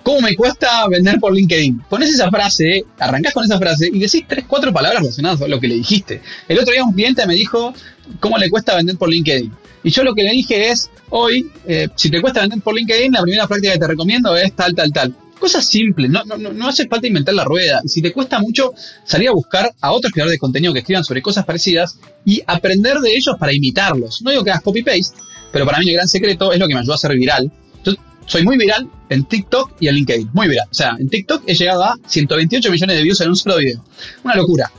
¿cómo 0.03 0.21
me 0.21 0.35
cuesta 0.35 0.87
vender 0.87 1.19
por 1.19 1.33
LinkedIn? 1.33 1.83
Pones 1.89 2.09
esa 2.09 2.29
frase, 2.29 2.85
arrancás 2.99 3.33
con 3.33 3.43
esa 3.43 3.59
frase 3.59 3.89
y 3.91 3.99
decís 3.99 4.23
tres, 4.27 4.45
cuatro 4.47 4.71
palabras 4.71 5.01
relacionadas 5.01 5.41
a 5.41 5.47
lo 5.47 5.59
que 5.59 5.67
le 5.67 5.75
dijiste. 5.75 6.21
El 6.47 6.59
otro 6.59 6.71
día 6.71 6.83
un 6.83 6.93
cliente 6.93 7.25
me 7.25 7.33
dijo, 7.33 7.73
¿cómo 8.19 8.37
le 8.37 8.49
cuesta 8.49 8.75
vender 8.75 8.97
por 8.97 9.09
LinkedIn? 9.09 9.51
Y 9.83 9.89
yo 9.89 10.03
lo 10.03 10.13
que 10.13 10.23
le 10.23 10.31
dije 10.31 10.69
es, 10.69 10.89
hoy, 11.09 11.51
eh, 11.67 11.89
si 11.95 12.09
te 12.09 12.21
cuesta 12.21 12.41
vender 12.41 12.61
por 12.61 12.75
LinkedIn, 12.75 13.11
la 13.11 13.21
primera 13.23 13.47
práctica 13.47 13.73
que 13.73 13.79
te 13.79 13.87
recomiendo 13.87 14.35
es 14.37 14.55
tal, 14.55 14.73
tal, 14.75 14.93
tal. 14.93 15.15
Cosas 15.41 15.67
simples, 15.67 16.09
no, 16.09 16.23
no, 16.23 16.37
no 16.37 16.67
hace 16.67 16.87
falta 16.87 17.07
inventar 17.07 17.33
la 17.33 17.43
rueda. 17.43 17.81
Si 17.85 18.01
te 18.01 18.13
cuesta 18.13 18.39
mucho, 18.39 18.73
salir 19.03 19.27
a 19.27 19.31
buscar 19.31 19.73
a 19.81 19.91
otros 19.91 20.13
creadores 20.13 20.35
de 20.35 20.39
contenido 20.39 20.71
que 20.71 20.79
escriban 20.79 21.03
sobre 21.03 21.21
cosas 21.21 21.45
parecidas 21.45 21.97
y 22.23 22.41
aprender 22.45 22.99
de 22.99 23.15
ellos 23.15 23.35
para 23.39 23.51
imitarlos. 23.51 24.21
No 24.21 24.29
digo 24.29 24.43
que 24.43 24.51
hagas 24.51 24.61
copy-paste, 24.61 25.17
pero 25.51 25.65
para 25.65 25.79
mí 25.79 25.89
el 25.89 25.95
gran 25.95 26.07
secreto 26.07 26.53
es 26.53 26.59
lo 26.59 26.67
que 26.67 26.75
me 26.75 26.79
ayudó 26.79 26.93
a 26.93 26.97
ser 26.99 27.15
viral. 27.15 27.51
Yo 27.83 27.93
soy 28.27 28.43
muy 28.43 28.55
viral 28.55 28.87
en 29.09 29.25
TikTok 29.25 29.71
y 29.79 29.87
en 29.87 29.95
LinkedIn. 29.95 30.29
Muy 30.31 30.47
viral. 30.47 30.67
O 30.69 30.73
sea, 30.75 30.95
en 30.99 31.09
TikTok 31.09 31.43
he 31.47 31.55
llegado 31.55 31.83
a 31.83 31.95
128 32.05 32.71
millones 32.71 32.97
de 32.97 33.03
views 33.03 33.19
en 33.21 33.29
un 33.29 33.35
solo 33.35 33.57
video. 33.57 33.83
Una 34.23 34.35
locura. 34.35 34.71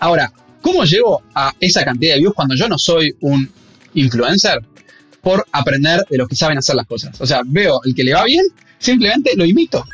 Ahora, 0.00 0.32
¿cómo 0.60 0.84
llego 0.84 1.22
a 1.32 1.52
esa 1.60 1.84
cantidad 1.84 2.14
de 2.14 2.20
views 2.20 2.34
cuando 2.34 2.56
yo 2.56 2.68
no 2.68 2.76
soy 2.76 3.14
un 3.20 3.48
influencer 3.94 4.60
por 5.22 5.46
aprender 5.52 6.04
de 6.08 6.18
los 6.18 6.28
que 6.28 6.36
saben 6.36 6.58
hacer 6.58 6.76
las 6.76 6.86
cosas. 6.86 7.20
O 7.20 7.26
sea, 7.26 7.42
veo 7.44 7.80
el 7.84 7.94
que 7.94 8.04
le 8.04 8.14
va 8.14 8.24
bien, 8.24 8.44
simplemente 8.78 9.32
lo 9.36 9.44
imito. 9.44 9.84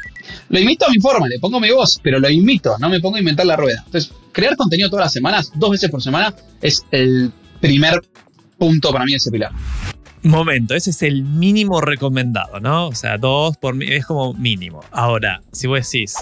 Lo 0.49 0.59
imito 0.59 0.87
a 0.87 0.91
mi 0.91 0.99
forma, 0.99 1.29
le 1.29 1.39
pongo 1.39 1.61
mi 1.61 1.71
voz, 1.71 2.01
pero 2.03 2.19
lo 2.19 2.29
imito, 2.29 2.77
no 2.79 2.89
me 2.89 3.01
pongo 3.01 3.17
a 3.17 3.19
inventar 3.19 3.47
la 3.47 3.57
rueda. 3.57 3.83
Entonces, 3.87 4.13
crear 4.33 4.57
contenido 4.57 4.91
todas 4.91 5.07
las 5.07 5.13
semanas, 5.13 5.53
dos 5.55 5.71
veces 5.71 5.91
por 5.91 6.03
semana, 6.03 6.35
es 6.61 6.85
el 6.91 7.33
primer 7.61 8.03
punto 8.59 8.93
para 8.93 9.05
mí 9.05 9.13
de 9.13 9.17
ese 9.17 9.31
pilar. 9.31 9.53
Momento, 10.23 10.75
ese 10.75 10.91
es 10.91 11.03
el 11.03 11.23
mínimo 11.23 11.81
recomendado, 11.81 12.59
¿no? 12.59 12.89
O 12.89 12.95
sea, 12.95 13.19
dos 13.19 13.59
por 13.59 13.75
mí 13.75 13.87
es 13.89 14.07
como 14.07 14.33
mínimo. 14.33 14.81
Ahora, 14.91 15.43
si 15.53 15.67
vos 15.67 15.91
decís, 15.91 16.17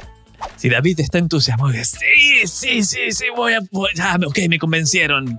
si 0.57 0.69
David 0.69 1.01
está 1.01 1.19
entusiasmado, 1.19 1.73
sí, 1.73 2.47
sí, 2.47 2.83
sí, 2.83 3.12
sí, 3.12 3.25
voy 3.37 3.55
a. 3.55 3.61
Ya, 3.95 4.17
ok, 4.27 4.38
me 4.49 4.59
convencieron. 4.59 5.38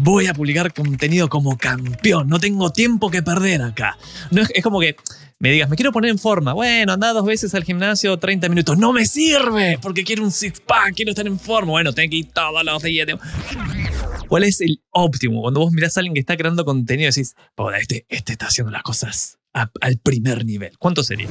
Voy 0.00 0.26
a 0.26 0.34
publicar 0.34 0.72
contenido 0.72 1.28
como 1.28 1.56
campeón. 1.56 2.28
No 2.28 2.38
tengo 2.38 2.70
tiempo 2.70 3.10
que 3.10 3.22
perder 3.22 3.62
acá. 3.62 3.96
No 4.30 4.42
es, 4.42 4.62
como 4.62 4.80
que 4.80 4.96
me 5.42 5.50
digas, 5.50 5.68
me 5.68 5.74
quiero 5.74 5.90
poner 5.90 6.08
en 6.08 6.20
forma. 6.20 6.52
Bueno, 6.52 6.92
anda 6.92 7.12
dos 7.12 7.26
veces 7.26 7.52
al 7.56 7.64
gimnasio 7.64 8.16
30 8.16 8.48
minutos. 8.48 8.78
No 8.78 8.92
me 8.92 9.06
sirve 9.06 9.76
porque 9.82 10.04
quiero 10.04 10.22
un 10.22 10.30
six 10.30 10.60
pack, 10.60 10.94
quiero 10.94 11.10
estar 11.10 11.26
en 11.26 11.36
forma. 11.36 11.72
Bueno, 11.72 11.92
tengo 11.92 12.10
que 12.10 12.16
ir 12.18 12.28
todos 12.32 12.64
los 12.64 12.80
días. 12.80 13.08
¿Cuál 14.28 14.44
es 14.44 14.60
el 14.60 14.80
óptimo? 14.90 15.42
Cuando 15.42 15.58
vos 15.58 15.72
mirás 15.72 15.96
a 15.96 16.00
alguien 16.00 16.14
que 16.14 16.20
está 16.20 16.36
creando 16.36 16.64
contenido 16.64 17.08
y 17.08 17.10
decís, 17.10 17.34
este, 17.76 18.06
este 18.08 18.32
está 18.34 18.46
haciendo 18.46 18.70
las 18.70 18.84
cosas 18.84 19.40
al 19.52 19.98
primer 19.98 20.44
nivel. 20.44 20.78
¿Cuánto 20.78 21.02
sería? 21.02 21.26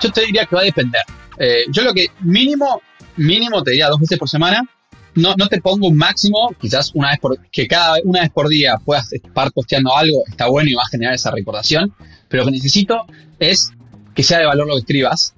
Yo 0.00 0.10
te 0.10 0.22
diría 0.22 0.46
que 0.46 0.56
va 0.56 0.62
a 0.62 0.64
depender. 0.64 1.02
Eh, 1.38 1.64
yo 1.68 1.82
lo 1.82 1.92
que 1.92 2.06
mínimo, 2.20 2.80
mínimo 3.18 3.62
te 3.62 3.72
diría 3.72 3.88
dos 3.88 4.00
veces 4.00 4.18
por 4.18 4.30
semana. 4.30 4.66
No, 5.14 5.34
no 5.36 5.46
te 5.48 5.60
pongo 5.60 5.88
un 5.88 5.96
máximo, 5.98 6.56
quizás 6.58 6.90
una 6.94 7.10
vez 7.10 7.20
por, 7.20 7.38
que 7.50 7.68
cada 7.68 7.98
una 8.02 8.22
vez 8.22 8.30
por 8.30 8.48
día 8.48 8.76
puedas 8.82 9.12
estar 9.12 9.52
posteando 9.52 9.94
algo, 9.94 10.22
está 10.26 10.46
bueno 10.48 10.70
y 10.70 10.74
va 10.74 10.82
a 10.84 10.88
generar 10.88 11.14
esa 11.14 11.30
recordación. 11.30 11.94
Pero 12.34 12.42
lo 12.42 12.50
que 12.50 12.56
necesito 12.56 13.06
es 13.38 13.70
que 14.12 14.24
sea 14.24 14.40
de 14.40 14.46
valor 14.46 14.66
lo 14.66 14.74
que 14.74 14.80
escribas. 14.80 15.34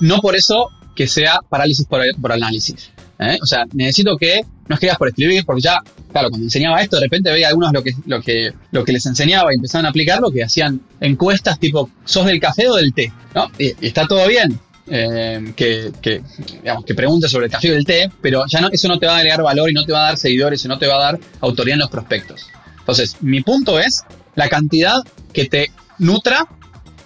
No 0.00 0.22
por 0.22 0.34
eso 0.34 0.70
que 0.96 1.06
sea 1.06 1.40
parálisis 1.46 1.84
por, 1.84 2.00
por 2.22 2.32
análisis. 2.32 2.88
¿eh? 3.18 3.36
O 3.42 3.44
sea, 3.44 3.66
necesito 3.74 4.16
que 4.16 4.40
no 4.66 4.74
escribas 4.74 4.96
por 4.96 5.08
escribir, 5.08 5.44
porque 5.44 5.60
ya, 5.60 5.82
claro, 6.10 6.30
cuando 6.30 6.46
enseñaba 6.46 6.80
esto, 6.80 6.96
de 6.96 7.02
repente 7.02 7.30
veía 7.30 7.48
algunos 7.48 7.70
lo 7.74 7.82
que, 7.82 7.92
lo 8.06 8.22
que, 8.22 8.54
lo 8.70 8.82
que 8.82 8.92
les 8.94 9.04
enseñaba 9.04 9.52
y 9.52 9.56
empezaban 9.56 9.84
a 9.84 9.90
aplicarlo, 9.90 10.30
que 10.30 10.42
hacían 10.42 10.80
encuestas 11.02 11.60
tipo, 11.60 11.90
¿sos 12.06 12.24
del 12.24 12.40
café 12.40 12.66
o 12.70 12.76
del 12.76 12.94
té? 12.94 13.12
¿No? 13.34 13.50
y 13.58 13.74
está 13.86 14.06
todo 14.06 14.26
bien, 14.26 14.58
eh, 14.86 15.52
que, 15.54 15.92
que, 16.00 16.22
digamos, 16.62 16.86
que 16.86 16.94
pregunte 16.94 17.28
sobre 17.28 17.44
el 17.44 17.52
café 17.52 17.72
del 17.72 17.84
té, 17.84 18.10
pero 18.22 18.46
ya 18.46 18.62
no, 18.62 18.70
eso 18.72 18.88
no 18.88 18.98
te 18.98 19.04
va 19.04 19.16
a 19.16 19.18
agregar 19.18 19.42
valor 19.42 19.68
y 19.68 19.74
no 19.74 19.84
te 19.84 19.92
va 19.92 20.04
a 20.04 20.08
dar 20.08 20.16
seguidores 20.16 20.64
y 20.64 20.68
no 20.68 20.78
te 20.78 20.86
va 20.86 20.94
a 20.94 21.12
dar 21.12 21.20
autoridad 21.42 21.74
en 21.74 21.80
los 21.80 21.90
prospectos. 21.90 22.46
Entonces, 22.78 23.16
mi 23.20 23.42
punto 23.42 23.78
es 23.78 24.02
la 24.38 24.48
cantidad 24.48 25.02
que 25.32 25.46
te 25.46 25.72
nutra, 25.98 26.46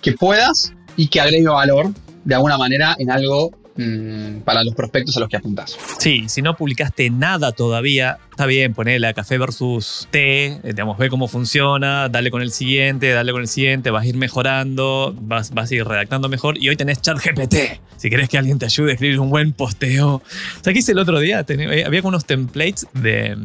que 0.02 0.12
puedas 0.12 0.74
y 0.98 1.08
que 1.08 1.18
agregue 1.18 1.48
valor 1.48 1.90
de 2.24 2.34
alguna 2.34 2.58
manera 2.58 2.94
en 2.98 3.10
algo 3.10 3.50
mm, 3.74 4.40
para 4.40 4.62
los 4.62 4.74
prospectos 4.74 5.16
a 5.16 5.20
los 5.20 5.30
que 5.30 5.38
apuntás. 5.38 5.78
Sí, 5.98 6.26
si 6.28 6.42
no 6.42 6.54
publicaste 6.54 7.08
nada 7.08 7.52
todavía, 7.52 8.18
está 8.30 8.44
bien, 8.44 8.74
ponele 8.74 9.06
a 9.06 9.14
café 9.14 9.38
versus 9.38 10.08
té, 10.10 10.44
eh, 10.44 10.60
digamos, 10.62 10.98
ve 10.98 11.08
cómo 11.08 11.26
funciona, 11.26 12.10
dale 12.10 12.30
con 12.30 12.42
el 12.42 12.52
siguiente, 12.52 13.08
dale 13.12 13.32
con 13.32 13.40
el 13.40 13.48
siguiente, 13.48 13.90
vas 13.90 14.04
a 14.04 14.08
ir 14.08 14.18
mejorando, 14.18 15.16
vas, 15.18 15.54
vas 15.54 15.70
a 15.70 15.74
ir 15.74 15.86
redactando 15.86 16.28
mejor 16.28 16.58
y 16.58 16.68
hoy 16.68 16.76
tenés 16.76 17.00
ChatGPT. 17.00 17.80
Si 17.96 18.10
querés 18.10 18.28
que 18.28 18.36
alguien 18.36 18.58
te 18.58 18.66
ayude 18.66 18.90
a 18.90 18.94
escribir 18.94 19.20
un 19.20 19.30
buen 19.30 19.54
posteo. 19.54 20.16
O 20.16 20.22
sea, 20.60 20.74
que 20.74 20.80
hice 20.80 20.92
el 20.92 20.98
otro 20.98 21.18
día, 21.18 21.46
eh, 21.48 21.84
había 21.86 22.02
unos 22.02 22.26
templates 22.26 22.86
de 22.92 23.38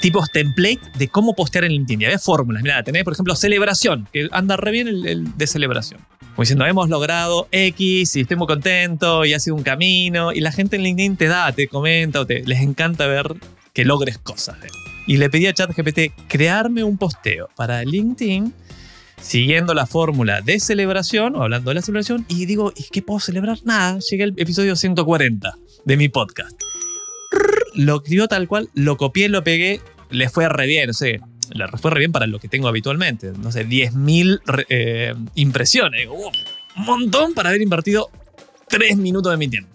tipos 0.00 0.30
template 0.30 0.80
de 0.96 1.08
cómo 1.08 1.34
postear 1.34 1.64
en 1.64 1.72
LinkedIn. 1.72 2.02
Y 2.02 2.04
había 2.06 2.18
fórmulas. 2.18 2.62
Mira, 2.62 2.82
tenés, 2.82 3.04
por 3.04 3.12
ejemplo, 3.12 3.34
celebración, 3.36 4.08
que 4.12 4.28
anda 4.32 4.56
re 4.56 4.70
bien 4.70 4.88
el, 4.88 5.06
el 5.06 5.36
de 5.36 5.46
celebración. 5.46 6.00
Como 6.20 6.44
diciendo, 6.44 6.66
hemos 6.66 6.88
logrado 6.88 7.48
X 7.50 8.14
y 8.14 8.20
estoy 8.20 8.36
muy 8.36 8.46
contento 8.46 9.24
y 9.24 9.34
ha 9.34 9.40
sido 9.40 9.56
un 9.56 9.62
camino. 9.62 10.32
Y 10.32 10.40
la 10.40 10.52
gente 10.52 10.76
en 10.76 10.82
LinkedIn 10.82 11.16
te 11.16 11.26
da, 11.26 11.50
te 11.52 11.66
comenta 11.66 12.20
o 12.20 12.26
te, 12.26 12.44
les 12.44 12.60
encanta 12.60 13.06
ver 13.06 13.34
que 13.72 13.84
logres 13.84 14.18
cosas. 14.18 14.56
¿eh? 14.64 14.68
Y 15.06 15.16
le 15.16 15.30
pedí 15.30 15.46
a 15.46 15.54
ChatGPT 15.54 16.12
crearme 16.28 16.84
un 16.84 16.96
posteo 16.96 17.48
para 17.56 17.82
LinkedIn 17.82 18.52
siguiendo 19.20 19.74
la 19.74 19.86
fórmula 19.86 20.40
de 20.40 20.60
celebración 20.60 21.34
o 21.34 21.42
hablando 21.42 21.70
de 21.70 21.76
la 21.76 21.82
celebración. 21.82 22.24
Y 22.28 22.46
digo, 22.46 22.72
¿y 22.76 22.84
qué 22.84 23.02
puedo 23.02 23.20
celebrar? 23.20 23.58
Nada, 23.64 23.98
llegué 23.98 24.24
al 24.24 24.34
episodio 24.36 24.76
140 24.76 25.54
de 25.84 25.96
mi 25.96 26.08
podcast. 26.08 26.60
Lo 27.78 27.96
escribió 27.98 28.26
tal 28.26 28.48
cual, 28.48 28.68
lo 28.74 28.96
copié, 28.96 29.28
lo 29.28 29.44
pegué, 29.44 29.80
le 30.10 30.28
fue 30.28 30.48
re 30.48 30.66
bien, 30.66 30.88
no 30.88 30.92
sé. 30.92 31.20
Le 31.52 31.66
fue 31.80 31.90
re 31.92 32.00
bien 32.00 32.10
para 32.12 32.26
lo 32.26 32.40
que 32.40 32.48
tengo 32.48 32.66
habitualmente. 32.68 33.32
No 33.38 33.52
sé, 33.52 33.64
10.000 33.66 34.40
re- 34.44 34.66
eh, 34.68 35.14
impresiones. 35.36 36.00
Digo, 36.00 36.14
"Uf, 36.14 36.34
un 36.76 36.84
montón 36.84 37.34
para 37.34 37.50
haber 37.50 37.62
invertido 37.62 38.10
3 38.68 38.96
minutos 38.96 39.30
de 39.32 39.36
mi 39.38 39.48
tiempo. 39.48 39.70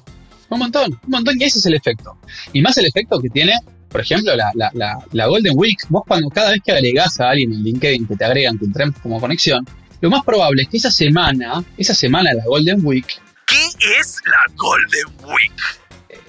Un 0.49 0.59
montón, 0.59 0.91
un 0.91 1.09
montón, 1.09 1.39
y 1.41 1.45
ese 1.45 1.59
es 1.59 1.65
el 1.65 1.73
efecto. 1.75 2.17
Y 2.51 2.61
más 2.61 2.77
el 2.77 2.85
efecto 2.85 3.19
que 3.19 3.29
tiene, 3.29 3.53
por 3.89 4.01
ejemplo, 4.01 4.35
la, 4.35 4.51
la- 4.53 4.69
la- 4.73 4.99
la 5.13 5.27
Golden 5.27 5.53
Week. 5.55 5.77
Vos 5.89 6.03
cuando 6.05 6.29
cada 6.29 6.51
vez 6.51 6.59
que 6.63 6.73
agregás 6.73 7.19
a 7.21 7.29
alguien 7.29 7.53
en 7.53 7.63
LinkedIn, 7.63 8.05
que 8.05 8.15
te 8.17 8.25
agregan, 8.25 8.59
que 8.59 8.65
entren 8.65 8.91
como 9.01 9.19
conexión, 9.21 9.65
lo 10.01 10.09
más 10.09 10.23
probable 10.25 10.63
es 10.63 10.67
que 10.67 10.77
esa 10.77 10.91
semana, 10.91 11.63
esa 11.77 11.95
semana 11.95 12.31
de 12.31 12.35
la 12.37 12.43
Golden 12.45 12.85
Week, 12.85 13.07
¿Qué 13.45 13.65
es 13.99 14.17
la 14.25 14.53
Golden 14.55 15.27
Week? 15.29 15.51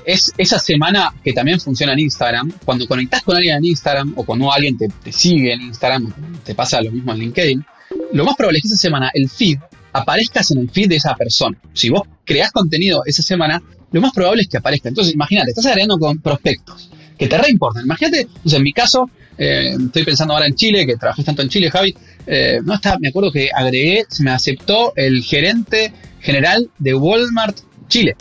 Es 0.05 0.33
esa 0.37 0.59
semana 0.59 1.13
que 1.23 1.33
también 1.33 1.61
funciona 1.61 1.93
en 1.93 2.01
Instagram. 2.01 2.53
Cuando 2.65 2.87
conectás 2.87 3.23
con 3.23 3.37
alguien 3.37 3.57
en 3.57 3.65
Instagram 3.65 4.15
o 4.17 4.25
cuando 4.25 4.53
alguien 4.53 4.77
te, 4.77 4.89
te 4.89 5.13
sigue 5.13 5.53
en 5.53 5.63
Instagram, 5.63 6.13
te 6.45 6.55
pasa 6.55 6.81
lo 6.83 6.91
mismo 6.91 7.13
en 7.13 7.19
LinkedIn, 7.19 7.65
lo 8.13 8.25
más 8.25 8.37
probable 8.37 8.59
es 8.59 8.63
que 8.63 8.69
esa 8.69 8.77
semana 8.77 9.11
el 9.15 9.29
feed 9.29 9.59
aparezcas 9.93 10.51
en 10.51 10.59
el 10.59 10.71
feed 10.71 10.89
de 10.89 10.97
esa 10.97 11.15
persona. 11.15 11.57
Si 11.73 11.89
vos 11.89 12.03
creás 12.25 12.53
contenido 12.53 13.03
esa 13.07 13.23
semana, 13.23 13.63
lo 13.93 14.01
más 14.01 14.13
probable 14.13 14.43
es 14.43 14.49
que 14.49 14.57
aparezca. 14.57 14.89
Entonces, 14.89 15.15
imagínate, 15.15 15.51
estás 15.51 15.67
agregando 15.67 15.99
con 15.99 16.19
prospectos 16.19 16.91
que 17.17 17.29
te 17.29 17.39
reimportan. 17.39 17.85
Imagínate, 17.85 18.27
o 18.45 18.49
sea, 18.49 18.57
en 18.59 18.65
mi 18.65 18.73
caso, 18.73 19.09
eh, 19.39 19.77
estoy 19.79 20.05
pensando 20.05 20.35
ahora 20.35 20.47
en 20.47 20.55
Chile, 20.55 20.85
que 20.85 20.97
trabajé 20.97 21.23
tanto 21.23 21.43
en 21.43 21.49
Chile, 21.49 21.71
Javi. 21.71 21.95
eh, 22.27 22.59
no 22.65 22.75
está, 22.75 22.99
me 22.99 23.09
acuerdo 23.09 23.31
que 23.31 23.51
agregué, 23.55 24.05
se 24.09 24.25
me 24.25 24.33
aceptó 24.33 24.93
el 24.97 25.23
gerente 25.23 25.93
general 26.21 26.71
de 26.79 26.95
Walmart 26.95 27.59
Chile 27.89 28.17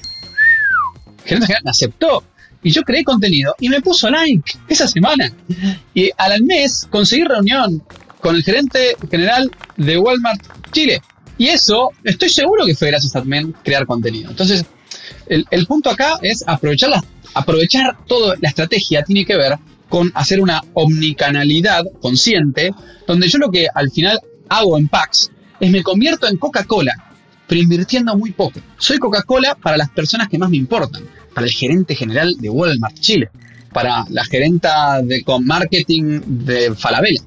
gerente 1.26 1.48
general 1.48 1.64
aceptó. 1.68 2.24
Y 2.66 2.72
yo 2.72 2.84
creé 2.84 3.04
contenido 3.04 3.56
y 3.60 3.68
me 3.70 3.82
puso 3.82 4.10
like 4.10 4.54
esa 4.70 4.88
semana. 4.88 5.32
Y 5.94 6.10
al 6.18 6.44
mes 6.44 6.88
conseguí 6.90 7.24
reunión 7.26 7.84
con 8.22 8.36
el 8.38 8.44
gerente 8.44 8.96
general 9.12 9.52
de 9.76 9.98
Walmart 9.98 10.42
Chile. 10.72 11.02
Y 11.38 11.48
eso, 11.48 11.90
estoy 12.06 12.30
seguro 12.30 12.66
que 12.66 12.76
fue 12.76 12.88
gracias 12.90 13.16
a 13.16 13.20
también 13.20 13.54
crear 13.64 13.86
contenido. 13.86 14.30
Entonces, 14.30 14.66
el, 15.28 15.46
el 15.52 15.66
punto 15.68 15.90
acá 15.90 16.20
es 16.22 16.44
aprovechar, 16.48 16.92
la- 16.92 17.04
aprovechar 17.34 17.98
toda 18.08 18.36
la 18.40 18.48
estrategia, 18.50 19.04
tiene 19.04 19.26
que 19.26 19.36
ver 19.36 19.58
con 19.90 20.12
hacer 20.16 20.40
una 20.40 20.62
omnicanalidad 20.74 21.84
consciente, 22.02 22.72
donde 23.06 23.28
yo 23.28 23.40
lo 23.40 23.52
que 23.52 23.68
al 23.74 23.92
final 23.92 24.20
hago 24.50 24.78
en 24.78 24.88
packs 24.88 25.32
es 25.60 25.70
me 25.70 25.84
convierto 25.84 26.28
en 26.28 26.38
Coca-Cola, 26.38 26.94
pero 27.48 27.62
invirtiendo 27.62 28.16
muy 28.18 28.32
poco. 28.32 28.60
Soy 28.78 28.98
Coca-Cola 28.98 29.56
para 29.56 29.78
las 29.78 29.90
personas 29.90 30.28
que 30.30 30.38
más 30.38 30.50
me 30.50 30.58
importan, 30.58 31.04
para 31.34 31.46
el 31.46 31.54
gerente 31.54 31.96
general 31.96 32.36
de 32.40 32.50
Walmart 32.50 33.00
Chile, 33.00 33.30
para 33.72 34.06
la 34.10 34.24
gerenta 34.26 35.02
de 35.02 35.24
marketing 35.42 36.22
de 36.26 36.76
Falabella, 36.76 37.22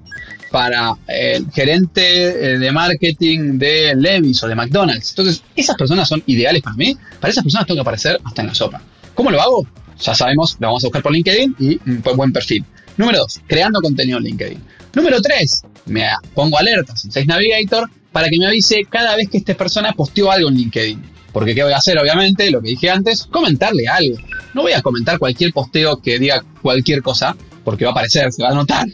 para 0.50 0.96
el 1.08 1.50
gerente 1.50 2.52
eh, 2.54 2.58
de 2.58 2.72
marketing 2.72 3.58
de 3.58 3.94
Levi's 3.96 4.42
o 4.42 4.48
de 4.48 4.54
McDonald's. 4.54 5.10
Entonces, 5.10 5.42
esas 5.54 5.76
personas 5.76 6.08
son 6.08 6.22
ideales 6.26 6.62
para 6.62 6.76
mí. 6.76 6.96
Para 7.20 7.30
esas 7.30 7.42
personas 7.42 7.66
tengo 7.66 7.76
que 7.76 7.82
aparecer 7.82 8.18
hasta 8.24 8.42
en 8.42 8.48
la 8.48 8.54
sopa. 8.54 8.80
¿Cómo 9.14 9.30
lo 9.30 9.40
hago? 9.40 9.66
Ya 10.00 10.14
sabemos, 10.14 10.56
lo 10.60 10.68
vamos 10.68 10.84
a 10.84 10.88
buscar 10.88 11.02
por 11.02 11.12
LinkedIn 11.12 11.56
y 11.58 11.80
un 11.86 12.02
buen 12.16 12.32
perfil. 12.32 12.64
Número 12.96 13.18
dos, 13.18 13.40
creando 13.46 13.80
contenido 13.80 14.18
en 14.18 14.24
LinkedIn. 14.24 14.62
Número 14.96 15.20
tres, 15.20 15.62
me 15.84 16.06
pongo 16.32 16.58
alertas 16.58 17.04
en 17.04 17.12
Sales 17.12 17.28
Navigator 17.28 17.86
para 18.12 18.30
que 18.30 18.38
me 18.38 18.46
avise 18.46 18.82
cada 18.88 19.14
vez 19.14 19.28
que 19.28 19.36
esta 19.36 19.52
persona 19.52 19.92
posteó 19.92 20.32
algo 20.32 20.48
en 20.48 20.54
LinkedIn. 20.54 21.02
Porque 21.34 21.54
¿qué 21.54 21.62
voy 21.62 21.74
a 21.74 21.76
hacer? 21.76 21.98
Obviamente, 21.98 22.50
lo 22.50 22.62
que 22.62 22.70
dije 22.70 22.88
antes, 22.88 23.26
comentarle 23.26 23.86
algo. 23.86 24.16
No 24.54 24.62
voy 24.62 24.72
a 24.72 24.80
comentar 24.80 25.18
cualquier 25.18 25.52
posteo 25.52 26.00
que 26.00 26.18
diga 26.18 26.42
cualquier 26.62 27.02
cosa, 27.02 27.36
porque 27.62 27.84
va 27.84 27.90
a 27.90 27.92
aparecer, 27.92 28.32
se 28.32 28.42
va 28.42 28.48
a 28.48 28.54
notar. 28.54 28.86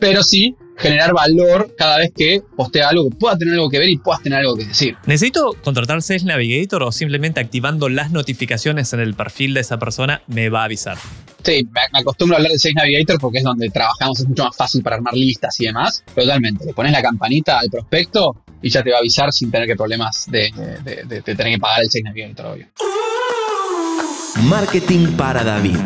Pero 0.00 0.22
sí 0.22 0.56
generar 0.78 1.12
valor 1.12 1.74
cada 1.76 1.98
vez 1.98 2.12
que 2.16 2.40
postea 2.56 2.88
algo 2.88 3.10
que 3.10 3.16
pueda 3.16 3.36
tener 3.36 3.52
algo 3.52 3.68
que 3.68 3.78
ver 3.78 3.90
y 3.90 3.98
puedas 3.98 4.22
tener 4.22 4.38
algo 4.38 4.56
que 4.56 4.64
decir. 4.64 4.96
¿Necesito 5.04 5.54
contratar 5.62 6.00
Sales 6.00 6.24
Navigator 6.24 6.82
o 6.82 6.92
simplemente 6.92 7.40
activando 7.40 7.90
las 7.90 8.10
notificaciones 8.10 8.94
en 8.94 9.00
el 9.00 9.12
perfil 9.12 9.52
de 9.52 9.60
esa 9.60 9.78
persona 9.78 10.22
me 10.28 10.48
va 10.48 10.62
a 10.62 10.64
avisar? 10.64 10.96
Sí, 11.44 11.68
me, 11.72 11.80
me 11.92 11.98
acostumbro 12.00 12.36
a 12.36 12.38
hablar 12.38 12.52
de 12.52 12.58
Sales 12.58 12.76
Navigator 12.76 13.18
porque 13.20 13.38
es 13.38 13.44
donde 13.44 13.68
trabajamos, 13.70 14.20
es 14.20 14.28
mucho 14.28 14.44
más 14.44 14.56
fácil 14.56 14.82
para 14.82 14.96
armar 14.96 15.14
listas 15.14 15.58
y 15.60 15.66
demás. 15.66 16.02
Pero 16.14 16.26
Totalmente, 16.26 16.64
le 16.64 16.72
pones 16.72 16.92
la 16.92 17.02
campanita 17.02 17.58
al 17.58 17.68
prospecto 17.68 18.36
y 18.62 18.70
ya 18.70 18.82
te 18.82 18.90
va 18.90 18.96
a 18.96 19.00
avisar 19.00 19.32
sin 19.32 19.50
tener 19.50 19.66
que 19.66 19.74
problemas 19.76 20.26
de, 20.30 20.52
de- 20.84 21.02
de- 21.04 21.20
de 21.20 21.34
tener 21.34 21.54
que 21.54 21.58
pagar 21.58 21.82
el 21.82 21.90
Sales 21.90 22.04
Navigator, 22.04 22.46
obvio. 22.46 22.66
Marketing 24.44 25.08
para 25.16 25.42
David. 25.44 25.78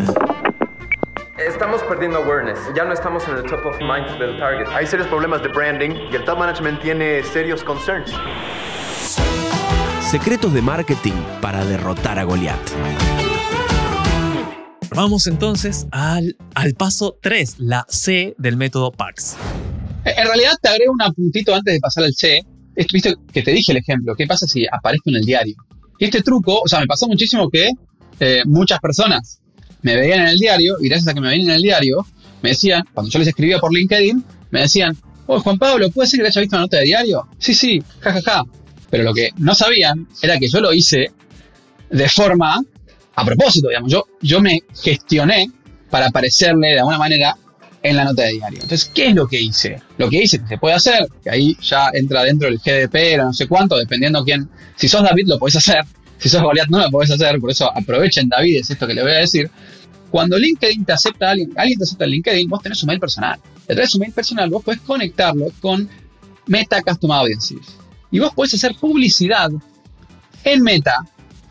Estamos 1.39 1.83
perdiendo 1.83 2.19
awareness. 2.19 2.59
Ya 2.77 2.85
no 2.85 2.93
estamos 2.93 3.27
en 3.29 3.37
el 3.37 3.43
top 3.45 3.65
of 3.67 3.77
mind 3.81 4.19
del 4.19 4.39
target. 4.39 4.67
Hay 4.75 4.87
serios 4.87 5.09
problemas 5.09 5.43
de 5.43 5.49
branding 5.49 5.91
y 6.13 6.17
el 6.17 6.25
top 6.25 6.39
management 6.39 6.81
tiene 6.83 7.23
serios 7.25 7.63
concerns. 7.65 8.11
Secretos 10.11 10.53
de 10.55 10.63
marketing 10.63 11.13
para 11.41 11.65
derrotar 11.65 12.19
a 12.19 12.25
Goliat. 12.25 12.59
Vamos 14.97 15.27
entonces 15.27 15.87
al, 15.91 16.39
al 16.55 16.73
paso 16.73 17.19
3, 17.21 17.57
la 17.59 17.85
C 17.87 18.35
del 18.39 18.57
método 18.57 18.91
PAX. 18.91 19.37
En 20.07 20.27
realidad 20.27 20.53
te 20.63 20.71
agrego 20.71 20.95
un 20.99 21.13
puntito 21.13 21.55
antes 21.55 21.75
de 21.75 21.81
pasar 21.81 22.05
al 22.05 22.15
C. 22.15 22.41
Viste 22.75 23.15
que 23.31 23.43
te 23.43 23.51
dije 23.51 23.73
el 23.73 23.79
ejemplo. 23.79 24.15
¿Qué 24.17 24.27
pasa 24.27 24.47
si 24.47 24.65
aparezco 24.67 25.11
en 25.11 25.17
el 25.17 25.27
diario? 25.27 25.55
Y 25.99 26.07
este 26.07 26.23
truco, 26.23 26.63
o 26.63 26.67
sea, 26.67 26.81
me 26.81 26.87
pasó 26.87 27.07
muchísimo 27.09 27.51
que 27.51 27.73
eh, 28.21 28.41
muchas 28.47 28.81
personas 28.81 29.43
me 29.83 29.97
veían 29.97 30.21
en 30.21 30.29
el 30.29 30.39
diario 30.39 30.77
y 30.81 30.89
gracias 30.89 31.09
a 31.09 31.13
que 31.13 31.21
me 31.21 31.29
veían 31.29 31.51
en 31.51 31.57
el 31.57 31.63
diario, 31.63 32.07
me 32.41 32.49
decían, 32.49 32.83
cuando 32.95 33.11
yo 33.11 33.19
les 33.19 33.29
escribía 33.29 33.59
por 33.59 33.75
LinkedIn, 33.75 34.25
me 34.51 34.63
decían, 34.63 34.97
oh, 35.27 35.41
Juan 35.41 35.59
Pablo, 35.59 35.91
¿puede 35.91 36.09
ser 36.09 36.21
que 36.21 36.29
haya 36.29 36.41
visto 36.41 36.57
una 36.57 36.63
nota 36.63 36.79
de 36.79 36.85
diario? 36.85 37.29
Sí, 37.39 37.53
sí, 37.53 37.83
jajaja. 38.01 38.45
Pero 38.89 39.05
lo 39.05 39.13
que 39.13 39.29
no 39.37 39.55
sabían 39.55 40.09
era 40.23 40.39
que 40.39 40.49
yo 40.49 40.63
lo 40.63 40.73
hice 40.73 41.13
de 41.91 42.09
forma 42.09 42.63
a 43.17 43.25
propósito, 43.25 43.69
digamos. 43.69 43.91
Yo, 43.91 44.05
yo 44.21 44.41
me 44.41 44.61
gestioné 44.83 45.51
para 45.91 46.07
aparecerle 46.07 46.69
de 46.69 46.79
alguna 46.79 46.99
manera 46.99 47.37
en 47.83 47.97
la 47.97 48.05
nota 48.05 48.25
de 48.25 48.33
diario. 48.33 48.61
Entonces, 48.63 48.91
¿qué 48.95 49.09
es 49.09 49.15
lo 49.15 49.27
que 49.27 49.41
hice? 49.41 49.81
Lo 49.97 50.11
que 50.11 50.23
hice 50.23 50.41
que 50.41 50.47
se 50.47 50.59
puede 50.59 50.75
hacer, 50.75 51.09
que 51.23 51.31
ahí 51.31 51.57
ya 51.63 51.91
entra 51.93 52.25
dentro 52.25 52.49
del 52.49 52.59
GDP, 52.59 53.21
o 53.21 53.27
no 53.27 53.33
sé 53.33 53.47
cuánto, 53.47 53.77
dependiendo 53.77 54.25
quién. 54.25 54.49
Si 54.77 54.89
sos 54.89 55.03
David, 55.03 55.29
lo 55.29 55.39
podés 55.39 55.57
hacer. 55.57 55.85
Si 56.19 56.29
sos 56.29 56.43
Goliath, 56.43 56.69
no 56.69 56.79
lo 56.79 56.91
podés 56.91 57.11
hacer. 57.11 57.41
Por 57.41 57.51
eso 57.51 57.71
aprovechen, 57.75 58.29
David, 58.29 58.61
es 58.61 58.71
esto 58.71 58.87
que 58.87 58.95
le 58.95 59.03
voy 59.03 59.13
a 59.13 59.19
decir. 59.19 59.51
Cuando 60.11 60.39
LinkedIn 60.39 60.85
te 60.85 60.93
acepta 60.93 61.31
alguien, 61.31 61.53
alguien 61.57 61.79
te 61.79 61.85
acepta 61.85 62.05
en 62.05 62.11
LinkedIn, 62.11 62.49
vos 62.49 62.63
tenés 62.63 62.79
su 62.79 62.87
mail 62.87 63.01
personal. 63.01 63.39
Detrás 63.67 63.89
de 63.89 63.93
su 63.93 63.99
mail 63.99 64.13
personal, 64.13 64.51
vos 64.51 64.63
podés 64.63 64.81
conectarlo 64.81 65.47
con 65.61 65.89
Meta 66.47 66.83
Custom 66.83 67.11
Audiences. 67.13 67.77
Y 68.11 68.19
vos 68.19 68.33
podés 68.35 68.55
hacer 68.55 68.75
publicidad 68.77 69.51
en 70.45 70.63
Meta 70.63 71.05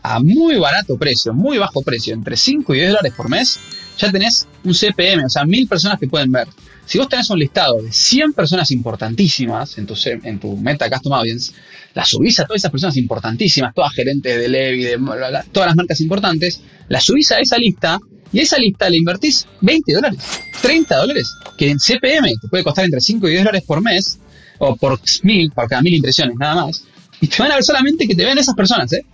a 0.06 0.20
muy 0.20 0.56
barato 0.56 0.96
precio, 0.96 1.34
muy 1.34 1.58
bajo 1.58 1.82
precio, 1.82 2.14
entre 2.14 2.36
5 2.36 2.74
y 2.74 2.78
10 2.78 2.90
dólares 2.90 3.12
por 3.16 3.28
mes, 3.28 3.58
ya 3.98 4.12
tenés 4.12 4.46
un 4.62 4.72
CPM, 4.72 5.24
o 5.24 5.28
sea, 5.28 5.44
mil 5.44 5.66
personas 5.66 5.98
que 5.98 6.06
pueden 6.06 6.30
ver. 6.30 6.46
Si 6.84 6.98
vos 6.98 7.08
tenés 7.08 7.28
un 7.30 7.40
listado 7.40 7.82
de 7.82 7.90
100 7.90 8.32
personas 8.32 8.70
importantísimas 8.70 9.76
en 9.78 9.86
tu, 9.86 9.94
en 10.04 10.38
tu 10.38 10.56
Meta 10.56 10.88
Custom 10.88 11.12
Audience, 11.12 11.52
las 11.94 12.08
subís 12.08 12.38
a 12.38 12.44
todas 12.44 12.60
esas 12.60 12.70
personas 12.70 12.96
importantísimas, 12.96 13.74
todas 13.74 13.92
gerentes 13.94 14.38
de 14.38 14.48
Levi, 14.48 14.84
de 14.84 14.96
bla, 14.96 15.28
bla, 15.28 15.44
todas 15.50 15.70
las 15.70 15.76
marcas 15.76 16.00
importantes, 16.00 16.60
las 16.88 17.02
subís 17.02 17.32
a 17.32 17.40
esa 17.40 17.58
lista 17.58 17.98
y 18.32 18.38
a 18.38 18.42
esa 18.42 18.58
lista 18.58 18.88
le 18.88 18.98
invertís 18.98 19.48
20 19.60 19.92
dólares, 19.92 20.20
30 20.62 20.96
dólares, 20.98 21.32
que 21.58 21.70
en 21.70 21.80
CPM 21.80 22.28
te 22.40 22.48
puede 22.48 22.62
costar 22.62 22.84
entre 22.84 23.00
5 23.00 23.26
y 23.26 23.30
10 23.32 23.42
dólares 23.42 23.64
por 23.66 23.82
mes, 23.82 24.20
o 24.58 24.76
por 24.76 25.00
mil, 25.22 25.50
por 25.50 25.68
cada 25.68 25.82
mil 25.82 25.94
impresiones, 25.94 26.36
nada 26.36 26.66
más. 26.66 26.84
Y 27.20 27.26
te 27.26 27.42
van 27.42 27.50
a 27.50 27.56
ver 27.56 27.64
solamente 27.64 28.06
que 28.06 28.14
te 28.14 28.24
vean 28.24 28.38
esas 28.38 28.54
personas, 28.54 28.92
¿eh? 28.92 29.04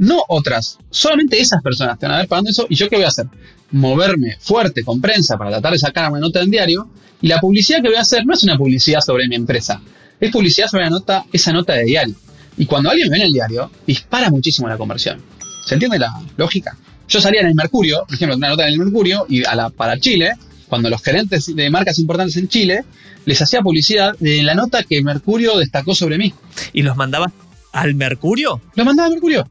No 0.00 0.24
otras. 0.28 0.78
Solamente 0.90 1.38
esas 1.38 1.62
personas 1.62 1.98
te 1.98 2.06
van 2.06 2.14
a 2.14 2.18
ver 2.20 2.28
pagando 2.28 2.50
eso. 2.50 2.66
¿Y 2.70 2.74
yo 2.74 2.88
qué 2.88 2.96
voy 2.96 3.04
a 3.04 3.08
hacer? 3.08 3.26
Moverme 3.70 4.36
fuerte 4.40 4.82
con 4.82 5.00
prensa 5.00 5.36
para 5.36 5.50
tratar 5.50 5.72
de 5.72 5.78
sacar 5.78 6.10
una 6.10 6.20
nota 6.20 6.40
en 6.40 6.50
diario. 6.50 6.88
Y 7.20 7.28
la 7.28 7.38
publicidad 7.38 7.82
que 7.82 7.88
voy 7.88 7.96
a 7.96 8.00
hacer 8.00 8.24
no 8.24 8.32
es 8.32 8.42
una 8.42 8.56
publicidad 8.56 9.00
sobre 9.02 9.28
mi 9.28 9.36
empresa. 9.36 9.82
Es 10.18 10.32
publicidad 10.32 10.68
sobre 10.68 10.84
la 10.84 10.90
nota, 10.90 11.26
esa 11.30 11.52
nota 11.52 11.74
de 11.74 11.84
diario. 11.84 12.14
Y 12.56 12.64
cuando 12.64 12.88
alguien 12.90 13.10
me 13.10 13.16
ve 13.16 13.20
en 13.20 13.26
el 13.26 13.32
diario, 13.34 13.70
dispara 13.86 14.30
muchísimo 14.30 14.68
la 14.68 14.78
conversión. 14.78 15.20
¿Se 15.66 15.74
entiende 15.74 15.98
la 15.98 16.18
lógica? 16.38 16.78
Yo 17.06 17.20
salía 17.20 17.42
en 17.42 17.48
el 17.48 17.54
Mercurio, 17.54 18.04
por 18.06 18.14
ejemplo, 18.14 18.36
una 18.36 18.48
nota 18.48 18.66
en 18.66 18.72
el 18.72 18.78
Mercurio, 18.78 19.26
y 19.28 19.44
a 19.44 19.54
la, 19.54 19.68
para 19.68 19.98
Chile, 19.98 20.32
cuando 20.68 20.88
los 20.88 21.02
gerentes 21.02 21.54
de 21.54 21.68
marcas 21.68 21.98
importantes 21.98 22.38
en 22.38 22.48
Chile, 22.48 22.84
les 23.26 23.42
hacía 23.42 23.60
publicidad 23.60 24.16
de 24.18 24.42
la 24.42 24.54
nota 24.54 24.82
que 24.82 25.02
Mercurio 25.02 25.58
destacó 25.58 25.94
sobre 25.94 26.16
mí. 26.16 26.32
¿Y 26.72 26.82
los 26.82 26.96
mandabas 26.96 27.32
al 27.72 27.94
Mercurio? 27.94 28.62
Lo 28.74 28.84
mandaba 28.86 29.08
a 29.08 29.10
Mercurio. 29.10 29.46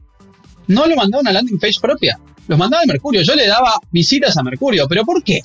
No 0.70 0.86
lo 0.86 0.94
mandaba 0.94 1.18
a 1.18 1.22
una 1.22 1.32
landing 1.32 1.58
page 1.58 1.80
propia. 1.80 2.16
Los 2.46 2.56
mandaba 2.56 2.84
a 2.84 2.86
Mercurio. 2.86 3.22
Yo 3.22 3.34
le 3.34 3.48
daba 3.48 3.72
visitas 3.90 4.36
a 4.36 4.42
Mercurio. 4.44 4.86
¿Pero 4.86 5.04
por 5.04 5.24
qué 5.24 5.40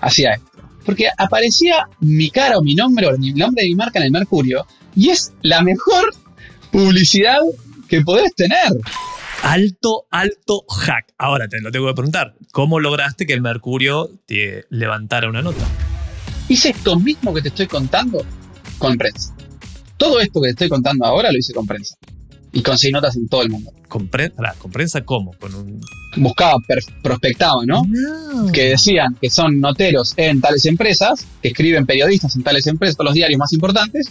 hacía 0.00 0.30
esto? 0.34 0.62
Porque 0.86 1.08
aparecía 1.18 1.88
mi 1.98 2.30
cara 2.30 2.58
o 2.58 2.62
mi 2.62 2.76
nombre 2.76 3.08
o 3.08 3.10
el 3.10 3.34
nombre 3.34 3.64
de 3.64 3.68
mi 3.70 3.74
marca 3.74 3.98
en 3.98 4.04
el 4.04 4.10
Mercurio 4.12 4.64
y 4.94 5.10
es 5.10 5.32
la 5.42 5.60
mejor 5.62 6.14
publicidad 6.70 7.40
que 7.88 8.02
podés 8.02 8.32
tener. 8.36 8.68
Alto, 9.42 10.06
alto 10.12 10.64
hack. 10.68 11.12
Ahora 11.18 11.48
te 11.48 11.60
lo 11.60 11.72
tengo 11.72 11.88
que 11.88 11.94
preguntar. 11.94 12.36
¿Cómo 12.52 12.78
lograste 12.78 13.26
que 13.26 13.32
el 13.32 13.40
Mercurio 13.40 14.08
te 14.26 14.66
levantara 14.70 15.28
una 15.28 15.42
nota? 15.42 15.66
Hice 16.48 16.68
esto 16.70 16.96
mismo 16.96 17.34
que 17.34 17.42
te 17.42 17.48
estoy 17.48 17.66
contando 17.66 18.24
con 18.78 18.96
prensa. 18.96 19.34
Todo 19.96 20.20
esto 20.20 20.40
que 20.40 20.46
te 20.46 20.52
estoy 20.52 20.68
contando 20.68 21.06
ahora 21.06 21.32
lo 21.32 21.38
hice 21.38 21.52
con 21.52 21.66
prensa. 21.66 21.96
Y 22.54 22.62
conseguí 22.62 22.92
notas 22.92 23.16
en 23.16 23.28
todo 23.28 23.42
el 23.42 23.50
mundo. 23.50 23.72
¿Con, 23.88 24.08
pre- 24.08 24.32
¿con 24.58 24.70
prensa 24.70 25.02
cómo? 25.02 25.32
Con 25.40 25.54
un... 25.54 25.80
Buscaba, 26.16 26.54
prospectaba, 27.02 27.66
¿no? 27.66 27.82
que 28.52 28.70
decían 28.70 29.16
que 29.20 29.28
son 29.28 29.60
noteros 29.60 30.14
en 30.16 30.40
tales 30.40 30.64
empresas, 30.66 31.26
que 31.42 31.48
escriben 31.48 31.84
periodistas 31.84 32.36
en 32.36 32.44
tales 32.44 32.66
empresas, 32.68 32.96
todos 32.96 33.06
los 33.06 33.14
diarios 33.14 33.38
más 33.38 33.52
importantes, 33.52 34.06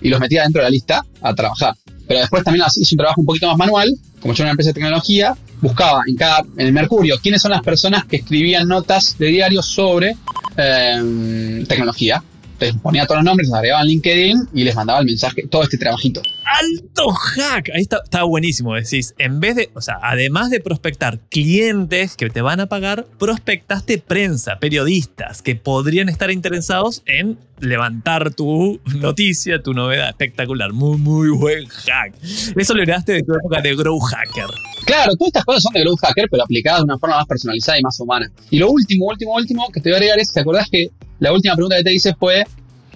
y 0.00 0.08
los 0.08 0.18
metía 0.18 0.42
dentro 0.42 0.60
de 0.60 0.64
la 0.64 0.70
lista 0.70 1.06
a 1.22 1.34
trabajar. 1.34 1.74
Pero 2.08 2.20
después 2.20 2.42
también 2.42 2.66
hice 2.66 2.94
un 2.94 2.98
trabajo 2.98 3.20
un 3.20 3.26
poquito 3.26 3.46
más 3.46 3.56
manual, 3.56 3.88
como 4.20 4.34
yo 4.34 4.42
era 4.42 4.48
una 4.48 4.50
empresa 4.50 4.70
de 4.70 4.74
tecnología, 4.74 5.36
buscaba 5.60 6.02
en 6.06 6.16
cada, 6.16 6.40
en 6.40 6.66
el 6.66 6.72
Mercurio, 6.72 7.16
quiénes 7.22 7.40
son 7.40 7.52
las 7.52 7.62
personas 7.62 8.04
que 8.04 8.16
escribían 8.16 8.66
notas 8.66 9.16
de 9.16 9.26
diarios 9.26 9.66
sobre 9.66 10.16
eh, 10.56 11.64
tecnología. 11.68 12.22
Entonces 12.54 12.80
ponía 12.80 13.04
todos 13.04 13.18
los 13.18 13.24
nombres, 13.24 13.48
los 13.48 13.56
agregaba 13.56 13.82
en 13.82 13.88
LinkedIn 13.88 14.48
y 14.54 14.64
les 14.64 14.74
mandaba 14.74 15.00
el 15.00 15.06
mensaje, 15.06 15.46
todo 15.48 15.64
este 15.64 15.76
trabajito. 15.76 16.22
¡Alto 16.44 17.08
hack! 17.10 17.70
Ahí 17.74 17.82
está, 17.82 18.00
está 18.04 18.22
buenísimo. 18.22 18.74
Decís, 18.74 19.14
en 19.18 19.40
vez 19.40 19.56
de, 19.56 19.70
o 19.74 19.80
sea, 19.80 19.98
además 20.02 20.50
de 20.50 20.60
prospectar 20.60 21.18
clientes 21.30 22.16
que 22.16 22.30
te 22.30 22.42
van 22.42 22.60
a 22.60 22.66
pagar, 22.66 23.06
prospectaste 23.18 23.98
prensa, 23.98 24.58
periodistas 24.60 25.42
que 25.42 25.56
podrían 25.56 26.08
estar 26.08 26.30
interesados 26.30 27.02
en 27.06 27.38
levantar 27.58 28.32
tu 28.34 28.80
noticia, 29.00 29.62
tu 29.62 29.74
novedad. 29.74 30.10
Espectacular. 30.10 30.72
Muy, 30.72 30.98
muy 30.98 31.30
buen 31.30 31.66
hack. 31.66 32.14
Eso 32.56 32.74
lo 32.74 32.82
heredaste 32.82 33.12
de 33.14 33.22
tu 33.22 33.34
época 33.34 33.60
de 33.60 33.74
Grow 33.74 33.98
Hacker. 33.98 34.46
Claro, 34.84 35.16
todas 35.16 35.28
estas 35.28 35.44
cosas 35.44 35.62
son 35.62 35.72
de 35.72 35.80
Growth 35.80 36.00
Hacker, 36.02 36.26
pero 36.30 36.42
aplicadas 36.44 36.80
de 36.80 36.84
una 36.84 36.98
forma 36.98 37.16
más 37.16 37.26
personalizada 37.26 37.78
y 37.78 37.82
más 37.82 37.98
humana. 37.98 38.30
Y 38.50 38.58
lo 38.58 38.70
último, 38.70 39.06
último, 39.06 39.34
último 39.34 39.68
que 39.72 39.80
te 39.80 39.88
voy 39.88 39.94
a 39.94 39.96
agregar 39.96 40.18
es, 40.18 40.32
¿te 40.32 40.40
acordás 40.40 40.68
que 40.70 40.90
la 41.20 41.32
última 41.32 41.54
pregunta 41.54 41.76
que 41.76 41.84
te 41.84 41.94
hice 41.94 42.14
fue 42.18 42.44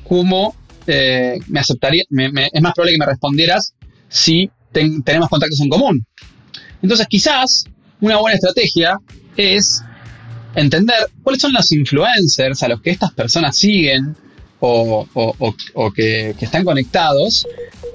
cómo 0.07 0.55
eh, 0.87 1.39
me 1.49 1.61
aceptaría, 1.61 2.05
me- 2.11 2.31
es 2.53 2.63
más 2.63 2.73
probable 2.75 2.93
que 2.93 2.99
me 2.99 3.07
respondieras 3.07 3.75
si 4.09 4.51
ten- 4.73 5.03
tenemos 5.03 5.29
contactos 5.29 5.61
en 5.61 5.69
común? 5.69 6.07
Entonces, 6.83 7.07
quizás 7.09 7.65
una 8.01 8.17
buena 8.19 8.37
estrategia 8.37 8.97
es 9.37 9.83
entender 10.55 10.97
cuáles 11.23 11.43
son 11.43 11.53
los 11.53 11.71
influencers 11.73 12.63
a 12.63 12.69
los 12.69 12.81
que 12.81 12.91
estas 12.91 13.13
personas 13.13 13.57
siguen 13.57 14.17
o 14.61 15.07
que, 15.95 16.35
que 16.39 16.45
están 16.45 16.65
conectados 16.65 17.47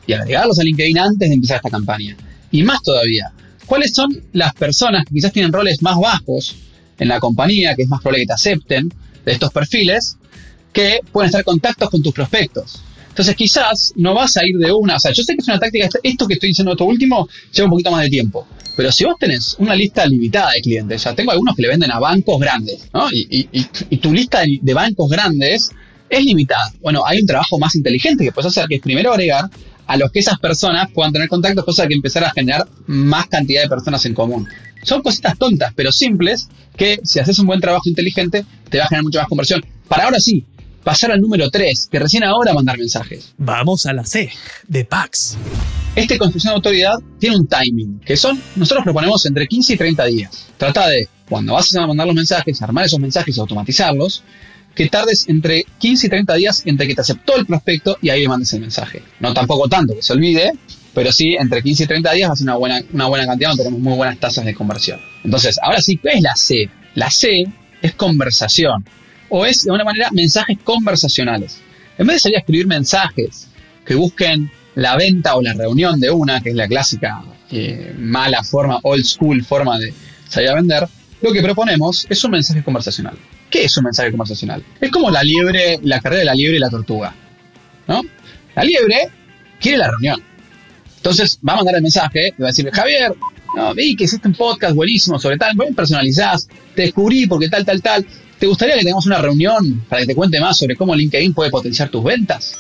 y 0.07 0.13
agregarlos 0.13 0.59
a 0.59 0.63
LinkedIn 0.63 0.97
antes 0.97 1.29
de 1.29 1.35
empezar 1.35 1.57
esta 1.57 1.69
campaña. 1.69 2.15
Y 2.51 2.63
más 2.63 2.81
todavía, 2.83 3.31
¿cuáles 3.65 3.93
son 3.93 4.21
las 4.33 4.53
personas 4.53 5.03
que 5.05 5.13
quizás 5.15 5.33
tienen 5.33 5.51
roles 5.51 5.81
más 5.81 5.97
bajos 5.97 6.55
en 6.99 7.07
la 7.07 7.19
compañía, 7.19 7.75
que 7.75 7.81
es 7.83 7.87
más 7.89 8.01
probable 8.01 8.21
que 8.23 8.27
te 8.27 8.33
acepten 8.33 8.93
de 9.25 9.31
estos 9.31 9.51
perfiles, 9.51 10.17
que 10.71 10.99
pueden 11.11 11.27
estar 11.27 11.39
en 11.41 11.45
contactos 11.45 11.89
con 11.89 12.01
tus 12.01 12.13
prospectos? 12.13 12.81
Entonces 13.09 13.35
quizás 13.35 13.93
no 13.95 14.15
vas 14.15 14.37
a 14.37 14.45
ir 14.45 14.57
de 14.57 14.71
una, 14.71 14.95
o 14.95 14.99
sea, 14.99 15.11
yo 15.11 15.21
sé 15.21 15.35
que 15.35 15.41
es 15.41 15.47
una 15.47 15.59
táctica, 15.59 15.87
esto 16.01 16.27
que 16.27 16.33
estoy 16.33 16.49
diciendo 16.49 16.71
esto 16.71 16.85
último 16.85 17.27
lleva 17.51 17.65
un 17.65 17.71
poquito 17.71 17.91
más 17.91 18.01
de 18.03 18.09
tiempo, 18.09 18.47
pero 18.75 18.91
si 18.91 19.03
vos 19.05 19.15
tenés 19.19 19.55
una 19.59 19.75
lista 19.75 20.03
limitada 20.07 20.49
de 20.51 20.61
clientes, 20.61 20.99
o 20.99 21.03
sea, 21.03 21.13
tengo 21.15 21.31
algunos 21.31 21.55
que 21.55 21.61
le 21.61 21.67
venden 21.67 21.91
a 21.91 21.99
bancos 21.99 22.39
grandes, 22.39 22.89
¿no? 22.91 23.07
Y- 23.11 23.47
y 23.91 23.97
tu 23.97 24.11
lista 24.11 24.41
de, 24.41 24.57
de 24.59 24.73
bancos 24.73 25.09
grandes 25.11 25.69
es 26.09 26.25
limitada. 26.25 26.73
Bueno, 26.81 27.03
hay 27.05 27.19
un 27.21 27.27
trabajo 27.27 27.59
más 27.59 27.75
inteligente 27.75 28.23
que 28.23 28.31
puedes 28.31 28.49
hacer, 28.51 28.67
que 28.67 28.75
es 28.75 28.81
primero 28.81 29.11
agregar 29.11 29.45
a 29.87 29.97
los 29.97 30.11
que 30.11 30.19
esas 30.19 30.39
personas 30.39 30.89
puedan 30.93 31.11
tener 31.11 31.27
contactos, 31.27 31.65
cosa 31.65 31.87
que 31.87 31.93
empezar 31.93 32.23
a 32.23 32.31
generar 32.31 32.67
más 32.87 33.27
cantidad 33.27 33.63
de 33.63 33.69
personas 33.69 34.05
en 34.05 34.13
común. 34.13 34.47
Son 34.83 35.01
cositas 35.01 35.37
tontas, 35.37 35.73
pero 35.75 35.91
simples, 35.91 36.49
que 36.75 36.99
si 37.03 37.19
haces 37.19 37.39
un 37.39 37.47
buen 37.47 37.61
trabajo 37.61 37.87
inteligente, 37.87 38.45
te 38.69 38.77
va 38.77 38.85
a 38.85 38.87
generar 38.87 39.03
mucha 39.03 39.19
más 39.19 39.29
conversión. 39.29 39.65
Para 39.87 40.05
ahora 40.05 40.19
sí, 40.19 40.45
pasar 40.83 41.11
al 41.11 41.21
número 41.21 41.49
3, 41.49 41.87
que 41.91 41.99
recién 41.99 42.23
ahora 42.23 42.53
mandar 42.53 42.77
mensajes. 42.77 43.33
Vamos 43.37 43.85
a 43.85 43.93
la 43.93 44.05
C, 44.05 44.29
de 44.67 44.85
Pax. 44.85 45.37
Este 45.95 46.17
construcción 46.17 46.51
de 46.51 46.55
autoridad 46.55 46.95
tiene 47.19 47.37
un 47.37 47.47
timing, 47.47 47.99
que 47.99 48.17
son, 48.17 48.41
nosotros 48.55 48.83
proponemos 48.83 49.25
entre 49.25 49.47
15 49.47 49.73
y 49.73 49.77
30 49.77 50.05
días. 50.05 50.47
Trata 50.57 50.87
de, 50.89 51.07
cuando 51.29 51.53
vas 51.53 51.73
a 51.75 51.87
mandar 51.87 52.07
los 52.07 52.15
mensajes, 52.15 52.61
armar 52.61 52.85
esos 52.85 52.99
mensajes 52.99 53.37
y 53.37 53.39
automatizarlos, 53.39 54.23
que 54.75 54.89
tardes 54.89 55.27
entre 55.27 55.65
15 55.77 56.07
y 56.07 56.09
30 56.09 56.33
días 56.35 56.63
entre 56.65 56.87
que 56.87 56.95
te 56.95 57.01
aceptó 57.01 57.35
el 57.37 57.45
prospecto 57.45 57.97
y 58.01 58.09
ahí 58.09 58.21
le 58.21 58.27
mandes 58.27 58.53
el 58.53 58.61
mensaje. 58.61 59.03
No 59.19 59.33
tampoco 59.33 59.67
tanto, 59.67 59.95
que 59.95 60.01
se 60.01 60.13
olvide, 60.13 60.53
pero 60.93 61.11
sí, 61.11 61.35
entre 61.39 61.61
15 61.61 61.83
y 61.83 61.87
30 61.87 62.11
días 62.13 62.37
ser 62.37 62.45
una 62.45 62.55
buena, 62.55 62.81
una 62.91 63.07
buena 63.07 63.25
cantidad, 63.25 63.51
no 63.51 63.57
tenemos 63.57 63.79
muy 63.79 63.95
buenas 63.95 64.19
tasas 64.19 64.45
de 64.45 64.53
conversión. 64.53 64.99
Entonces, 65.23 65.59
ahora 65.61 65.81
sí, 65.81 65.97
¿qué 65.97 66.09
es 66.09 66.21
la 66.21 66.35
C? 66.35 66.69
La 66.95 67.09
C 67.09 67.45
es 67.81 67.93
conversación, 67.93 68.85
o 69.29 69.45
es 69.45 69.63
de 69.63 69.71
alguna 69.71 69.85
manera 69.85 70.09
mensajes 70.11 70.57
conversacionales. 70.63 71.59
En 71.97 72.07
vez 72.07 72.17
de 72.17 72.19
salir 72.21 72.37
a 72.37 72.39
escribir 72.39 72.67
mensajes 72.67 73.47
que 73.85 73.95
busquen 73.95 74.51
la 74.75 74.95
venta 74.95 75.35
o 75.35 75.41
la 75.41 75.53
reunión 75.53 75.99
de 75.99 76.09
una, 76.09 76.41
que 76.41 76.49
es 76.49 76.55
la 76.55 76.67
clásica 76.67 77.23
eh, 77.51 77.93
mala 77.97 78.43
forma, 78.43 78.79
old 78.83 79.03
school 79.03 79.43
forma 79.43 79.77
de 79.77 79.93
salir 80.27 80.49
a 80.49 80.55
vender, 80.55 80.87
lo 81.21 81.31
que 81.31 81.41
proponemos 81.41 82.05
es 82.09 82.23
un 82.23 82.31
mensaje 82.31 82.63
conversacional. 82.63 83.15
¿Qué 83.53 83.65
es 83.65 83.77
un 83.77 83.83
mensaje 83.83 84.09
conversacional? 84.09 84.63
Es 84.81 84.89
como 84.89 85.11
la 85.11 85.21
liebre, 85.21 85.79
la 85.83 85.99
carrera 85.99 86.21
de 86.21 86.25
la 86.25 86.33
liebre 86.33 86.57
y 86.57 86.59
la 86.59 86.71
tortuga. 86.71 87.13
¿no? 87.87 88.01
La 88.55 88.63
liebre 88.63 89.09
quiere 89.61 89.77
la 89.77 89.91
reunión. 89.91 90.23
Entonces 90.97 91.37
va 91.47 91.53
a 91.53 91.55
mandar 91.57 91.75
el 91.75 91.83
mensaje 91.83 92.33
y 92.35 92.41
va 92.41 92.47
a 92.47 92.49
decir, 92.49 92.67
Javier, 92.71 93.13
no, 93.55 93.75
vi 93.75 93.95
que 93.95 94.05
hiciste 94.05 94.27
un 94.27 94.33
podcast 94.33 94.73
buenísimo 94.73 95.19
sobre 95.19 95.37
tal, 95.37 95.55
bien 95.55 95.75
personalizás, 95.75 96.47
te 96.73 96.81
descubrí 96.81 97.27
porque 97.27 97.47
tal, 97.47 97.63
tal, 97.63 97.79
tal. 97.83 98.03
¿Te 98.39 98.47
gustaría 98.47 98.73
que 98.73 98.81
tengamos 98.81 99.05
una 99.05 99.19
reunión 99.19 99.83
para 99.87 100.01
que 100.01 100.07
te 100.07 100.15
cuente 100.15 100.39
más 100.39 100.57
sobre 100.57 100.75
cómo 100.75 100.95
LinkedIn 100.95 101.35
puede 101.35 101.51
potenciar 101.51 101.89
tus 101.89 102.03
ventas? 102.03 102.55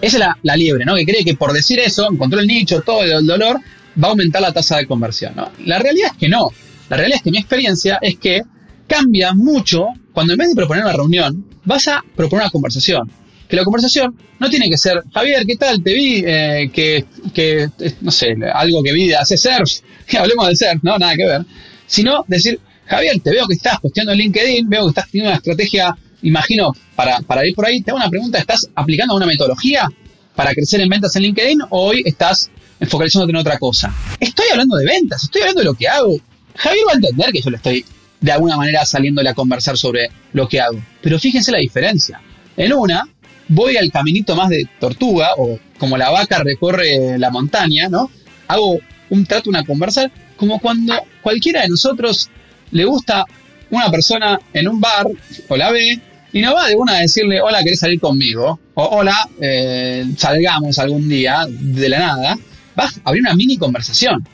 Esa 0.00 0.16
es 0.16 0.18
la, 0.18 0.38
la 0.42 0.56
liebre, 0.56 0.86
¿no? 0.86 0.96
Que 0.96 1.04
cree 1.04 1.26
que 1.26 1.34
por 1.34 1.52
decir 1.52 1.78
eso, 1.78 2.08
encontró 2.10 2.40
el 2.40 2.46
nicho, 2.46 2.80
todo 2.80 3.02
el 3.02 3.26
dolor, 3.26 3.60
va 4.02 4.08
a 4.08 4.10
aumentar 4.12 4.40
la 4.40 4.50
tasa 4.50 4.78
de 4.78 4.86
conversión, 4.86 5.36
¿no? 5.36 5.52
La 5.66 5.78
realidad 5.78 6.12
es 6.12 6.16
que 6.16 6.30
no. 6.30 6.48
La 6.88 6.96
realidad 6.96 7.18
es 7.18 7.22
que 7.22 7.30
mi 7.30 7.36
experiencia 7.36 7.98
es 8.00 8.16
que 8.16 8.40
cambia 8.90 9.32
mucho 9.32 9.86
cuando 10.12 10.32
en 10.32 10.38
vez 10.40 10.48
de 10.48 10.56
proponer 10.56 10.82
una 10.82 10.92
reunión, 10.92 11.46
vas 11.64 11.86
a 11.86 12.04
proponer 12.16 12.44
una 12.44 12.50
conversación. 12.50 13.08
Que 13.48 13.56
la 13.56 13.64
conversación 13.64 14.16
no 14.40 14.50
tiene 14.50 14.68
que 14.68 14.76
ser, 14.76 15.02
Javier, 15.14 15.46
¿qué 15.46 15.56
tal? 15.56 15.82
Te 15.82 15.94
vi 15.94 16.24
eh, 16.26 16.70
que, 16.72 17.04
que, 17.32 17.68
eh, 17.78 17.94
no 18.00 18.10
sé, 18.10 18.34
algo 18.52 18.82
que 18.82 18.92
vi 18.92 19.08
de 19.08 19.16
hacer 19.16 19.38
surf, 19.38 19.80
que 20.06 20.18
hablemos 20.18 20.48
de 20.48 20.56
surf, 20.56 20.82
no, 20.82 20.98
nada 20.98 21.14
que 21.14 21.24
ver. 21.24 21.42
Sino 21.86 22.24
decir, 22.26 22.58
Javier, 22.86 23.20
te 23.20 23.30
veo 23.30 23.46
que 23.46 23.54
estás 23.54 23.78
posteando 23.80 24.12
en 24.12 24.18
LinkedIn, 24.18 24.68
veo 24.68 24.82
que 24.84 24.88
estás 24.88 25.08
teniendo 25.08 25.30
una 25.30 25.36
estrategia, 25.36 25.96
imagino, 26.22 26.72
para, 26.96 27.20
para 27.20 27.46
ir 27.46 27.54
por 27.54 27.66
ahí. 27.66 27.82
Te 27.82 27.92
hago 27.92 27.98
una 27.98 28.10
pregunta, 28.10 28.38
¿estás 28.38 28.68
aplicando 28.74 29.14
una 29.14 29.26
metodología 29.26 29.88
para 30.34 30.52
crecer 30.52 30.80
en 30.80 30.88
ventas 30.88 31.14
en 31.14 31.22
LinkedIn 31.22 31.62
o 31.70 31.86
hoy 31.86 32.02
estás 32.04 32.50
focalizándote 32.88 33.30
en 33.30 33.36
otra 33.36 33.58
cosa? 33.58 33.94
Estoy 34.18 34.46
hablando 34.50 34.76
de 34.76 34.86
ventas, 34.86 35.22
estoy 35.24 35.42
hablando 35.42 35.60
de 35.60 35.66
lo 35.66 35.74
que 35.74 35.88
hago. 35.88 36.16
Javier 36.56 36.84
va 36.88 36.92
a 36.92 36.96
entender 36.96 37.32
que 37.32 37.40
yo 37.40 37.50
le 37.50 37.56
estoy 37.56 37.84
de 38.20 38.32
alguna 38.32 38.56
manera 38.56 38.84
saliéndole 38.84 39.30
a 39.30 39.34
conversar 39.34 39.76
sobre 39.76 40.10
lo 40.32 40.48
que 40.48 40.60
hago. 40.60 40.78
Pero 41.00 41.18
fíjense 41.18 41.52
la 41.52 41.58
diferencia. 41.58 42.20
En 42.56 42.72
una, 42.72 43.08
voy 43.48 43.76
al 43.76 43.90
caminito 43.90 44.36
más 44.36 44.48
de 44.48 44.68
tortuga, 44.78 45.30
o 45.36 45.58
como 45.78 45.96
la 45.96 46.10
vaca 46.10 46.38
recorre 46.42 47.18
la 47.18 47.30
montaña, 47.30 47.88
¿no? 47.88 48.10
Hago 48.48 48.78
un 49.10 49.26
trato, 49.26 49.50
una 49.50 49.64
conversar, 49.64 50.10
como 50.36 50.60
cuando 50.60 50.94
cualquiera 51.22 51.62
de 51.62 51.68
nosotros 51.68 52.30
le 52.70 52.84
gusta 52.84 53.24
una 53.70 53.90
persona 53.90 54.38
en 54.52 54.68
un 54.68 54.80
bar, 54.80 55.06
o 55.48 55.56
la 55.56 55.70
ve, 55.70 56.00
y 56.32 56.40
no 56.40 56.54
va 56.54 56.68
de 56.68 56.76
una 56.76 56.96
a 56.96 57.00
decirle, 57.00 57.40
hola, 57.40 57.62
¿querés 57.62 57.80
salir 57.80 58.00
conmigo? 58.00 58.60
O 58.74 58.84
hola, 58.84 59.16
eh, 59.40 60.06
salgamos 60.16 60.78
algún 60.78 61.08
día, 61.08 61.46
de 61.48 61.88
la 61.88 61.98
nada. 61.98 62.38
Vas 62.76 62.98
a 62.98 63.00
abrir 63.04 63.22
una 63.22 63.34
mini 63.34 63.56
conversación. 63.56 64.26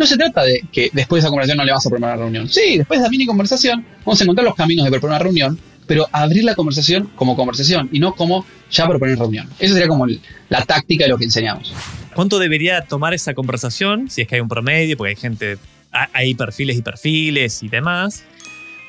No 0.00 0.06
se 0.06 0.16
trata 0.16 0.42
de 0.42 0.64
que 0.72 0.90
después 0.92 1.22
de 1.22 1.26
esa 1.26 1.28
conversación 1.28 1.58
no 1.58 1.64
le 1.64 1.72
vas 1.72 1.86
a 1.86 1.90
proponer 1.90 2.14
una 2.14 2.22
reunión. 2.24 2.48
Sí, 2.48 2.78
después 2.78 2.98
de 2.98 3.04
esa 3.04 3.10
mini 3.10 3.26
conversación 3.26 3.84
vamos 4.04 4.20
a 4.20 4.24
encontrar 4.24 4.44
los 4.46 4.54
caminos 4.56 4.84
de 4.84 4.90
proponer 4.90 5.12
una 5.16 5.22
reunión, 5.22 5.58
pero 5.86 6.08
abrir 6.12 6.44
la 6.44 6.54
conversación 6.54 7.10
como 7.14 7.36
conversación 7.36 7.88
y 7.92 8.00
no 8.00 8.14
como 8.14 8.44
ya 8.70 8.88
proponer 8.88 9.18
reunión. 9.18 9.48
Esa 9.58 9.74
sería 9.74 9.88
como 9.88 10.06
la 10.48 10.64
táctica 10.64 11.04
de 11.04 11.10
lo 11.10 11.18
que 11.18 11.24
enseñamos. 11.24 11.72
¿Cuánto 12.14 12.38
debería 12.38 12.82
tomar 12.82 13.14
esa 13.14 13.34
conversación? 13.34 14.10
Si 14.10 14.22
es 14.22 14.28
que 14.28 14.34
hay 14.36 14.40
un 14.40 14.48
promedio, 14.48 14.96
porque 14.96 15.10
hay 15.10 15.16
gente, 15.16 15.58
ha- 15.92 16.08
hay 16.12 16.34
perfiles 16.34 16.76
y 16.76 16.82
perfiles 16.82 17.62
y 17.62 17.68
demás. 17.68 18.24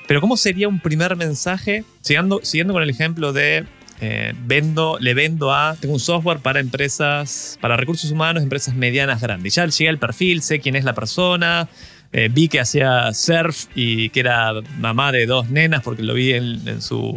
Pero 0.07 0.21
¿cómo 0.21 0.35
sería 0.37 0.67
un 0.67 0.79
primer 0.79 1.15
mensaje? 1.15 1.83
Siguiendo 2.01 2.39
con 2.73 2.83
el 2.83 2.89
ejemplo 2.89 3.31
de 3.33 3.65
eh, 4.03 4.33
vendo, 4.45 4.97
le 4.99 5.13
vendo 5.13 5.53
a, 5.53 5.75
tengo 5.79 5.93
un 5.93 5.99
software 5.99 6.39
para 6.39 6.59
empresas, 6.59 7.59
para 7.61 7.77
recursos 7.77 8.09
humanos, 8.09 8.41
empresas 8.41 8.73
medianas 8.73 9.21
grandes. 9.21 9.53
Ya 9.53 9.67
llega 9.67 9.91
el 9.91 9.99
perfil, 9.99 10.41
sé 10.41 10.59
quién 10.59 10.75
es 10.75 10.83
la 10.83 10.93
persona, 10.93 11.69
eh, 12.11 12.27
vi 12.31 12.47
que 12.47 12.59
hacía 12.59 13.13
surf 13.13 13.67
y 13.75 14.09
que 14.09 14.21
era 14.21 14.53
mamá 14.79 15.11
de 15.11 15.27
dos 15.27 15.51
nenas 15.51 15.83
porque 15.83 16.01
lo 16.01 16.15
vi 16.15 16.33
en, 16.33 16.81
su 16.81 17.15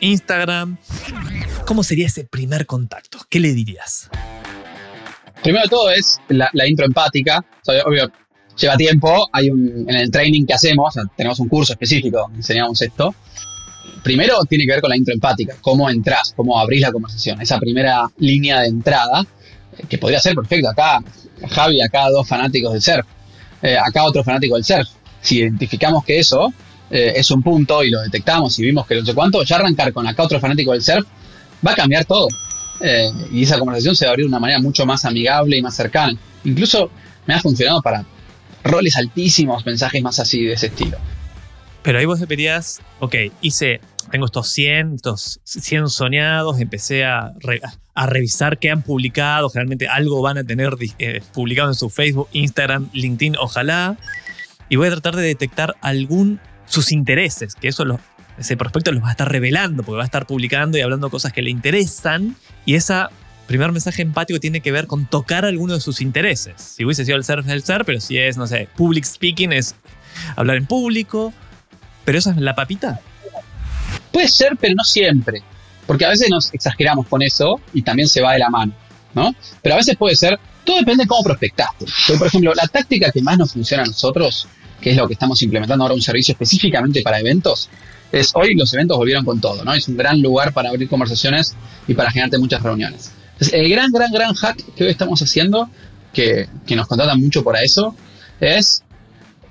Instagram. 0.00 0.76
¿Cómo 1.66 1.84
sería 1.84 2.08
ese 2.08 2.24
primer 2.24 2.66
contacto? 2.66 3.18
¿Qué 3.30 3.38
le 3.38 3.54
dirías? 3.54 4.10
Primero 5.40 5.62
de 5.62 5.68
todo 5.68 5.90
es 5.90 6.18
la, 6.28 6.50
intro 6.66 6.84
empática. 6.84 7.44
Obvio, 7.86 8.10
lleva 8.58 8.76
tiempo. 8.76 9.28
Hay 9.32 9.50
un, 9.50 9.86
en 9.88 9.94
el 9.94 10.10
training 10.10 10.46
que 10.46 10.54
hacemos, 10.54 10.94
tenemos 11.16 11.38
un 11.38 11.48
curso 11.48 11.74
específico 11.74 12.28
enseñamos 12.34 12.82
esto. 12.82 13.14
Primero 14.02 14.44
tiene 14.44 14.66
que 14.66 14.72
ver 14.72 14.80
con 14.80 14.90
la 14.90 14.96
intro 14.96 15.14
empática, 15.14 15.56
cómo 15.60 15.88
entras, 15.88 16.34
cómo 16.36 16.58
abrís 16.58 16.82
la 16.82 16.92
conversación. 16.92 17.40
Esa 17.40 17.58
primera 17.58 18.06
línea 18.18 18.60
de 18.60 18.68
entrada, 18.68 19.24
eh, 19.78 19.84
que 19.88 19.98
podría 19.98 20.20
ser 20.20 20.34
perfecto. 20.34 20.68
Acá, 20.68 21.02
Javi, 21.48 21.80
acá 21.80 22.10
dos 22.10 22.28
fanáticos 22.28 22.72
del 22.72 22.82
surf. 22.82 23.06
Eh, 23.62 23.78
acá 23.78 24.04
otro 24.04 24.22
fanático 24.22 24.56
del 24.56 24.64
surf. 24.64 24.88
Si 25.22 25.38
identificamos 25.38 26.04
que 26.04 26.18
eso 26.18 26.52
eh, 26.90 27.14
es 27.16 27.30
un 27.30 27.42
punto 27.42 27.82
y 27.82 27.90
lo 27.90 28.02
detectamos 28.02 28.58
y 28.58 28.62
vimos 28.62 28.86
que 28.86 28.96
no 28.96 29.06
sé 29.06 29.14
cuánto, 29.14 29.42
ya 29.42 29.56
arrancar 29.56 29.92
con 29.92 30.06
acá 30.06 30.22
otro 30.22 30.38
fanático 30.38 30.72
del 30.72 30.82
surf 30.82 31.06
va 31.66 31.72
a 31.72 31.74
cambiar 31.74 32.04
todo. 32.04 32.28
Y 33.32 33.44
esa 33.44 33.58
conversación 33.58 33.96
se 33.96 34.04
va 34.04 34.10
a 34.10 34.12
abrir 34.12 34.26
de 34.26 34.28
una 34.28 34.40
manera 34.40 34.58
mucho 34.58 34.84
más 34.84 35.06
amigable 35.06 35.56
y 35.56 35.62
más 35.62 35.74
cercana. 35.74 36.18
Incluso 36.44 36.90
me 37.24 37.32
ha 37.32 37.40
funcionado 37.40 37.80
para 37.80 38.04
roles 38.62 38.96
altísimos, 38.98 39.64
mensajes 39.64 40.02
más 40.02 40.18
así 40.18 40.44
de 40.44 40.52
ese 40.52 40.66
estilo. 40.66 40.98
Pero 41.84 41.98
ahí 41.98 42.06
vos 42.06 42.18
deberías, 42.18 42.80
ok, 42.98 43.14
hice, 43.42 43.80
tengo 44.10 44.24
estos 44.26 44.48
100, 44.50 44.94
estos 44.96 45.40
100 45.44 45.88
soñados, 45.90 46.58
empecé 46.60 47.04
a, 47.04 47.32
re- 47.40 47.60
a 47.94 48.06
revisar 48.06 48.58
qué 48.58 48.70
han 48.70 48.82
publicado, 48.82 49.50
generalmente 49.50 49.86
algo 49.86 50.20
van 50.22 50.38
a 50.38 50.44
tener 50.44 50.74
eh, 50.98 51.20
publicado 51.32 51.68
en 51.68 51.74
su 51.74 51.90
Facebook, 51.90 52.28
Instagram, 52.32 52.88
LinkedIn, 52.94 53.36
ojalá, 53.38 53.96
y 54.70 54.76
voy 54.76 54.88
a 54.88 54.90
tratar 54.92 55.14
de 55.16 55.22
detectar 55.22 55.76
algún, 55.82 56.40
sus 56.66 56.90
intereses, 56.90 57.54
que 57.54 57.68
eso 57.68 57.84
lo- 57.84 58.00
ese 58.38 58.56
prospecto 58.56 58.90
los 58.90 59.02
va 59.04 59.08
a 59.08 59.12
estar 59.12 59.30
revelando, 59.30 59.82
porque 59.84 59.98
va 59.98 60.02
a 60.02 60.06
estar 60.06 60.26
publicando 60.26 60.76
y 60.78 60.80
hablando 60.80 61.10
cosas 61.10 61.32
que 61.34 61.42
le 61.42 61.50
interesan, 61.50 62.34
y 62.64 62.74
ese 62.76 62.94
primer 63.46 63.72
mensaje 63.72 64.00
empático 64.00 64.40
tiene 64.40 64.62
que 64.62 64.72
ver 64.72 64.86
con 64.86 65.04
tocar 65.04 65.44
alguno 65.44 65.74
de 65.74 65.80
sus 65.80 66.00
intereses. 66.00 66.54
Si 66.62 66.84
hubiese 66.84 67.04
sido 67.04 67.18
el 67.18 67.24
ser, 67.24 67.44
el 67.46 67.62
ser, 67.62 67.84
pero 67.84 68.00
si 68.00 68.16
es, 68.16 68.38
no 68.38 68.46
sé, 68.46 68.68
public 68.74 69.04
speaking 69.04 69.52
es 69.52 69.74
hablar 70.34 70.56
en 70.56 70.64
público, 70.66 71.34
¿Pero 72.04 72.18
esa 72.18 72.30
es 72.30 72.36
la 72.36 72.54
papita? 72.54 73.00
Puede 74.12 74.28
ser, 74.28 74.56
pero 74.60 74.74
no 74.76 74.84
siempre. 74.84 75.42
Porque 75.86 76.04
a 76.04 76.08
veces 76.08 76.30
nos 76.30 76.52
exageramos 76.54 77.06
con 77.08 77.22
eso 77.22 77.60
y 77.72 77.82
también 77.82 78.08
se 78.08 78.20
va 78.22 78.32
de 78.32 78.38
la 78.38 78.50
mano, 78.50 78.72
¿no? 79.14 79.34
Pero 79.62 79.74
a 79.74 79.78
veces 79.78 79.96
puede 79.96 80.16
ser, 80.16 80.38
todo 80.64 80.78
depende 80.78 81.04
de 81.04 81.08
cómo 81.08 81.22
prospectaste. 81.22 81.84
Porque, 82.06 82.18
por 82.18 82.26
ejemplo, 82.28 82.54
la 82.54 82.66
táctica 82.66 83.10
que 83.10 83.20
más 83.20 83.38
nos 83.38 83.52
funciona 83.52 83.82
a 83.82 83.86
nosotros, 83.86 84.48
que 84.80 84.90
es 84.90 84.96
lo 84.96 85.06
que 85.06 85.14
estamos 85.14 85.42
implementando 85.42 85.84
ahora 85.84 85.94
un 85.94 86.02
servicio 86.02 86.32
específicamente 86.32 87.02
para 87.02 87.20
eventos, 87.20 87.68
es 88.12 88.30
hoy 88.34 88.54
los 88.54 88.72
eventos 88.72 88.96
volvieron 88.96 89.24
con 89.24 89.40
todo, 89.40 89.64
¿no? 89.64 89.74
Es 89.74 89.88
un 89.88 89.96
gran 89.96 90.22
lugar 90.22 90.52
para 90.52 90.70
abrir 90.70 90.88
conversaciones 90.88 91.54
y 91.86 91.94
para 91.94 92.10
generarte 92.10 92.38
muchas 92.38 92.62
reuniones. 92.62 93.10
Entonces, 93.32 93.52
el 93.54 93.68
gran, 93.68 93.90
gran, 93.90 94.12
gran 94.12 94.34
hack 94.34 94.56
que 94.74 94.84
hoy 94.84 94.90
estamos 94.90 95.20
haciendo, 95.20 95.68
que, 96.12 96.48
que 96.66 96.76
nos 96.76 96.86
contratan 96.86 97.20
mucho 97.20 97.42
para 97.42 97.62
eso, 97.62 97.94
es 98.40 98.84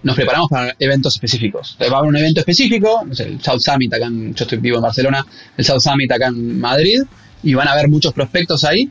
nos 0.04 0.16
preparamos 0.16 0.49
para 0.49 0.76
eventos 0.80 1.16
específicos. 1.16 1.72
Entonces, 1.72 1.91
va 1.91 1.97
a 1.97 1.99
haber 1.99 2.10
un 2.10 2.18
evento 2.18 2.41
específico, 2.41 3.06
el 3.18 3.41
South 3.41 3.60
Summit 3.60 3.93
acá 3.93 4.06
en, 4.06 4.36
yo 4.36 4.43
estoy 4.43 4.58
vivo 4.60 4.78
en 4.78 4.84
Barcelona, 4.84 5.26
el 5.58 5.66
South 5.66 5.80
Summit 5.80 6.12
acá 6.12 6.28
en 6.28 6.60
Madrid, 6.60 7.01
y 7.41 7.54
van 7.54 7.68
a 7.68 7.74
haber 7.74 7.89
muchos 7.89 8.14
prospectos 8.14 8.64
ahí. 8.64 8.89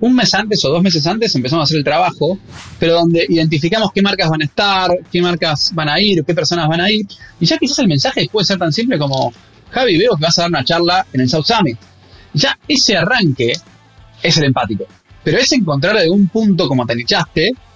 Un 0.00 0.14
mes 0.14 0.32
antes 0.34 0.64
o 0.64 0.70
dos 0.70 0.82
meses 0.82 1.06
antes 1.06 1.34
empezamos 1.34 1.62
a 1.62 1.64
hacer 1.64 1.78
el 1.78 1.84
trabajo, 1.84 2.38
pero 2.78 2.94
donde 2.94 3.26
identificamos 3.28 3.90
qué 3.92 4.02
marcas 4.02 4.30
van 4.30 4.42
a 4.42 4.44
estar, 4.44 4.90
qué 5.10 5.20
marcas 5.20 5.72
van 5.74 5.88
a 5.88 6.00
ir, 6.00 6.24
qué 6.24 6.34
personas 6.34 6.68
van 6.68 6.80
a 6.80 6.90
ir, 6.90 7.06
y 7.40 7.46
ya 7.46 7.58
quizás 7.58 7.80
el 7.80 7.88
mensaje 7.88 8.28
puede 8.30 8.44
ser 8.44 8.58
tan 8.58 8.72
simple 8.72 8.98
como, 8.98 9.32
Javi, 9.70 9.98
veo 9.98 10.16
que 10.16 10.22
vas 10.22 10.38
a 10.38 10.42
dar 10.42 10.50
una 10.50 10.64
charla 10.64 11.06
en 11.12 11.20
el 11.20 11.28
South 11.28 11.44
Summit. 11.44 11.78
Ya 12.34 12.58
ese 12.68 12.96
arranque 12.96 13.52
es 14.22 14.36
el 14.36 14.44
empático. 14.44 14.84
Pero 15.24 15.38
es 15.38 15.50
encontrar 15.52 15.96
un 16.08 16.28
punto 16.28 16.68
como 16.68 16.86
te 16.86 16.94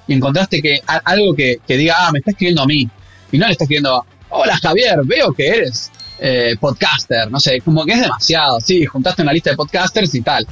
y 0.07 0.15
encontraste 0.15 0.61
que 0.63 0.81
a- 0.87 1.03
algo 1.05 1.35
que, 1.35 1.59
que 1.67 1.77
diga, 1.77 1.95
ah, 1.99 2.11
me 2.13 2.19
está 2.21 2.31
escribiendo 2.33 2.63
a 2.63 2.67
mí. 2.67 2.89
Y 3.31 3.39
no 3.39 3.47
le 3.47 3.53
está 3.53 3.65
escribiendo, 3.65 4.05
hola 4.31 4.57
Javier, 4.61 4.99
veo 5.05 5.33
que 5.33 5.47
eres 5.49 5.91
eh, 6.19 6.55
podcaster. 6.61 7.31
No 7.31 7.41
sé, 7.41 7.61
como 7.61 7.85
que 7.85 7.93
es 7.93 8.01
demasiado. 8.01 8.61
Sí, 8.61 8.85
juntaste 8.85 9.23
una 9.23 9.33
lista 9.33 9.51
de 9.51 9.57
podcasters 9.57 10.15
y 10.15 10.21
tal. 10.23 10.47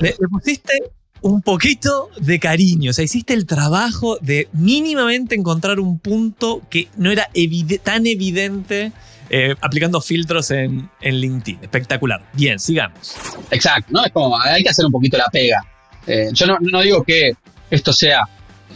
Le, 0.00 0.08
le 0.10 0.28
pusiste 0.30 0.72
un 1.22 1.42
poquito 1.42 2.10
de 2.20 2.38
cariño, 2.38 2.90
o 2.90 2.94
sea, 2.94 3.04
hiciste 3.04 3.34
el 3.34 3.46
trabajo 3.46 4.18
de 4.20 4.48
mínimamente 4.52 5.34
encontrar 5.34 5.80
un 5.80 5.98
punto 5.98 6.62
que 6.70 6.88
no 6.96 7.10
era 7.10 7.28
evide- 7.34 7.80
tan 7.80 8.06
evidente 8.06 8.92
eh, 9.30 9.56
aplicando 9.60 10.00
filtros 10.00 10.52
en, 10.52 10.88
en 11.00 11.14
LinkedIn. 11.16 11.58
Espectacular. 11.62 12.24
Bien, 12.34 12.60
sigamos. 12.60 13.16
Exacto, 13.50 13.90
¿no? 13.92 14.04
Es 14.04 14.12
como, 14.12 14.38
hay 14.38 14.62
que 14.62 14.68
hacer 14.68 14.86
un 14.86 14.92
poquito 14.92 15.16
la 15.16 15.26
pega. 15.32 15.64
Eh, 16.06 16.28
yo 16.32 16.46
no, 16.46 16.58
no 16.60 16.80
digo 16.82 17.02
que 17.02 17.32
esto 17.70 17.92
sea, 17.92 18.20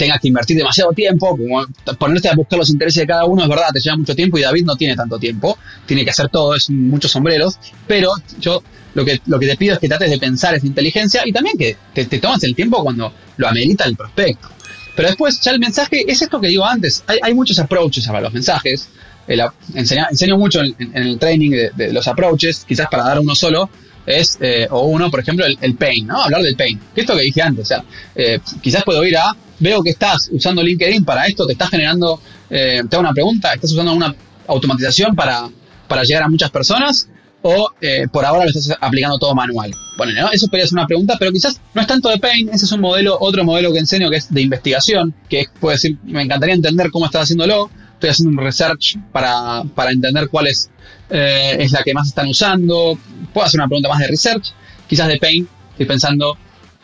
tengas 0.01 0.21
que 0.21 0.29
invertir 0.29 0.57
demasiado 0.57 0.93
tiempo, 0.93 1.37
como 1.37 1.67
ponerte 1.99 2.29
a 2.29 2.35
buscar 2.35 2.59
los 2.59 2.71
intereses 2.71 3.03
de 3.03 3.07
cada 3.07 3.27
uno, 3.27 3.43
es 3.43 3.49
verdad, 3.49 3.69
te 3.73 3.81
lleva 3.81 3.97
mucho 3.97 4.17
tiempo 4.17 4.39
y 4.39 4.43
David 4.43 4.65
no 4.65 4.75
tiene 4.77 4.97
tanto 4.97 5.19
tiempo, 5.19 5.59
tiene 5.85 6.05
que 6.05 6.11
hacer 6.11 6.31
todo, 6.31 6.55
es 6.55 6.71
muchos 6.71 7.11
sombreros, 7.11 7.59
pero 7.87 8.15
yo 8.39 8.63
lo 8.95 9.05
que, 9.05 9.21
lo 9.27 9.39
que 9.39 9.47
te 9.47 9.57
pido 9.57 9.75
es 9.75 9.79
que 9.79 9.89
trates 9.89 10.11
de 10.11 10.19
pensar 10.19 10.55
esa 10.55 10.67
inteligencia 10.67 11.23
y 11.27 11.33
también 11.33 11.59
que 11.59 11.77
te, 11.93 12.07
te 12.07 12.19
tomes 12.19 12.43
el 12.45 12.55
tiempo 12.55 12.83
cuando 12.83 13.13
lo 13.37 13.47
amerita 13.47 13.85
el 13.85 13.95
prospecto. 13.95 14.49
Pero 14.97 15.09
después, 15.09 15.39
ya 15.41 15.53
el 15.53 15.61
mensaje 15.61 16.11
es 16.11 16.23
esto 16.23 16.41
que 16.41 16.49
digo 16.49 16.65
antes, 16.65 17.05
hay, 17.07 17.35
muchos 17.35 17.59
approaches 17.59 18.07
para 18.07 18.23
los 18.23 18.33
mensajes, 18.33 18.89
el 19.29 19.43
enseño 19.75 20.39
mucho 20.39 20.63
en, 20.63 20.75
el 20.95 21.19
training 21.19 21.51
de, 21.77 21.93
los 21.93 22.09
approaches, 22.09 22.65
quizás 22.67 22.89
para 22.91 23.05
dar 23.05 23.19
uno 23.21 23.35
solo, 23.35 23.69
es, 24.07 24.39
eh, 24.41 24.67
o 24.71 24.87
uno, 24.87 25.11
por 25.11 25.21
ejemplo, 25.21 25.45
el, 25.47 25.75
pain, 25.75 26.07
¿no? 26.07 26.23
Hablar 26.23 26.43
del 26.43 26.57
pain. 26.57 26.81
Que 26.95 27.03
esto 27.03 27.15
que 27.15 27.23
dije 27.23 27.43
antes, 27.43 27.63
o 27.63 27.67
sea, 27.67 27.85
eh, 28.15 28.41
quizás 28.63 28.83
puedo 28.83 29.05
ir 29.05 29.17
a, 29.19 29.37
veo 29.61 29.83
que 29.83 29.91
estás 29.91 30.29
usando 30.33 30.63
LinkedIn 30.63 31.05
para 31.05 31.27
esto, 31.27 31.47
te 31.47 31.53
estás 31.53 31.71
generando, 31.71 32.21
eh, 32.49 32.83
te 32.89 32.97
hago 32.97 33.01
una 33.01 33.13
pregunta, 33.13 33.53
estás 33.53 33.73
usando 33.73 33.93
una 33.93 34.15
automatización 34.49 35.15
para, 35.15 35.49
para 35.87 36.03
llegar 36.03 36.25
a 36.25 36.29
muchas 36.29 36.51
personas, 36.51 37.09
o 37.43 37.71
eh, 37.81 38.07
por 38.13 38.25
ahora 38.25 38.45
lo 38.45 38.51
estás 38.51 38.77
aplicando 38.81 39.19
todo 39.19 39.35
manual. 39.35 39.71
Bueno, 39.97 40.13
¿no? 40.21 40.31
eso 40.31 40.47
podría 40.49 40.67
ser 40.67 40.75
una 40.75 40.87
pregunta, 40.87 41.17
pero 41.19 41.33
quizás 41.33 41.61
no 41.75 41.81
es 41.81 41.87
tanto 41.87 42.09
de 42.09 42.19
pain, 42.19 42.49
ese 42.53 42.65
es 42.65 42.73
un 42.73 42.81
modelo, 42.81 43.17
otro 43.21 43.45
modelo 43.45 43.73
que 43.73 43.79
enseño 43.79 44.11
que 44.11 44.17
es 44.17 44.33
de 44.33 44.43
investigación, 44.43 45.15
que 45.29 45.47
puede 45.59 45.77
decir, 45.77 45.99
me 46.05 46.23
encantaría 46.23 46.55
entender 46.55 46.91
cómo 46.91 47.07
estás 47.07 47.23
haciéndolo, 47.23 47.71
estoy 47.95 48.11
haciendo 48.11 48.39
un 48.39 48.45
research 48.45 48.99
para, 49.13 49.63
para 49.75 49.91
entender 49.91 50.29
cuál 50.29 50.49
es, 50.49 50.71
eh, 51.09 51.57
es 51.59 51.73
la 51.73 51.83
que 51.83 51.95
más 51.95 52.09
están 52.09 52.29
usando, 52.29 52.99
puedo 53.33 53.47
hacer 53.47 53.61
una 53.61 53.69
pregunta 53.69 53.89
más 53.89 54.01
de 54.01 54.09
research, 54.09 54.53
quizás 54.89 55.09
de 55.09 55.19
pain, 55.19 55.49
estoy 55.73 55.87
pensando, 55.87 56.37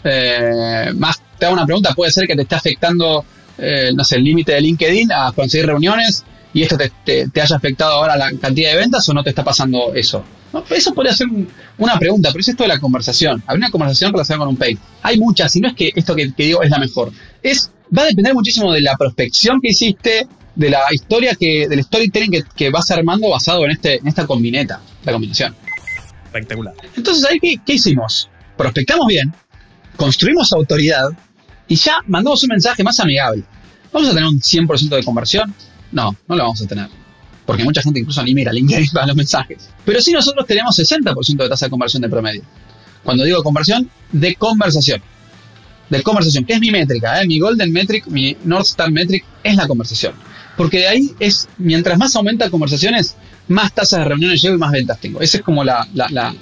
eh, 0.04 0.92
más, 0.94 1.22
te 1.38 1.46
hago 1.46 1.54
una 1.54 1.66
pregunta, 1.66 1.94
puede 1.94 2.10
ser 2.10 2.26
que 2.26 2.34
te 2.36 2.42
esté 2.42 2.54
afectando, 2.54 3.24
eh, 3.58 3.90
no 3.94 4.04
sé, 4.04 4.16
el 4.16 4.24
límite 4.24 4.52
de 4.52 4.60
LinkedIn 4.60 5.12
a 5.12 5.32
conseguir 5.32 5.66
reuniones 5.66 6.24
y 6.52 6.62
esto 6.62 6.76
te, 6.78 6.90
te- 7.04 7.28
te 7.28 7.40
haya 7.40 7.56
afectado 7.56 7.92
ahora 7.92 8.16
la 8.16 8.30
cantidad 8.40 8.70
de 8.72 8.76
ventas 8.78 9.06
o 9.08 9.14
no 9.14 9.22
te 9.22 9.30
está 9.30 9.44
pasando 9.44 9.94
eso. 9.94 10.24
¿No? 10.52 10.64
Eso 10.70 10.94
podría 10.94 11.12
ser 11.14 11.26
un- 11.26 11.48
una 11.78 11.98
pregunta, 11.98 12.30
pero 12.30 12.40
es 12.40 12.48
esto 12.48 12.62
de 12.62 12.68
la 12.68 12.78
conversación. 12.80 13.42
Hay 13.46 13.56
una 13.58 13.70
conversación 13.70 14.12
relacionada 14.12 14.46
con 14.46 14.48
un 14.54 14.56
pain. 14.56 14.78
Hay 15.02 15.18
muchas, 15.18 15.54
y 15.56 15.60
no 15.60 15.68
es 15.68 15.74
que 15.74 15.92
esto 15.94 16.14
que, 16.14 16.32
que 16.32 16.44
digo 16.44 16.62
es 16.62 16.70
la 16.70 16.78
mejor. 16.78 17.12
Es, 17.42 17.70
va 17.96 18.02
a 18.02 18.06
depender 18.06 18.32
muchísimo 18.32 18.72
de 18.72 18.80
la 18.80 18.96
prospección 18.96 19.60
que 19.60 19.68
hiciste, 19.70 20.26
de 20.54 20.70
la 20.70 20.80
historia 20.92 21.34
que, 21.34 21.68
del 21.68 21.82
storytelling 21.84 22.30
que, 22.30 22.42
que 22.56 22.70
vas 22.70 22.90
armando 22.90 23.28
basado 23.28 23.64
en 23.66 23.72
este, 23.72 23.96
en 23.98 24.06
esta 24.08 24.26
combineta, 24.26 24.80
la 25.04 25.12
combinación. 25.12 25.54
Espectacular. 26.24 26.72
Entonces, 26.96 27.24
ahí, 27.30 27.38
¿qué, 27.38 27.56
qué 27.66 27.74
hicimos? 27.74 28.30
Prospectamos 28.56 29.06
bien, 29.06 29.34
construimos 29.96 30.52
autoridad 30.54 31.08
y 31.68 31.76
ya 31.76 31.96
mandamos 32.06 32.42
un 32.42 32.48
mensaje 32.48 32.82
más 32.82 32.98
amigable. 33.00 33.44
¿Vamos 33.92 34.08
a 34.10 34.14
tener 34.14 34.28
un 34.28 34.40
100% 34.40 34.88
de 34.96 35.02
conversión? 35.04 35.54
No, 35.92 36.14
no 36.28 36.36
lo 36.36 36.42
vamos 36.42 36.60
a 36.62 36.66
tener. 36.66 36.88
Porque 37.44 37.64
mucha 37.64 37.80
gente 37.82 38.00
incluso 38.00 38.22
ni 38.22 38.34
mira 38.34 38.52
LinkedIn 38.52 38.90
para 38.92 39.06
los 39.06 39.16
mensajes. 39.16 39.68
Pero 39.84 40.00
sí 40.00 40.12
nosotros 40.12 40.46
tenemos 40.46 40.76
60% 40.78 41.36
de 41.36 41.48
tasa 41.48 41.66
de 41.66 41.70
conversión 41.70 42.02
de 42.02 42.08
promedio. 42.08 42.42
Cuando 43.04 43.24
digo 43.24 43.42
conversión, 43.42 43.88
de 44.12 44.34
conversación. 44.34 45.00
de 45.88 46.02
conversación, 46.02 46.44
que 46.44 46.54
es 46.54 46.60
mi 46.60 46.72
métrica, 46.72 47.22
¿eh? 47.22 47.26
mi 47.26 47.38
golden 47.38 47.72
metric, 47.72 48.06
mi 48.08 48.36
North 48.44 48.66
Star 48.66 48.90
metric 48.90 49.24
es 49.44 49.54
la 49.54 49.68
conversación. 49.68 50.14
Porque 50.56 50.78
de 50.78 50.88
ahí 50.88 51.14
es, 51.20 51.48
mientras 51.58 51.96
más 51.98 52.16
aumenta 52.16 52.50
conversaciones, 52.50 53.14
más 53.46 53.72
tasas 53.72 54.00
de 54.00 54.06
reuniones 54.06 54.42
llevo 54.42 54.56
y 54.56 54.58
más 54.58 54.72
ventas 54.72 54.98
tengo. 54.98 55.20
Esa 55.20 55.36
es 55.36 55.42
como 55.44 55.62
la, 55.62 55.86
la, 55.94 56.08
la, 56.10 56.34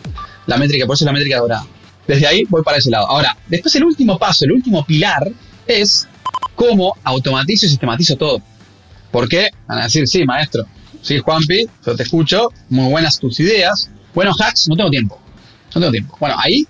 la 0.46 0.56
métrica, 0.56 0.86
por 0.86 0.94
eso 0.94 1.04
es 1.04 1.06
la 1.06 1.12
métrica 1.12 1.38
dorada. 1.38 1.66
Desde 2.06 2.26
ahí 2.26 2.44
voy 2.48 2.62
para 2.62 2.78
ese 2.78 2.90
lado. 2.90 3.06
Ahora, 3.08 3.36
después 3.48 3.74
el 3.76 3.84
último 3.84 4.18
paso, 4.18 4.44
el 4.44 4.52
último 4.52 4.84
pilar 4.84 5.30
es 5.66 6.06
cómo 6.54 6.94
automatizo 7.02 7.66
y 7.66 7.68
sistematizo 7.70 8.16
todo. 8.16 8.42
¿Por 9.10 9.28
qué? 9.28 9.50
Van 9.66 9.78
a 9.78 9.84
decir, 9.84 10.06
sí, 10.08 10.24
maestro, 10.24 10.66
sí, 11.00 11.18
Juanpi, 11.18 11.66
yo 11.86 11.96
te 11.96 12.02
escucho, 12.02 12.48
muy 12.68 12.90
buenas 12.90 13.18
tus 13.18 13.38
ideas, 13.40 13.88
buenos 14.14 14.40
hacks, 14.40 14.68
no 14.68 14.76
tengo 14.76 14.90
tiempo. 14.90 15.20
No 15.74 15.80
tengo 15.80 15.92
tiempo. 15.92 16.16
Bueno, 16.20 16.36
ahí 16.38 16.66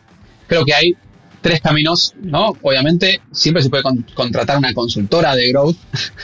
creo 0.47 0.65
que 0.65 0.75
hay 0.75 0.95
tres 1.41 1.61
caminos, 1.61 2.15
¿no? 2.23 2.53
Obviamente, 2.63 3.21
siempre 3.33 3.63
se 3.63 3.69
puede 3.71 3.83
con- 3.83 4.03
contratar 4.15 4.57
una 4.59 4.73
consultora 4.73 5.35
de 5.37 5.49
growth, 5.51 5.77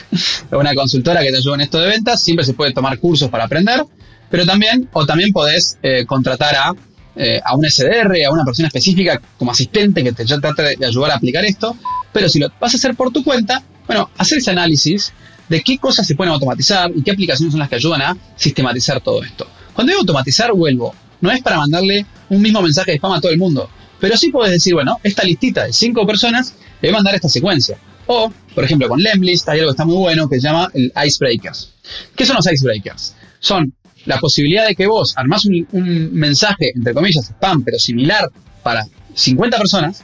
una 0.51 0.73
consultora 0.73 1.21
que 1.21 1.31
te 1.31 1.37
ayude 1.37 1.55
en 1.55 1.61
esto 1.61 1.79
de 1.79 1.87
ventas, 1.87 2.21
siempre 2.23 2.45
se 2.45 2.53
puede 2.53 2.71
tomar 2.73 2.97
cursos 2.99 3.29
para 3.29 3.43
aprender, 3.45 3.83
pero 4.29 4.45
también, 4.45 4.89
o 4.93 5.05
también 5.05 5.31
podés 5.31 5.77
eh, 5.83 6.05
contratar 6.07 6.55
a, 6.55 6.73
eh, 7.15 7.41
a 7.43 7.55
un 7.55 7.69
SDR, 7.69 8.25
a 8.25 8.31
una 8.31 8.43
persona 8.43 8.67
específica 8.67 9.21
como 9.37 9.51
asistente 9.51 10.03
que 10.03 10.11
te 10.11 10.25
trate 10.25 10.77
de 10.77 10.85
ayudar 10.85 11.11
a 11.11 11.15
aplicar 11.15 11.43
esto, 11.45 11.75
pero 12.11 12.29
si 12.29 12.39
lo 12.39 12.49
vas 12.59 12.73
a 12.73 12.77
hacer 12.77 12.95
por 12.95 13.11
tu 13.11 13.23
cuenta, 13.23 13.63
bueno, 13.87 14.09
hacer 14.17 14.39
ese 14.39 14.51
análisis 14.51 15.13
de 15.49 15.61
qué 15.61 15.77
cosas 15.77 16.07
se 16.07 16.15
pueden 16.15 16.33
automatizar 16.33 16.91
y 16.95 17.01
qué 17.03 17.11
aplicaciones 17.11 17.51
son 17.51 17.59
las 17.59 17.69
que 17.69 17.75
ayudan 17.75 18.01
a 18.01 18.17
sistematizar 18.35 19.01
todo 19.01 19.23
esto. 19.23 19.47
Cuando 19.73 19.91
digo 19.91 20.01
automatizar, 20.01 20.53
vuelvo. 20.53 20.95
No 21.19 21.29
es 21.29 21.41
para 21.41 21.57
mandarle 21.57 22.05
un 22.29 22.41
mismo 22.41 22.61
mensaje 22.61 22.91
de 22.91 22.97
spam 22.97 23.11
a 23.11 23.21
todo 23.21 23.31
el 23.31 23.37
mundo. 23.37 23.69
Pero 23.99 24.17
sí 24.17 24.31
puedes 24.31 24.51
decir, 24.51 24.73
bueno, 24.73 24.97
esta 25.03 25.23
listita 25.23 25.65
de 25.65 25.73
cinco 25.73 26.07
personas 26.07 26.55
le 26.81 26.89
voy 26.89 26.95
a 26.95 26.97
mandar 26.99 27.15
esta 27.15 27.29
secuencia. 27.29 27.77
O, 28.07 28.31
por 28.55 28.63
ejemplo, 28.63 28.89
con 28.89 29.01
Lemlist 29.01 29.47
hay 29.49 29.59
algo 29.59 29.71
que 29.71 29.73
está 29.73 29.85
muy 29.85 29.97
bueno 29.97 30.27
que 30.27 30.35
se 30.37 30.41
llama 30.41 30.71
Icebreakers. 30.73 31.71
¿Qué 32.15 32.25
son 32.25 32.37
los 32.37 32.51
Icebreakers? 32.51 33.15
Son 33.39 33.73
la 34.05 34.17
posibilidad 34.19 34.67
de 34.67 34.75
que 34.75 34.87
vos 34.87 35.13
armás 35.17 35.45
un, 35.45 36.09
mensaje, 36.13 36.71
entre 36.75 36.93
comillas, 36.93 37.25
spam, 37.25 37.63
pero 37.63 37.79
similar 37.79 38.29
para 38.63 38.85
50 39.13 39.57
personas, 39.57 40.03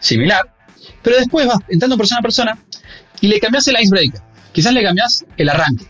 similar, 0.00 0.42
pero 1.02 1.16
después 1.16 1.46
vas 1.46 1.58
entrando 1.68 1.96
persona 1.96 2.20
a 2.20 2.22
persona 2.22 2.58
y 3.20 3.28
le 3.28 3.40
cambias 3.40 3.66
el 3.68 3.76
icebreaker. 3.80 4.20
Quizás 4.52 4.72
le 4.72 4.82
cambias 4.82 5.24
el 5.36 5.48
arranque. 5.48 5.86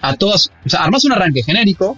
A 0.00 0.14
todas, 0.14 0.50
o 0.64 0.68
sea, 0.68 0.84
armas 0.84 1.04
un 1.04 1.12
arranque 1.12 1.42
genérico, 1.42 1.96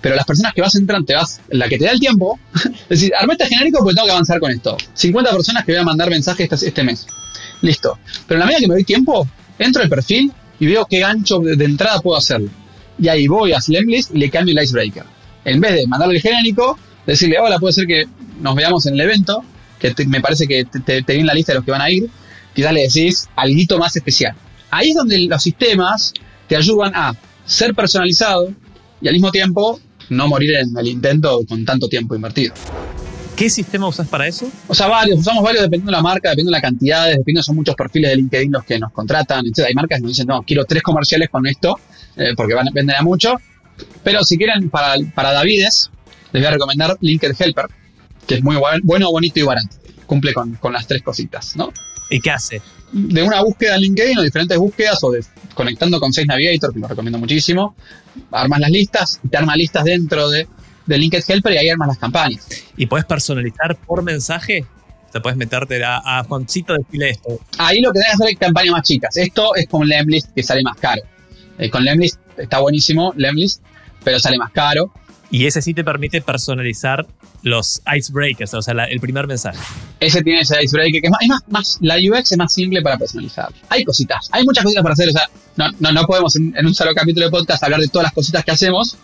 pero 0.00 0.14
las 0.14 0.24
personas 0.24 0.52
que 0.54 0.62
vas 0.62 0.74
entrando, 0.74 1.06
te 1.06 1.14
vas, 1.14 1.40
la 1.48 1.68
que 1.68 1.78
te 1.78 1.84
da 1.84 1.90
el 1.90 2.00
tiempo, 2.00 2.38
decir, 2.88 3.12
armé 3.18 3.32
este 3.32 3.46
genérico 3.46 3.78
porque 3.80 3.94
tengo 3.94 4.06
que 4.06 4.12
avanzar 4.12 4.38
con 4.38 4.50
esto. 4.50 4.76
50 4.94 5.30
personas 5.32 5.64
que 5.64 5.72
voy 5.72 5.80
a 5.80 5.84
mandar 5.84 6.10
mensajes 6.10 6.50
este, 6.52 6.68
este 6.68 6.84
mes. 6.84 7.06
Listo. 7.62 7.98
Pero 8.26 8.36
en 8.36 8.40
la 8.40 8.46
medida 8.46 8.60
que 8.60 8.68
me 8.68 8.74
doy 8.74 8.84
tiempo, 8.84 9.26
entro 9.58 9.82
al 9.82 9.88
perfil 9.88 10.32
y 10.58 10.66
veo 10.66 10.86
qué 10.86 11.00
gancho 11.00 11.38
de, 11.40 11.64
entrada 11.64 12.00
puedo 12.00 12.16
hacerle. 12.16 12.50
Y 12.98 13.08
ahí 13.08 13.26
voy 13.26 13.52
a 13.52 13.60
Slemlist 13.60 14.14
y 14.14 14.18
le 14.18 14.30
cambio 14.30 14.56
el 14.56 14.64
icebreaker. 14.64 15.04
En 15.44 15.60
vez 15.60 15.74
de 15.74 15.86
mandarle 15.86 16.16
el 16.16 16.22
genérico, 16.22 16.78
decirle, 17.06 17.38
hola, 17.38 17.58
puede 17.58 17.72
ser 17.72 17.86
que 17.86 18.06
nos 18.40 18.54
veamos 18.54 18.86
en 18.86 18.94
el 18.94 19.00
evento, 19.00 19.44
que 19.78 19.94
me 20.06 20.20
parece 20.20 20.46
que 20.46 20.64
te, 20.64 21.02
te, 21.02 21.12
di 21.12 21.20
en 21.20 21.26
la 21.26 21.34
lista 21.34 21.52
de 21.52 21.58
los 21.58 21.64
que 21.64 21.72
van 21.72 21.80
a 21.80 21.90
ir, 21.90 22.08
quizás 22.54 22.72
le 22.72 22.82
decís 22.82 23.28
algo 23.34 23.78
más 23.78 23.96
especial. 23.96 24.34
Ahí 24.70 24.90
es 24.90 24.94
donde 24.94 25.18
los 25.20 25.42
sistemas 25.42 26.12
te 26.48 26.56
ayudan 26.56 26.92
a 26.94 27.14
ser 27.44 27.74
personalizado 27.74 28.52
y 29.00 29.08
al 29.08 29.14
mismo 29.14 29.30
tiempo 29.30 29.80
no 30.08 30.28
morir 30.28 30.54
en 30.54 30.76
el 30.76 30.86
intento 30.86 31.40
con 31.48 31.64
tanto 31.64 31.88
tiempo 31.88 32.14
invertido. 32.14 32.54
¿Qué 33.42 33.50
sistema 33.50 33.88
usas 33.88 34.06
para 34.06 34.28
eso? 34.28 34.48
O 34.68 34.74
sea, 34.74 34.86
varios, 34.86 35.18
usamos 35.18 35.42
varios 35.42 35.64
dependiendo 35.64 35.90
de 35.90 35.96
la 35.96 36.02
marca, 36.02 36.28
dependiendo 36.30 36.50
de 36.52 36.58
la 36.58 36.62
cantidad, 36.62 37.06
dependiendo 37.08 37.42
son 37.42 37.56
muchos 37.56 37.74
perfiles 37.74 38.10
de 38.10 38.16
LinkedIn 38.18 38.52
los 38.52 38.62
que 38.62 38.78
nos 38.78 38.92
contratan, 38.92 39.44
etc. 39.44 39.64
Hay 39.66 39.74
marcas 39.74 39.98
que 39.98 40.02
nos 40.02 40.10
dicen, 40.12 40.28
no, 40.28 40.42
quiero 40.44 40.64
tres 40.64 40.80
comerciales 40.80 41.28
con 41.28 41.44
esto, 41.48 41.76
eh, 42.14 42.34
porque 42.36 42.54
van, 42.54 42.68
venden 42.72 42.94
a 42.94 43.02
mucho. 43.02 43.34
Pero 44.04 44.22
si 44.22 44.36
quieren, 44.36 44.70
para, 44.70 44.94
para 45.12 45.32
Davides, 45.32 45.90
les 46.30 46.40
voy 46.40 46.46
a 46.46 46.50
recomendar 46.52 46.96
LinkedIn 47.00 47.34
Helper, 47.36 47.66
que 48.28 48.36
es 48.36 48.44
muy 48.44 48.54
buen- 48.54 48.80
bueno, 48.84 49.10
bonito 49.10 49.40
y 49.40 49.42
barato. 49.42 49.74
Cumple 50.06 50.32
con, 50.34 50.54
con 50.54 50.72
las 50.72 50.86
tres 50.86 51.02
cositas, 51.02 51.56
¿no? 51.56 51.72
¿Y 52.10 52.20
qué 52.20 52.30
hace? 52.30 52.62
de 52.92 53.22
una 53.24 53.42
búsqueda 53.42 53.74
en 53.74 53.80
LinkedIn 53.80 54.18
o 54.18 54.22
diferentes 54.22 54.56
búsquedas 54.56 55.02
o 55.02 55.10
de, 55.10 55.24
conectando 55.54 55.98
con 55.98 56.12
Sales 56.12 56.28
Navigator, 56.28 56.72
que 56.74 56.78
lo 56.78 56.86
recomiendo 56.86 57.18
muchísimo, 57.18 57.74
armas 58.30 58.60
las 58.60 58.70
listas 58.70 59.18
y 59.24 59.28
te 59.28 59.36
arma 59.38 59.56
listas 59.56 59.82
dentro 59.84 60.28
de, 60.30 60.46
de 60.86 60.98
LinkedIn 60.98 61.24
Helper 61.28 61.52
y 61.52 61.56
ahí 61.58 61.68
armas 61.68 61.88
las 61.88 61.98
campañas. 61.98 62.46
¿Y 62.76 62.86
puedes 62.86 63.04
personalizar 63.06 63.76
por 63.86 64.02
mensaje? 64.02 64.64
Te 65.12 65.20
puedes 65.20 65.36
meterte 65.36 65.82
a, 65.84 66.00
a 66.20 66.24
Juancito, 66.24 66.72
decirle 66.74 67.10
esto. 67.10 67.38
Ahí 67.58 67.80
lo 67.82 67.92
que 67.92 68.00
que 68.00 68.06
hacer 68.06 68.28
es 68.32 68.38
campañas 68.38 68.72
más 68.72 68.82
chicas. 68.82 69.16
Esto 69.16 69.54
es 69.54 69.66
con 69.66 69.86
Lemlist 69.86 70.32
que 70.34 70.42
sale 70.42 70.62
más 70.62 70.76
caro. 70.78 71.02
Eh, 71.58 71.68
con 71.68 71.84
Lemlist 71.84 72.18
está 72.38 72.60
buenísimo, 72.60 73.12
Lemlist, 73.16 73.62
pero 74.04 74.18
sale 74.18 74.38
más 74.38 74.50
caro. 74.52 74.90
Y 75.30 75.46
ese 75.46 75.60
sí 75.62 75.72
te 75.74 75.82
permite 75.84 76.20
personalizar 76.20 77.06
los 77.42 77.80
icebreakers, 77.94 78.52
o 78.54 78.62
sea, 78.62 78.74
la- 78.74 78.84
el 78.84 79.00
primer 79.00 79.26
mensaje. 79.26 79.58
Ese 80.00 80.22
tiene 80.22 80.40
ese 80.40 80.62
icebreaker 80.62 81.00
que 81.00 81.06
es 81.06 81.10
más, 81.10 81.20
es 81.22 81.28
más, 81.28 81.42
más- 81.48 81.78
la 81.80 81.96
UX 81.96 82.32
es 82.32 82.38
más 82.38 82.52
simple 82.52 82.80
para 82.82 82.98
personalizar. 82.98 83.48
Hay 83.68 83.84
cositas, 83.84 84.28
hay 84.30 84.44
muchas 84.44 84.62
cositas 84.64 84.82
para 84.82 84.92
hacer. 84.94 85.08
O 85.08 85.12
sea, 85.12 85.28
no, 85.56 85.66
no, 85.80 85.92
no 85.92 86.04
podemos 86.06 86.36
en, 86.36 86.54
en 86.56 86.66
un 86.66 86.74
solo 86.74 86.94
capítulo 86.94 87.26
de 87.26 87.30
podcast 87.30 87.62
hablar 87.64 87.80
de 87.80 87.88
todas 87.88 88.04
las 88.04 88.12
cositas 88.12 88.44
que 88.44 88.50
hacemos. 88.50 88.96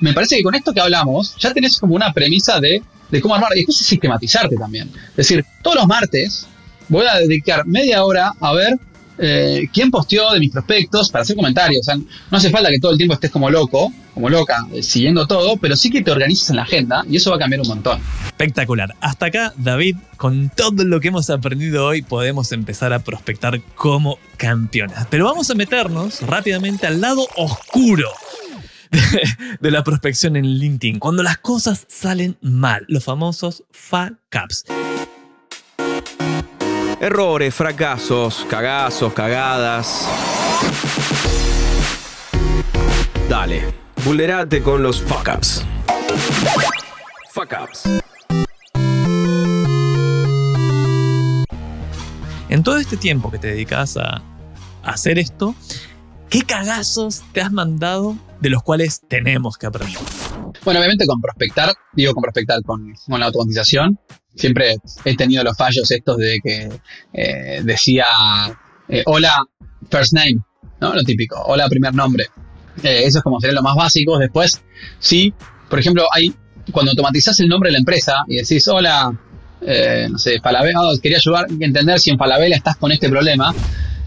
Me 0.00 0.12
parece 0.12 0.36
que 0.36 0.42
con 0.42 0.54
esto 0.54 0.72
que 0.72 0.80
hablamos 0.80 1.36
ya 1.38 1.52
tenés 1.52 1.78
como 1.78 1.94
una 1.94 2.12
premisa 2.12 2.60
de, 2.60 2.82
de 3.10 3.20
cómo 3.20 3.34
armar 3.34 3.52
y 3.54 3.60
después 3.60 3.80
es 3.80 3.86
sistematizarte 3.86 4.56
también. 4.56 4.90
Es 5.10 5.16
decir, 5.16 5.44
todos 5.62 5.76
los 5.76 5.86
martes 5.86 6.46
voy 6.88 7.06
a 7.06 7.18
dedicar 7.18 7.66
media 7.66 8.04
hora 8.04 8.32
a 8.40 8.52
ver 8.52 8.78
eh, 9.18 9.68
quién 9.72 9.90
posteó 9.90 10.32
de 10.32 10.40
mis 10.40 10.52
prospectos 10.52 11.10
para 11.10 11.22
hacer 11.22 11.36
comentarios. 11.36 11.80
O 11.80 11.84
sea, 11.84 11.96
no 11.96 12.36
hace 12.36 12.50
falta 12.50 12.68
que 12.70 12.78
todo 12.78 12.92
el 12.92 12.98
tiempo 12.98 13.14
estés 13.14 13.30
como 13.30 13.48
loco, 13.50 13.92
como 14.12 14.28
loca, 14.28 14.66
eh, 14.72 14.82
siguiendo 14.82 15.26
todo, 15.26 15.56
pero 15.56 15.76
sí 15.76 15.90
que 15.90 16.02
te 16.02 16.10
organices 16.10 16.50
en 16.50 16.56
la 16.56 16.62
agenda 16.62 17.04
y 17.08 17.16
eso 17.16 17.30
va 17.30 17.36
a 17.36 17.38
cambiar 17.38 17.62
un 17.62 17.68
montón. 17.68 18.00
Espectacular. 18.26 18.94
Hasta 19.00 19.26
acá, 19.26 19.54
David, 19.56 19.96
con 20.16 20.50
todo 20.50 20.84
lo 20.84 21.00
que 21.00 21.08
hemos 21.08 21.30
aprendido 21.30 21.86
hoy, 21.86 22.02
podemos 22.02 22.52
empezar 22.52 22.92
a 22.92 22.98
prospectar 22.98 23.60
como 23.74 24.18
campeonas. 24.36 25.06
Pero 25.10 25.24
vamos 25.24 25.50
a 25.50 25.54
meternos 25.54 26.20
rápidamente 26.22 26.86
al 26.86 27.00
lado 27.00 27.26
oscuro 27.36 28.10
de, 28.90 29.56
de 29.60 29.70
la 29.70 29.84
prospección 29.84 30.36
en 30.36 30.46
LinkedIn, 30.46 30.98
cuando 30.98 31.22
las 31.22 31.38
cosas 31.38 31.86
salen 31.88 32.36
mal, 32.40 32.84
los 32.88 33.04
famosos 33.04 33.64
fuck-ups. 33.70 34.64
Errores, 36.98 37.54
fracasos, 37.54 38.46
cagazos, 38.48 39.12
cagadas. 39.12 40.08
Dale, 43.28 43.74
vulnerate 44.02 44.62
con 44.62 44.82
los 44.82 45.02
fuck 45.02 45.28
ups. 45.36 45.64
Fuck 47.32 47.54
ups. 47.62 47.82
En 52.48 52.62
todo 52.62 52.78
este 52.78 52.96
tiempo 52.96 53.30
que 53.30 53.38
te 53.38 53.48
dedicas 53.48 53.98
a, 53.98 54.22
a 54.82 54.90
hacer 54.90 55.18
esto, 55.18 55.54
¿qué 56.30 56.42
cagazos 56.42 57.22
te 57.32 57.40
has 57.40 57.52
mandado 57.52 58.16
de 58.40 58.50
los 58.50 58.62
cuales 58.62 59.00
tenemos 59.08 59.56
que 59.56 59.66
aprender? 59.66 59.98
Bueno, 60.64 60.80
obviamente 60.80 61.06
con 61.06 61.20
prospectar, 61.20 61.72
digo 61.92 62.12
con 62.14 62.22
prospectar, 62.22 62.62
con, 62.62 62.92
la 63.08 63.26
automatización, 63.26 63.98
siempre 64.34 64.76
he 65.04 65.16
tenido 65.16 65.44
los 65.44 65.56
fallos 65.56 65.90
estos 65.90 66.16
de 66.16 66.38
que 66.42 66.68
eh, 67.12 67.60
decía, 67.64 68.04
eh, 68.88 69.02
hola, 69.06 69.32
first 69.90 70.12
name, 70.12 70.38
¿no? 70.80 70.94
Lo 70.94 71.02
típico, 71.02 71.40
hola, 71.40 71.68
primer 71.68 71.94
nombre. 71.94 72.26
Eh, 72.82 73.02
eso 73.04 73.18
es 73.18 73.24
como 73.24 73.40
sería 73.40 73.54
lo 73.54 73.62
más 73.62 73.76
básico. 73.76 74.18
Después, 74.18 74.62
sí, 74.98 75.32
por 75.70 75.78
ejemplo, 75.78 76.06
hay, 76.12 76.34
cuando 76.72 76.90
automatizás 76.90 77.38
el 77.40 77.48
nombre 77.48 77.68
de 77.68 77.72
la 77.72 77.78
empresa 77.78 78.24
y 78.28 78.36
decís, 78.36 78.66
hola, 78.68 79.14
no 80.10 80.18
sé, 80.18 80.40
Falabella, 80.40 80.80
quería 81.02 81.18
ayudar 81.18 81.46
a 81.48 81.64
entender 81.64 81.98
si 81.98 82.10
en 82.10 82.18
Falabella 82.18 82.56
estás 82.56 82.76
con 82.76 82.92
este 82.92 83.08
problema. 83.08 83.54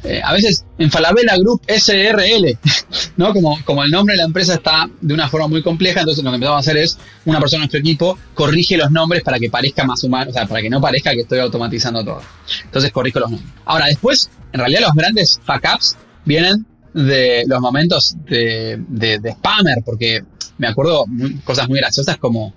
Eh, 0.04 0.22
a 0.24 0.32
veces 0.32 0.64
en 0.78 0.90
Falabella 0.90 1.36
Group 1.38 1.62
SRL, 1.68 2.58
¿no? 3.18 3.34
Como, 3.34 3.60
como 3.66 3.84
el 3.84 3.92
nombre 3.92 4.14
de 4.14 4.20
la 4.20 4.26
empresa 4.26 4.54
está 4.54 4.90
de 5.02 5.14
una 5.14 5.28
forma 5.28 5.48
muy 5.48 5.62
compleja, 5.62 6.00
entonces 6.00 6.24
lo 6.24 6.32
que 6.32 6.36
empezamos 6.36 6.58
a 6.58 6.60
hacer 6.60 6.78
es, 6.78 6.98
una 7.26 7.40
persona 7.40 7.60
de 7.60 7.66
nuestro 7.66 7.80
equipo 7.80 8.18
corrige 8.34 8.78
los 8.78 8.92
nombres 8.92 9.24
para 9.24 9.40
que 9.40 9.50
parezca 9.50 9.84
más 9.84 10.04
humano, 10.04 10.32
o 10.32 10.34
sea, 10.34 10.46
para 10.46 10.62
que 10.62 10.70
no 10.70 10.80
parezca 10.80 11.12
que 11.12 11.22
estoy 11.22 11.40
automatizando 11.40 12.04
todo. 12.06 12.22
Entonces 12.64 12.92
corrijo 12.92 13.20
los 13.20 13.32
nombres. 13.32 13.52
Ahora, 13.66 13.88
después, 13.88 14.30
en 14.54 14.60
realidad 14.62 14.82
los 14.82 14.94
grandes 14.94 15.40
fuck-ups 15.46 15.98
vienen 16.24 16.66
de 16.94 17.44
los 17.48 17.60
momentos 17.60 18.16
de, 18.26 19.22
spammer, 19.34 19.84
porque 19.86 20.24
me 20.58 20.68
acuerdo 20.68 21.06
cosas 21.44 21.68
muy 21.68 21.80
graciosas 21.80 22.18
como 22.18 22.54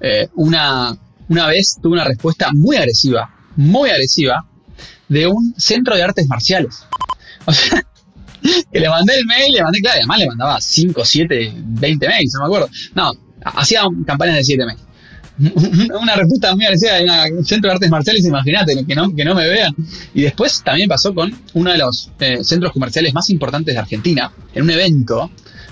eh, 0.00 0.28
una, 0.34 0.96
una 1.28 1.46
vez 1.48 1.76
tuve 1.82 1.94
una 1.94 2.04
respuesta 2.04 2.50
muy 2.52 2.76
agresiva, 2.76 3.34
muy 3.56 3.90
agresiva, 3.90 4.46
de 5.08 5.26
un 5.26 5.54
centro 5.56 5.96
de 5.96 6.02
artes 6.02 6.26
marciales. 6.28 6.84
O 7.46 7.52
sea, 7.52 7.82
que 8.72 8.80
le 8.80 8.88
mandé 8.88 9.18
el 9.18 9.26
mail, 9.26 9.52
le 9.52 9.62
mandé, 9.62 9.80
claro, 9.80 9.96
y 9.96 10.00
además 10.00 10.18
le 10.18 10.26
mandaba 10.28 10.60
5, 10.60 11.04
7, 11.04 11.52
20 11.56 12.08
mails, 12.08 12.32
no 12.34 12.40
me 12.40 12.46
acuerdo. 12.46 12.68
No, 12.94 13.12
hacía 13.44 13.82
campañas 14.06 14.36
de 14.36 14.44
7 14.44 14.64
mails. 14.66 14.80
una 16.00 16.14
respuesta 16.14 16.54
muy 16.54 16.64
parecida 16.64 17.00
en 17.00 17.38
un 17.38 17.44
centro 17.44 17.68
de 17.68 17.74
artes 17.74 17.90
marciales, 17.90 18.24
imagínate, 18.24 18.84
que 18.86 18.94
no, 18.94 19.12
que 19.14 19.24
no 19.24 19.34
me 19.34 19.48
vean. 19.48 19.74
Y 20.14 20.22
después 20.22 20.62
también 20.64 20.88
pasó 20.88 21.12
con 21.12 21.36
uno 21.54 21.72
de 21.72 21.78
los 21.78 22.10
eh, 22.20 22.44
centros 22.44 22.72
comerciales 22.72 23.12
más 23.14 23.28
importantes 23.30 23.74
de 23.74 23.80
Argentina, 23.80 24.30
en 24.54 24.62
un 24.62 24.70
evento. 24.70 25.30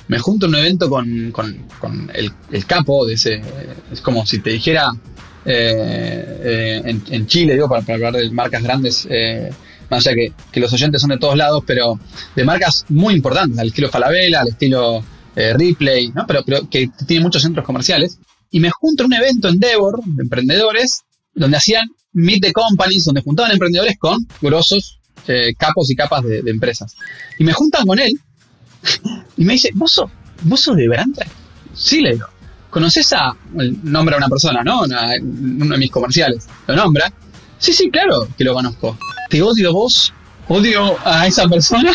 Me 0.09 0.18
junto 0.18 0.47
en 0.47 0.55
un 0.55 0.61
evento 0.61 0.91
con, 0.91 1.30
con- 1.30 1.66
con 1.78 2.11
el, 2.12 2.33
el 2.51 2.66
capo 2.66 3.07
de 3.07 3.14
ese. 3.14 3.41
Es 3.93 4.01
como 4.01 4.26
si 4.26 4.41
te 4.41 4.51
dijera 4.51 4.91
eh, 5.45 6.82
eh, 6.84 7.01
en, 7.09 7.26
Chile, 7.26 7.55
digo, 7.55 7.68
para, 7.68 7.82
hablar 7.95 8.14
de 8.14 8.30
marcas 8.30 8.62
grandes. 8.62 9.07
eh, 9.11 9.51
más 9.90 10.07
allá 10.07 10.16
que, 10.53 10.61
los 10.61 10.72
oyentes 10.72 11.01
son 11.03 11.11
de 11.11 11.18
todos 11.18 11.36
lados, 11.36 11.64
pero 11.66 11.99
de 12.34 12.45
marcas 12.45 12.86
muy 12.88 13.14
importantes, 13.14 13.59
al 13.59 13.68
estilo 13.68 13.90
Falabella, 13.90 14.40
al 14.40 14.49
estilo 14.49 15.05
Ripley, 15.34 16.11
¿no? 16.14 16.26
pero, 16.26 16.45
que 16.70 16.90
tiene 17.07 17.22
muchos 17.22 17.43
centros 17.43 17.66
comerciales. 17.66 18.18
Y 18.51 18.61
me 18.61 18.70
junto 18.70 19.03
en 19.03 19.07
un 19.09 19.12
evento 19.14 19.49
en 19.49 19.55
Endeavor 19.55 20.03
de 20.05 20.22
emprendedores, 20.22 21.03
donde 21.34 21.59
hacían 21.59 21.86
Meet 22.12 22.40
the 22.43 22.53
Companies, 22.53 23.05
donde 23.05 23.20
juntaban 23.20 23.53
emprendedores 23.53 23.99
con 23.99 24.26
grosos 24.40 24.99
capos 25.59 25.90
y 25.90 25.95
capas 25.95 26.24
de, 26.24 26.43
de 26.43 26.51
empresas. 26.51 26.97
Y 27.38 27.45
me 27.45 27.53
juntan 27.53 27.86
con 27.86 27.99
él 27.99 28.12
y 29.36 29.45
me 29.45 29.55
dice, 29.55 29.70
¿vos 29.74 29.93
sos, 29.93 30.11
vos 30.43 30.61
sos 30.61 30.76
de 30.76 30.88
Brandtra? 30.88 31.26
Sí, 31.74 32.01
le 32.01 32.12
digo. 32.12 32.26
¿Conoces 32.73 33.12
a, 33.12 33.37
nombra 33.83 34.14
a 34.14 34.18
una 34.18 34.29
persona, 34.31 34.64
¿no? 34.64 34.85
Uno 34.85 34.99
de 35.75 35.79
mis 35.79 35.91
comerciales. 35.91 36.47
¿Lo 36.66 36.75
nombra? 36.75 37.12
Sí, 37.59 37.70
sí, 37.70 37.91
claro 37.91 38.27
que 38.35 38.45
lo 38.45 38.55
conozco. 38.55 38.97
Te 39.29 39.43
odio 39.43 39.75
vos, 39.75 40.11
odio 40.49 40.97
a 41.05 41.27
esa 41.27 41.47
persona 41.49 41.93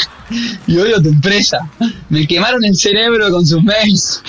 y 0.68 0.78
odio 0.78 0.98
a 0.98 1.02
tu 1.02 1.10
empresa. 1.10 1.68
Me 2.10 2.28
quemaron 2.28 2.64
el 2.64 2.76
cerebro 2.76 3.32
con 3.32 3.44
sus 3.44 3.64
mails. 3.64 4.22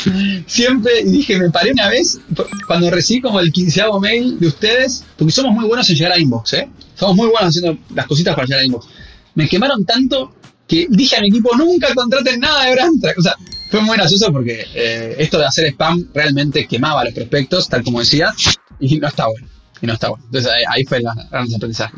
Siempre 0.47 1.05
dije, 1.05 1.39
me 1.39 1.51
paré 1.51 1.73
una 1.73 1.91
vez 1.91 2.19
cuando 2.67 2.91
recibí 2.91 3.21
como 3.21 3.41
el 3.41 3.53
quinceavo 3.53 4.01
mail 4.01 4.41
de 4.41 4.47
ustedes, 4.47 5.05
porque 5.19 5.33
somos 5.33 5.53
muy 5.53 5.67
buenos 5.67 5.91
en 5.91 5.97
llegar 5.97 6.13
a 6.13 6.19
inbox, 6.19 6.55
¿eh? 6.55 6.71
Somos 6.95 7.15
muy 7.15 7.29
buenos 7.29 7.51
haciendo 7.51 7.79
las 7.95 8.07
cositas 8.07 8.35
para 8.35 8.47
llegar 8.47 8.63
a 8.63 8.65
inbox. 8.65 8.87
Me 9.35 9.47
quemaron 9.47 9.85
tanto 9.85 10.33
que 10.67 10.87
dije 10.89 11.15
a 11.17 11.21
mi 11.21 11.29
equipo, 11.29 11.55
nunca 11.59 11.95
contraten 11.95 12.41
nada 12.41 12.65
de 12.65 12.73
Brandtrack. 12.73 13.19
O 13.19 13.23
sea, 13.23 13.35
fue 13.71 13.81
muy 13.81 13.97
gracioso 13.97 14.33
porque 14.33 14.67
eh, 14.75 15.17
esto 15.19 15.39
de 15.39 15.47
hacer 15.47 15.67
spam 15.67 16.09
realmente 16.15 16.67
quemaba 16.67 17.05
los 17.05 17.15
prospectos, 17.15 17.69
tal 17.69 17.83
como 17.85 18.01
decía, 18.01 18.35
y 18.81 18.99
no 18.99 19.09
está 19.09 19.27
bueno. 19.27 19.47
Y 19.81 19.87
no 19.87 19.93
está 19.93 20.09
bueno. 20.09 20.25
Entonces 20.27 20.51
ahí, 20.51 20.65
ahí 20.69 20.85
fue 20.85 20.99
el 20.99 21.05
gran 21.05 21.29
gran 21.31 21.55
aprendizaje. 21.55 21.95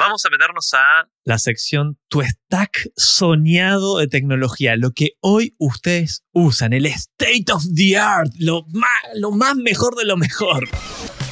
Vamos 0.00 0.24
a 0.24 0.30
meternos 0.30 0.72
a 0.72 1.08
la 1.24 1.38
sección 1.38 1.98
Tu 2.08 2.22
stack 2.22 2.90
soñado 2.96 3.98
de 3.98 4.08
tecnología, 4.08 4.74
lo 4.76 4.92
que 4.92 5.10
hoy 5.20 5.54
ustedes 5.58 6.24
usan, 6.32 6.72
el 6.72 6.86
state 6.86 7.52
of 7.52 7.62
the 7.74 7.98
art, 7.98 8.32
lo 8.38 8.64
más, 8.72 8.88
lo 9.16 9.30
más 9.30 9.56
mejor 9.56 9.96
de 9.96 10.06
lo 10.06 10.16
mejor. 10.16 10.70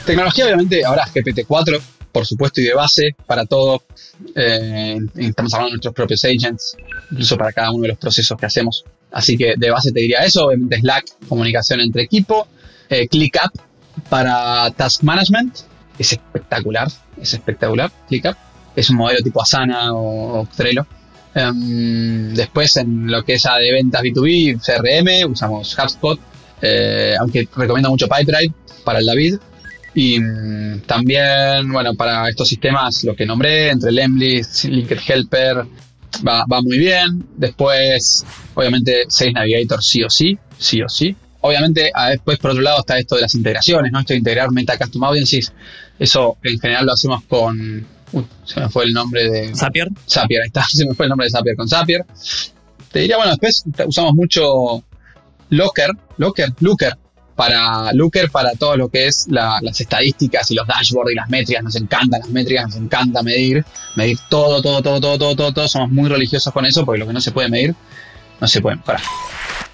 Tecnología, 0.04 0.44
obviamente, 0.44 0.84
ahora 0.84 1.06
GPT-4, 1.06 1.80
por 2.18 2.26
supuesto, 2.26 2.60
y 2.60 2.64
de 2.64 2.74
base 2.74 3.14
para 3.26 3.46
todo. 3.46 3.84
Eh, 4.34 4.98
estamos 5.14 5.54
hablando 5.54 5.68
de 5.68 5.74
nuestros 5.74 5.94
propios 5.94 6.24
agents, 6.24 6.76
incluso 7.12 7.36
para 7.36 7.52
cada 7.52 7.70
uno 7.70 7.82
de 7.82 7.88
los 7.90 7.98
procesos 7.98 8.36
que 8.36 8.44
hacemos. 8.44 8.84
Así 9.12 9.38
que 9.38 9.54
de 9.56 9.70
base 9.70 9.92
te 9.92 10.00
diría 10.00 10.24
eso, 10.24 10.46
obviamente 10.46 10.80
Slack, 10.80 11.28
comunicación 11.28 11.80
entre 11.80 12.02
equipo, 12.02 12.48
eh, 12.88 13.06
ClickUp 13.06 13.52
para 14.08 14.68
task 14.72 15.04
management, 15.04 15.58
es 15.96 16.12
espectacular, 16.12 16.88
es 17.22 17.34
espectacular, 17.34 17.92
ClickUp. 18.08 18.36
Es 18.74 18.90
un 18.90 18.96
modelo 18.96 19.20
tipo 19.22 19.40
Asana 19.40 19.94
o, 19.94 20.46
Trello. 20.56 20.86
Em, 21.36 22.34
después 22.34 22.76
en 22.78 23.06
lo 23.06 23.24
que 23.24 23.34
es 23.34 23.44
de 23.44 23.72
ventas 23.72 24.02
B2B, 24.02 24.60
CRM, 24.60 25.30
usamos 25.30 25.78
HubSpot, 25.78 26.18
eh, 26.62 27.14
aunque 27.20 27.48
recomiendo 27.54 27.90
mucho 27.90 28.08
Pipedrive 28.08 28.52
para 28.82 28.98
el 28.98 29.06
David. 29.06 29.36
Y 29.94 30.20
mm, 30.20 30.82
también, 30.86 31.72
bueno, 31.72 31.94
para 31.94 32.28
estos 32.28 32.48
sistemas, 32.48 33.04
lo 33.04 33.16
que 33.16 33.26
nombré, 33.26 33.70
entre 33.70 33.92
Lemlist, 33.92 34.64
Linked 34.64 34.98
Helper, 35.06 35.64
va, 36.26 36.44
va 36.50 36.62
muy 36.62 36.78
bien. 36.78 37.26
Después, 37.36 38.24
obviamente, 38.54 39.04
Sales 39.08 39.34
Navigator 39.34 39.82
sí 39.82 40.02
o 40.02 40.10
sí, 40.10 40.38
sí 40.58 40.82
o 40.82 40.88
sí. 40.88 41.16
Obviamente, 41.40 41.92
después 42.10 42.38
por 42.38 42.50
otro 42.50 42.62
lado 42.62 42.80
está 42.80 42.98
esto 42.98 43.14
de 43.14 43.22
las 43.22 43.34
integraciones, 43.34 43.92
¿no? 43.92 44.00
Esto 44.00 44.12
de 44.12 44.18
integrar 44.18 44.50
Meta 44.50 44.76
Custom 44.76 45.04
Audiences. 45.04 45.52
Eso 45.98 46.36
en 46.42 46.58
general 46.58 46.86
lo 46.86 46.92
hacemos 46.92 47.24
con... 47.24 47.86
Se 48.44 48.60
me 48.60 48.68
fue 48.68 48.84
el 48.84 48.92
nombre 48.92 49.30
de... 49.30 49.54
Zapier, 49.54 49.88
Zapier, 50.08 50.42
ahí 50.42 50.46
está, 50.48 50.64
se 50.68 50.86
me 50.86 50.94
fue 50.94 51.06
el 51.06 51.10
nombre 51.10 51.26
de 51.26 51.30
Zapier 51.30 51.56
con 51.56 51.68
Zapier. 51.68 52.04
Te 52.90 53.00
diría, 53.00 53.16
bueno, 53.16 53.30
después 53.32 53.64
usamos 53.86 54.14
mucho 54.14 54.82
Locker, 55.50 55.90
Locker, 56.16 56.48
Looker, 56.60 56.94
para 57.38 57.92
Looker 57.92 58.30
para 58.32 58.50
todo 58.54 58.76
lo 58.76 58.88
que 58.88 59.06
es 59.06 59.26
la- 59.28 59.60
las 59.62 59.80
estadísticas 59.80 60.50
y 60.50 60.56
los 60.56 60.66
dashboards 60.66 61.12
y 61.12 61.14
las 61.14 61.28
métricas. 61.30 61.62
Nos 61.62 61.76
encantan 61.76 62.18
las 62.20 62.28
métricas, 62.30 62.66
nos 62.66 62.76
encanta 62.76 63.22
medir, 63.22 63.64
medir 63.94 64.18
todo, 64.28 64.60
todo, 64.60 64.82
todo, 64.82 65.00
todo, 65.00 65.16
todo, 65.18 65.36
todo, 65.36 65.52
todo. 65.52 65.68
Somos 65.68 65.90
muy 65.92 66.08
religiosos 66.08 66.52
con 66.52 66.66
eso 66.66 66.84
porque 66.84 66.98
lo 66.98 67.06
que 67.06 67.12
no 67.12 67.20
se 67.20 67.30
puede 67.30 67.48
medir, 67.48 67.76
no 68.40 68.48
se 68.48 68.60
puede 68.60 68.74
mejorar. 68.76 69.00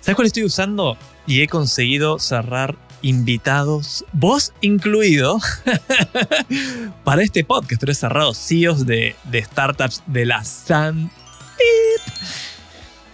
¿sabes 0.03 0.15
cuál 0.17 0.27
estoy 0.27 0.45
usando? 0.45 0.99
Y 1.27 1.41
he 1.41 1.49
conseguido 1.49 2.19
cerrar 2.19 2.77
invitados, 3.01 4.05
vos 4.13 4.53
incluido, 4.61 5.39
para 7.05 7.23
este 7.23 7.45
podcast, 7.45 7.81
pero 7.81 7.93
he 7.93 7.95
cerrado 7.95 8.35
CEOs 8.35 8.85
de, 8.85 9.17
de 9.25 9.43
startups 9.43 10.03
de 10.07 10.27
la 10.27 10.45
San. 10.45 11.11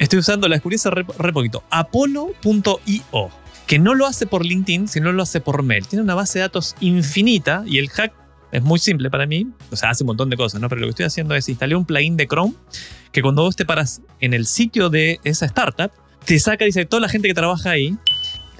Estoy 0.00 0.18
usando, 0.18 0.48
la 0.48 0.56
descubrí 0.56 0.76
hace 0.76 0.90
re, 0.90 1.04
re 1.18 1.32
poquito, 1.32 1.62
apolo.io, 1.70 3.30
que 3.70 3.78
no 3.78 3.94
lo 3.94 4.04
hace 4.04 4.26
por 4.26 4.44
LinkedIn, 4.44 4.88
sino 4.88 5.12
lo 5.12 5.22
hace 5.22 5.40
por 5.40 5.62
mail. 5.62 5.86
Tiene 5.86 6.02
una 6.02 6.16
base 6.16 6.40
de 6.40 6.42
datos 6.42 6.74
infinita 6.80 7.62
y 7.64 7.78
el 7.78 7.88
hack 7.88 8.12
es 8.50 8.62
muy 8.62 8.80
simple 8.80 9.10
para 9.10 9.26
mí. 9.26 9.46
O 9.70 9.76
sea, 9.76 9.90
hace 9.90 10.02
un 10.02 10.08
montón 10.08 10.28
de 10.28 10.36
cosas, 10.36 10.60
¿no? 10.60 10.68
Pero 10.68 10.80
lo 10.80 10.88
que 10.88 10.90
estoy 10.90 11.06
haciendo 11.06 11.36
es 11.36 11.48
instalé 11.48 11.76
un 11.76 11.84
plugin 11.84 12.16
de 12.16 12.26
Chrome 12.26 12.52
que 13.12 13.22
cuando 13.22 13.42
vos 13.42 13.54
te 13.54 13.64
paras 13.64 14.02
en 14.18 14.34
el 14.34 14.46
sitio 14.46 14.90
de 14.90 15.20
esa 15.22 15.46
startup, 15.46 15.92
te 16.24 16.40
saca, 16.40 16.64
dice, 16.64 16.84
toda 16.84 17.02
la 17.02 17.08
gente 17.08 17.28
que 17.28 17.34
trabaja 17.34 17.70
ahí, 17.70 17.96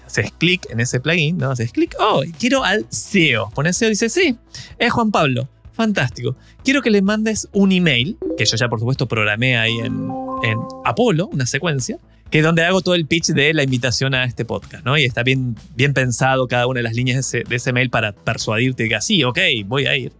haces 0.06 0.30
clic 0.38 0.70
en 0.70 0.78
ese 0.78 1.00
plugin, 1.00 1.38
¿no? 1.38 1.50
Haces 1.50 1.72
clic, 1.72 1.96
oh, 1.98 2.22
quiero 2.38 2.62
al 2.62 2.86
CEO. 2.92 3.50
Pones 3.52 3.78
CEO, 3.78 3.88
dice, 3.88 4.08
sí, 4.08 4.36
es 4.78 4.92
Juan 4.92 5.10
Pablo. 5.10 5.48
Fantástico. 5.72 6.36
Quiero 6.62 6.82
que 6.82 6.90
le 6.90 7.02
mandes 7.02 7.48
un 7.50 7.72
email, 7.72 8.16
que 8.38 8.44
yo 8.44 8.56
ya 8.56 8.68
por 8.68 8.78
supuesto 8.78 9.08
programé 9.08 9.58
ahí 9.58 9.76
en, 9.78 10.08
en 10.44 10.58
Apolo, 10.84 11.26
una 11.32 11.46
secuencia, 11.46 11.98
que 12.30 12.38
es 12.38 12.44
donde 12.44 12.64
hago 12.64 12.80
todo 12.80 12.94
el 12.94 13.06
pitch 13.06 13.28
de 13.28 13.52
la 13.54 13.62
invitación 13.62 14.14
a 14.14 14.24
este 14.24 14.44
podcast, 14.44 14.84
¿no? 14.84 14.96
Y 14.96 15.04
está 15.04 15.22
bien, 15.22 15.56
bien 15.74 15.94
pensado 15.94 16.46
cada 16.46 16.66
una 16.66 16.78
de 16.78 16.84
las 16.84 16.94
líneas 16.94 17.16
de 17.16 17.20
ese, 17.20 17.48
de 17.48 17.56
ese 17.56 17.72
mail 17.72 17.90
para 17.90 18.12
persuadirte 18.12 18.88
que 18.88 19.00
sí, 19.00 19.24
ok, 19.24 19.38
voy 19.66 19.86
a 19.86 19.96
ir. 19.96 20.12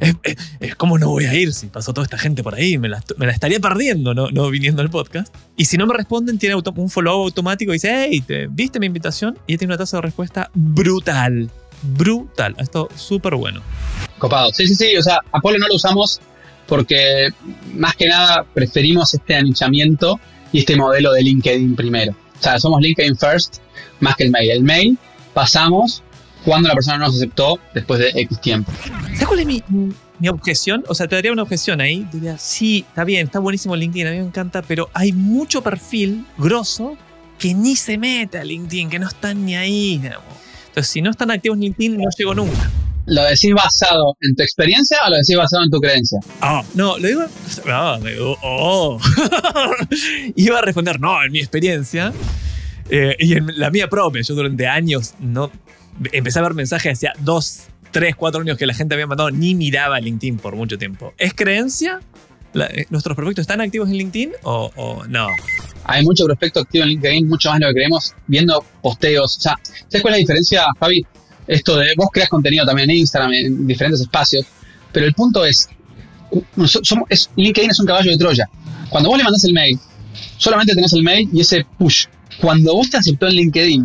Es, 0.60 0.74
como 0.74 0.98
no 0.98 1.08
voy 1.08 1.26
a 1.26 1.34
ir 1.34 1.52
si 1.52 1.66
pasó 1.66 1.92
toda 1.92 2.04
esta 2.04 2.18
gente 2.18 2.42
por 2.42 2.54
ahí, 2.54 2.78
me 2.78 2.88
la, 2.88 3.00
estaría 3.30 3.60
perdiendo, 3.60 4.14
¿no? 4.14 4.30
no 4.30 4.50
viniendo 4.50 4.82
al 4.82 4.90
podcast. 4.90 5.32
Y 5.56 5.66
si 5.66 5.76
no 5.76 5.86
me 5.86 5.94
responden, 5.94 6.38
tiene 6.38 6.56
un 6.56 6.90
follow 6.90 7.22
automático 7.24 7.72
y 7.72 7.74
dice, 7.74 8.08
hey, 8.10 8.20
¿te- 8.26 8.46
¿viste 8.48 8.80
mi 8.80 8.86
invitación? 8.86 9.38
Y 9.46 9.56
tiene 9.56 9.72
una 9.74 9.78
tasa 9.78 9.98
de 9.98 10.02
respuesta 10.02 10.50
brutal. 10.54 11.50
Brutal. 11.82 12.56
Esto 12.58 12.88
súper 12.96 13.34
bueno. 13.36 13.62
Copado. 14.18 14.52
Sí, 14.52 14.66
sí, 14.66 14.74
sí. 14.74 14.96
O 14.96 15.02
sea, 15.02 15.20
Apolo 15.32 15.58
no 15.58 15.68
lo 15.68 15.74
usamos 15.76 16.20
porque 16.66 17.28
más 17.74 17.94
que 17.94 18.06
nada 18.06 18.44
preferimos 18.52 19.14
este 19.14 19.36
anichamiento 19.36 20.18
y 20.52 20.60
este 20.60 20.76
modelo 20.76 21.12
de 21.12 21.22
LinkedIn 21.22 21.76
primero. 21.76 22.12
O 22.12 22.42
sea, 22.42 22.58
somos 22.58 22.80
LinkedIn 22.80 23.16
first 23.16 23.56
más 24.00 24.16
que 24.16 24.24
el 24.24 24.30
mail. 24.30 24.50
El 24.50 24.62
mail 24.62 24.98
pasamos 25.34 26.02
cuando 26.44 26.68
la 26.68 26.74
persona 26.74 26.98
no 26.98 27.06
nos 27.06 27.16
aceptó 27.16 27.58
después 27.74 28.00
de 28.00 28.10
X 28.14 28.40
tiempo. 28.40 28.72
¿Sabes 29.12 29.26
cuál 29.26 29.40
es 29.40 29.46
mi, 29.46 29.62
mi 30.18 30.28
objeción? 30.28 30.84
O 30.88 30.94
sea, 30.94 31.08
te 31.08 31.16
daría 31.16 31.32
una 31.32 31.42
objeción 31.42 31.80
ahí. 31.80 32.06
Diría, 32.12 32.38
sí, 32.38 32.84
está 32.88 33.04
bien, 33.04 33.26
está 33.26 33.38
buenísimo 33.38 33.76
LinkedIn, 33.76 34.06
a 34.06 34.10
mí 34.10 34.18
me 34.18 34.24
encanta, 34.24 34.62
pero 34.62 34.88
hay 34.94 35.12
mucho 35.12 35.62
perfil 35.62 36.24
grosso 36.36 36.96
que 37.38 37.54
ni 37.54 37.76
se 37.76 37.98
mete 37.98 38.38
a 38.38 38.44
LinkedIn, 38.44 38.90
que 38.90 38.98
no 38.98 39.08
están 39.08 39.44
ni 39.44 39.56
ahí. 39.56 39.98
digamos. 39.98 40.24
Entonces, 40.68 40.92
si 40.92 41.02
no 41.02 41.10
están 41.10 41.30
activos 41.30 41.56
en 41.56 41.62
LinkedIn, 41.62 41.96
no 41.96 42.08
llego 42.16 42.34
nunca. 42.34 42.70
¿Lo 43.08 43.22
decís 43.24 43.52
basado 43.54 44.16
en 44.20 44.34
tu 44.36 44.42
experiencia 44.42 44.98
o 45.06 45.10
lo 45.10 45.16
decís 45.16 45.36
basado 45.36 45.64
en 45.64 45.70
tu 45.70 45.78
creencia? 45.80 46.18
Ah, 46.40 46.62
no, 46.74 46.98
lo 46.98 47.08
digo. 47.08 47.22
Ah, 47.66 47.98
me- 48.02 48.18
oh, 48.20 48.36
oh. 48.42 49.00
Iba 50.36 50.58
a 50.58 50.62
responder, 50.62 51.00
no, 51.00 51.22
en 51.24 51.32
mi 51.32 51.38
experiencia. 51.38 52.12
eh, 52.90 53.16
y 53.18 53.34
en 53.34 53.58
la 53.58 53.70
mía 53.70 53.88
propia, 53.88 54.22
yo 54.22 54.34
durante 54.34 54.66
años 54.66 55.14
no 55.20 55.50
empecé 56.12 56.38
a 56.38 56.42
ver 56.42 56.54
mensajes 56.54 56.92
hacia 56.98 57.12
dos, 57.20 57.62
tres, 57.90 58.14
cuatro 58.16 58.40
años 58.42 58.56
que 58.58 58.66
la 58.66 58.74
gente 58.74 58.94
había 58.94 59.06
mandado, 59.06 59.30
ni 59.30 59.54
miraba 59.54 60.00
LinkedIn 60.00 60.36
por 60.38 60.54
mucho 60.56 60.78
tiempo. 60.78 61.14
¿Es 61.18 61.34
creencia? 61.34 62.00
La- 62.52 62.66
eh, 62.66 62.86
¿Nuestros 62.90 63.14
proyectos 63.16 63.42
están 63.42 63.60
activos 63.60 63.88
en 63.88 63.96
LinkedIn 63.96 64.32
o, 64.42 64.70
o 64.76 65.04
no? 65.06 65.28
Hay 65.84 66.02
mucho 66.04 66.24
prospecto 66.26 66.60
activo 66.60 66.84
en 66.84 66.90
LinkedIn, 66.90 67.28
mucho 67.28 67.50
más 67.50 67.58
de 67.60 67.64
lo 67.66 67.70
que 67.70 67.74
creemos, 67.76 68.14
viendo 68.26 68.64
posteos. 68.82 69.36
O 69.38 69.40
sea, 69.40 69.58
¿sabes 69.88 70.02
cuál 70.02 70.14
es 70.14 70.18
la 70.18 70.20
diferencia, 70.20 70.64
Javi? 70.78 71.06
Esto 71.48 71.76
de 71.78 71.94
vos 71.96 72.08
creas 72.12 72.28
contenido 72.28 72.64
también 72.66 72.90
en 72.90 72.98
Instagram, 72.98 73.32
en 73.32 73.66
diferentes 73.66 74.00
espacios, 74.02 74.44
pero 74.92 75.06
el 75.06 75.14
punto 75.14 75.44
es, 75.44 75.68
somos- 76.82 77.06
es- 77.08 77.30
LinkedIn 77.36 77.70
es 77.70 77.80
un 77.80 77.86
caballo 77.86 78.10
de 78.10 78.18
Troya. 78.18 78.48
Cuando 78.90 79.08
vos 79.08 79.18
le 79.18 79.24
mandás 79.24 79.44
el 79.44 79.52
mail, 79.54 79.78
solamente 80.36 80.74
tenés 80.74 80.92
el 80.92 81.02
mail 81.02 81.28
y 81.32 81.40
ese 81.40 81.66
push. 81.78 82.04
Cuando 82.40 82.74
vos 82.74 82.88
te 82.90 82.98
aceptó 82.98 83.26
en 83.26 83.34
LinkedIn, 83.34 83.84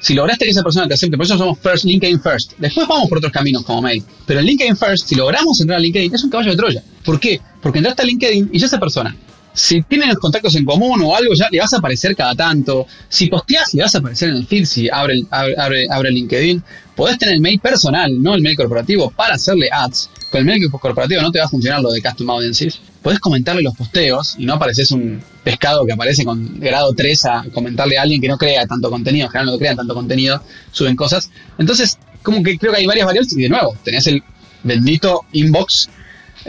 Si 0.00 0.14
lograste 0.14 0.44
que 0.44 0.52
esa 0.52 0.62
persona 0.62 0.86
te 0.86 0.94
acepte, 0.94 1.16
por 1.16 1.26
eso 1.26 1.36
somos 1.36 1.58
first, 1.58 1.84
LinkedIn 1.84 2.20
first. 2.22 2.52
Después 2.58 2.86
vamos 2.86 3.08
por 3.08 3.18
otros 3.18 3.32
caminos 3.32 3.64
como 3.64 3.82
mail. 3.82 4.00
Pero 4.26 4.38
en 4.38 4.46
LinkedIn 4.46 4.76
first, 4.76 5.08
si 5.08 5.16
logramos 5.16 5.60
entrar 5.60 5.78
a 5.78 5.80
LinkedIn, 5.80 6.14
es 6.14 6.22
un 6.22 6.30
caballo 6.30 6.52
de 6.52 6.56
Troya. 6.56 6.84
¿Por 7.04 7.18
qué? 7.18 7.40
Porque 7.60 7.78
entraste 7.78 8.02
a 8.02 8.04
LinkedIn 8.04 8.50
y 8.52 8.58
ya 8.60 8.66
esa 8.66 8.78
persona, 8.78 9.16
si 9.52 9.82
tienen 9.82 10.08
los 10.08 10.18
contactos 10.18 10.54
en 10.56 10.64
común 10.64 11.00
o 11.02 11.16
algo, 11.16 11.34
ya 11.34 11.48
le 11.50 11.58
vas 11.58 11.72
a 11.72 11.78
aparecer 11.78 12.14
cada 12.14 12.34
tanto. 12.34 12.86
Si 13.08 13.26
posteas, 13.28 13.74
le 13.74 13.82
vas 13.82 13.94
a 13.94 13.98
aparecer 13.98 14.28
en 14.28 14.36
el 14.36 14.46
feed 14.46 14.64
si 14.64 14.88
abre, 14.88 15.22
abre, 15.30 15.86
abre, 15.90 16.10
LinkedIn. 16.10 16.62
Podés 16.94 17.18
tener 17.18 17.34
el 17.34 17.40
mail 17.40 17.60
personal, 17.60 18.22
no 18.22 18.34
el 18.34 18.42
mail 18.42 18.56
corporativo, 18.56 19.10
para 19.10 19.34
hacerle 19.34 19.68
ads. 19.72 20.10
Con 20.30 20.40
el 20.40 20.46
mail 20.46 20.70
corporativo 20.70 21.22
no 21.22 21.30
te 21.30 21.38
va 21.38 21.46
a 21.46 21.48
funcionar 21.48 21.80
lo 21.80 21.90
de 21.90 22.02
Custom 22.02 22.30
Audiences. 22.30 22.80
Podés 23.02 23.20
comentarle 23.20 23.62
los 23.62 23.74
posteos 23.74 24.34
y 24.38 24.44
no 24.44 24.54
apareces 24.54 24.90
un 24.90 25.22
pescado 25.44 25.86
que 25.86 25.92
aparece 25.92 26.24
con 26.24 26.60
grado 26.60 26.92
3 26.94 27.24
a 27.26 27.44
comentarle 27.52 27.98
a 27.98 28.02
alguien 28.02 28.20
que 28.20 28.28
no 28.28 28.36
crea 28.36 28.66
tanto 28.66 28.90
contenido. 28.90 29.26
En 29.26 29.30
general 29.30 29.52
no 29.52 29.58
crean 29.58 29.76
tanto 29.76 29.94
contenido, 29.94 30.42
suben 30.72 30.96
cosas. 30.96 31.30
Entonces, 31.58 31.98
como 32.22 32.42
que 32.42 32.58
creo 32.58 32.72
que 32.72 32.78
hay 32.78 32.86
varias 32.86 33.06
variables 33.06 33.32
y 33.32 33.42
de 33.42 33.48
nuevo, 33.48 33.76
tenés 33.84 34.06
el 34.08 34.22
bendito 34.62 35.24
inbox 35.32 35.88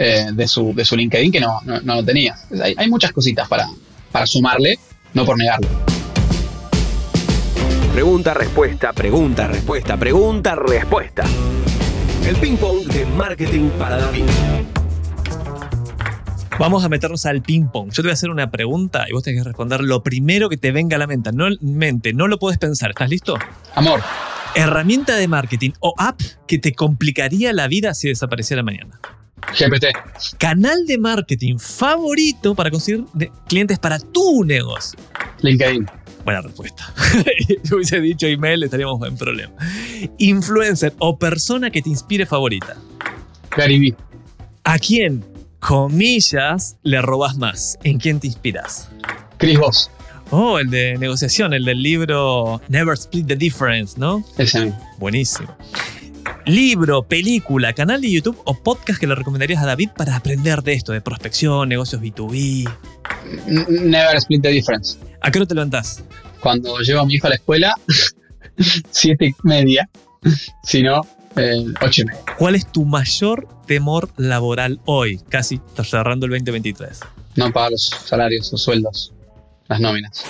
eh, 0.02 0.28
de, 0.32 0.48
su, 0.48 0.74
de 0.74 0.86
su 0.86 0.96
LinkedIn 0.96 1.30
que 1.30 1.42
no, 1.42 1.60
no, 1.66 1.82
no 1.82 1.96
lo 1.96 2.06
tenía. 2.06 2.34
Hay, 2.64 2.74
hay, 2.78 2.90
muchas 2.90 3.12
cositas 3.12 3.50
para, 3.50 3.68
para 4.14 4.26
sumarle, 4.26 4.80
no 5.14 5.26
por 5.26 5.38
negarlo. 5.38 5.68
Pregunta, 7.92 8.34
respuesta, 8.34 8.94
pregunta, 8.94 9.48
respuesta, 9.48 9.98
pregunta, 9.98 10.56
respuesta. 10.56 11.26
El 12.26 12.38
ping 12.38 12.56
pong 12.56 12.86
de 12.86 13.06
marketing 13.08 13.72
para 13.78 13.98
David. 13.98 14.24
Vamos 16.58 16.86
a 16.86 16.88
meternos 16.88 17.26
al 17.26 17.42
ping 17.42 17.66
pong. 17.66 17.90
Yo 17.90 17.96
te 17.96 18.04
voy 18.04 18.12
a 18.12 18.14
hacer 18.14 18.30
una 18.30 18.50
pregunta 18.50 19.06
y 19.10 19.12
vos 19.12 19.24
tenés 19.24 19.42
que 19.42 19.50
responder 19.50 19.82
lo 19.82 20.02
primero 20.02 20.48
que 20.48 20.56
te 20.56 20.72
venga 20.72 20.96
a 20.96 21.00
la 21.00 21.08
mente. 21.08 21.32
No, 21.34 21.50
mente, 21.60 22.14
no 22.14 22.30
lo 22.30 22.40
puedes 22.40 22.58
pensar. 22.58 22.92
¿Estás 22.92 23.10
listo? 23.10 23.38
Amor. 23.76 24.02
Herramienta 24.56 25.18
de 25.18 25.28
marketing 25.28 25.72
o 25.82 25.94
app 25.98 26.22
que 26.48 26.58
te 26.58 26.74
complicaría 26.74 27.52
la 27.52 27.68
vida 27.68 27.94
si 27.94 28.08
desapareciera 28.08 28.64
mañana. 28.64 28.98
GPT. 29.58 29.86
Canal 30.38 30.86
de 30.86 30.98
marketing 30.98 31.58
favorito 31.58 32.56
para 32.56 32.70
conseguir 32.70 33.06
clientes 33.48 33.80
para 33.80 34.00
tu 34.00 34.44
negocio. 34.44 35.00
LinkedIn. 35.42 35.86
Buena 36.24 36.42
respuesta. 36.42 36.94
si 37.64 37.74
hubiese 37.74 38.00
dicho 38.02 38.28
email, 38.28 38.64
estaríamos 38.64 39.06
en 39.08 39.18
problema. 39.18 39.54
Influencer 40.18 40.94
o 41.00 41.18
persona 41.18 41.72
que 41.72 41.82
te 41.82 41.90
inspire 41.90 42.26
favorita. 42.26 42.78
Gary. 43.56 43.96
¿A 44.64 44.78
quién, 44.78 45.26
comillas, 45.60 46.78
le 46.84 47.02
robas 47.02 47.38
más? 47.38 47.80
¿En 47.84 47.98
quién 47.98 48.20
te 48.20 48.28
inspiras? 48.28 48.90
Chris 49.38 49.58
Voss. 49.58 49.92
Oh, 50.32 50.60
el 50.60 50.70
de 50.70 50.98
negociación, 51.00 51.54
el 51.54 51.66
del 51.66 51.82
libro 51.82 52.62
Never 52.68 52.94
Split 52.94 53.26
the 53.26 53.36
Difference, 53.36 54.00
¿no? 54.00 54.24
Ese 54.38 54.66
mismo. 54.66 54.96
Buenísimo. 55.00 55.56
Libro, 56.46 57.04
película, 57.04 57.74
canal 57.74 58.02
de 58.02 58.12
YouTube 58.12 58.40
o 58.46 58.56
podcast 58.56 59.00
que 59.00 59.08
le 59.08 59.16
recomendarías 59.16 59.62
a 59.62 59.66
David 59.66 59.90
para 59.96 60.16
aprender 60.16 60.64
de 60.64 60.74
esto, 60.74 60.94
de 60.94 61.02
prospección, 61.02 61.70
negocios 61.70 62.02
B2B. 62.02 62.70
Never 63.68 64.16
Split 64.16 64.42
the 64.42 64.50
Difference. 64.50 64.98
¿A 65.22 65.32
qué 65.32 65.40
hora 65.40 65.48
te 65.48 65.56
levantás? 65.56 66.04
Cuando 66.40 66.80
llevo 66.80 67.02
a 67.02 67.06
mi 67.06 67.16
hijo 67.16 67.28
a 67.28 67.32
la 67.32 67.36
escuela, 67.36 67.74
siete 68.90 69.28
y 69.28 69.36
media. 69.44 69.90
Si 70.64 70.82
no, 70.82 71.02
eh, 71.36 71.66
ocho 71.82 72.02
y 72.02 72.06
media. 72.06 72.22
¿Cuál 72.38 72.56
es 72.56 72.72
tu 72.72 72.86
mayor 72.86 73.48
temor 73.68 74.10
laboral 74.18 74.80
hoy, 74.86 75.20
casi 75.30 75.62
cerrando 75.84 76.26
el 76.26 76.32
2023? 76.32 77.00
No 77.36 77.52
pagar 77.52 77.72
los 77.72 77.86
salarios, 77.86 78.52
los 78.52 78.64
sueldos, 78.64 79.14
las 79.68 79.80
nóminas. 79.80 80.24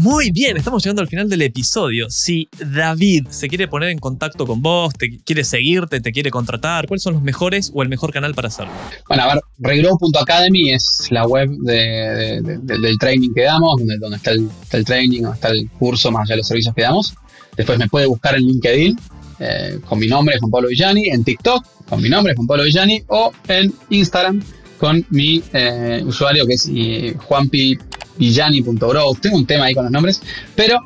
Muy 0.00 0.30
bien, 0.30 0.56
estamos 0.56 0.82
llegando 0.82 1.02
al 1.02 1.08
final 1.08 1.28
del 1.28 1.42
episodio. 1.42 2.08
Si 2.08 2.48
David 2.58 3.26
se 3.28 3.48
quiere 3.48 3.68
poner 3.68 3.90
en 3.90 3.98
contacto 3.98 4.46
con 4.46 4.62
vos, 4.62 4.94
te 4.94 5.18
quiere 5.18 5.44
seguirte, 5.44 6.00
te 6.00 6.10
quiere 6.10 6.30
contratar, 6.30 6.86
¿cuáles 6.86 7.02
son 7.02 7.12
los 7.12 7.22
mejores 7.22 7.70
o 7.74 7.82
el 7.82 7.90
mejor 7.90 8.10
canal 8.10 8.34
para 8.34 8.48
hacerlo? 8.48 8.72
Bueno, 9.06 9.24
a 9.24 9.34
ver, 9.34 9.42
regrow.academy 9.58 10.70
es 10.70 11.08
la 11.10 11.26
web 11.26 11.50
de, 11.50 12.40
de, 12.42 12.58
de, 12.62 12.78
del 12.78 12.96
training 12.98 13.28
que 13.34 13.42
damos, 13.42 13.76
donde, 13.76 13.98
donde 13.98 14.16
está, 14.16 14.30
el, 14.30 14.48
está, 14.62 14.78
el, 14.78 14.86
training, 14.86 15.20
donde 15.20 15.34
está 15.34 15.48
el 15.48 15.68
curso, 15.72 16.10
más 16.10 16.22
allá 16.22 16.32
de 16.32 16.38
los 16.38 16.46
servicios 16.48 16.74
que 16.74 16.80
damos. 16.80 17.14
Después 17.58 17.78
me 17.78 17.86
puede 17.86 18.06
buscar 18.06 18.36
en 18.36 18.46
LinkedIn 18.46 18.98
eh, 19.40 19.80
con 19.86 19.98
mi 19.98 20.06
nombre, 20.06 20.38
Juan 20.38 20.50
Pablo 20.50 20.68
Villani, 20.68 21.10
en 21.10 21.24
TikTok 21.24 21.62
con 21.90 22.00
mi 22.00 22.08
nombre, 22.08 22.34
Juan 22.34 22.46
Pablo 22.46 22.64
Villani, 22.64 23.02
o 23.08 23.32
en 23.48 23.70
Instagram 23.90 24.42
con 24.78 25.04
mi 25.10 25.42
eh, 25.52 26.02
usuario 26.06 26.46
que 26.46 26.54
es 26.54 26.70
eh, 26.74 27.14
Juanpi 27.18 27.76
villani.bro. 28.20 29.14
Tengo 29.20 29.36
un 29.36 29.46
tema 29.46 29.64
ahí 29.64 29.74
con 29.74 29.84
los 29.84 29.92
nombres, 29.92 30.22
pero 30.54 30.80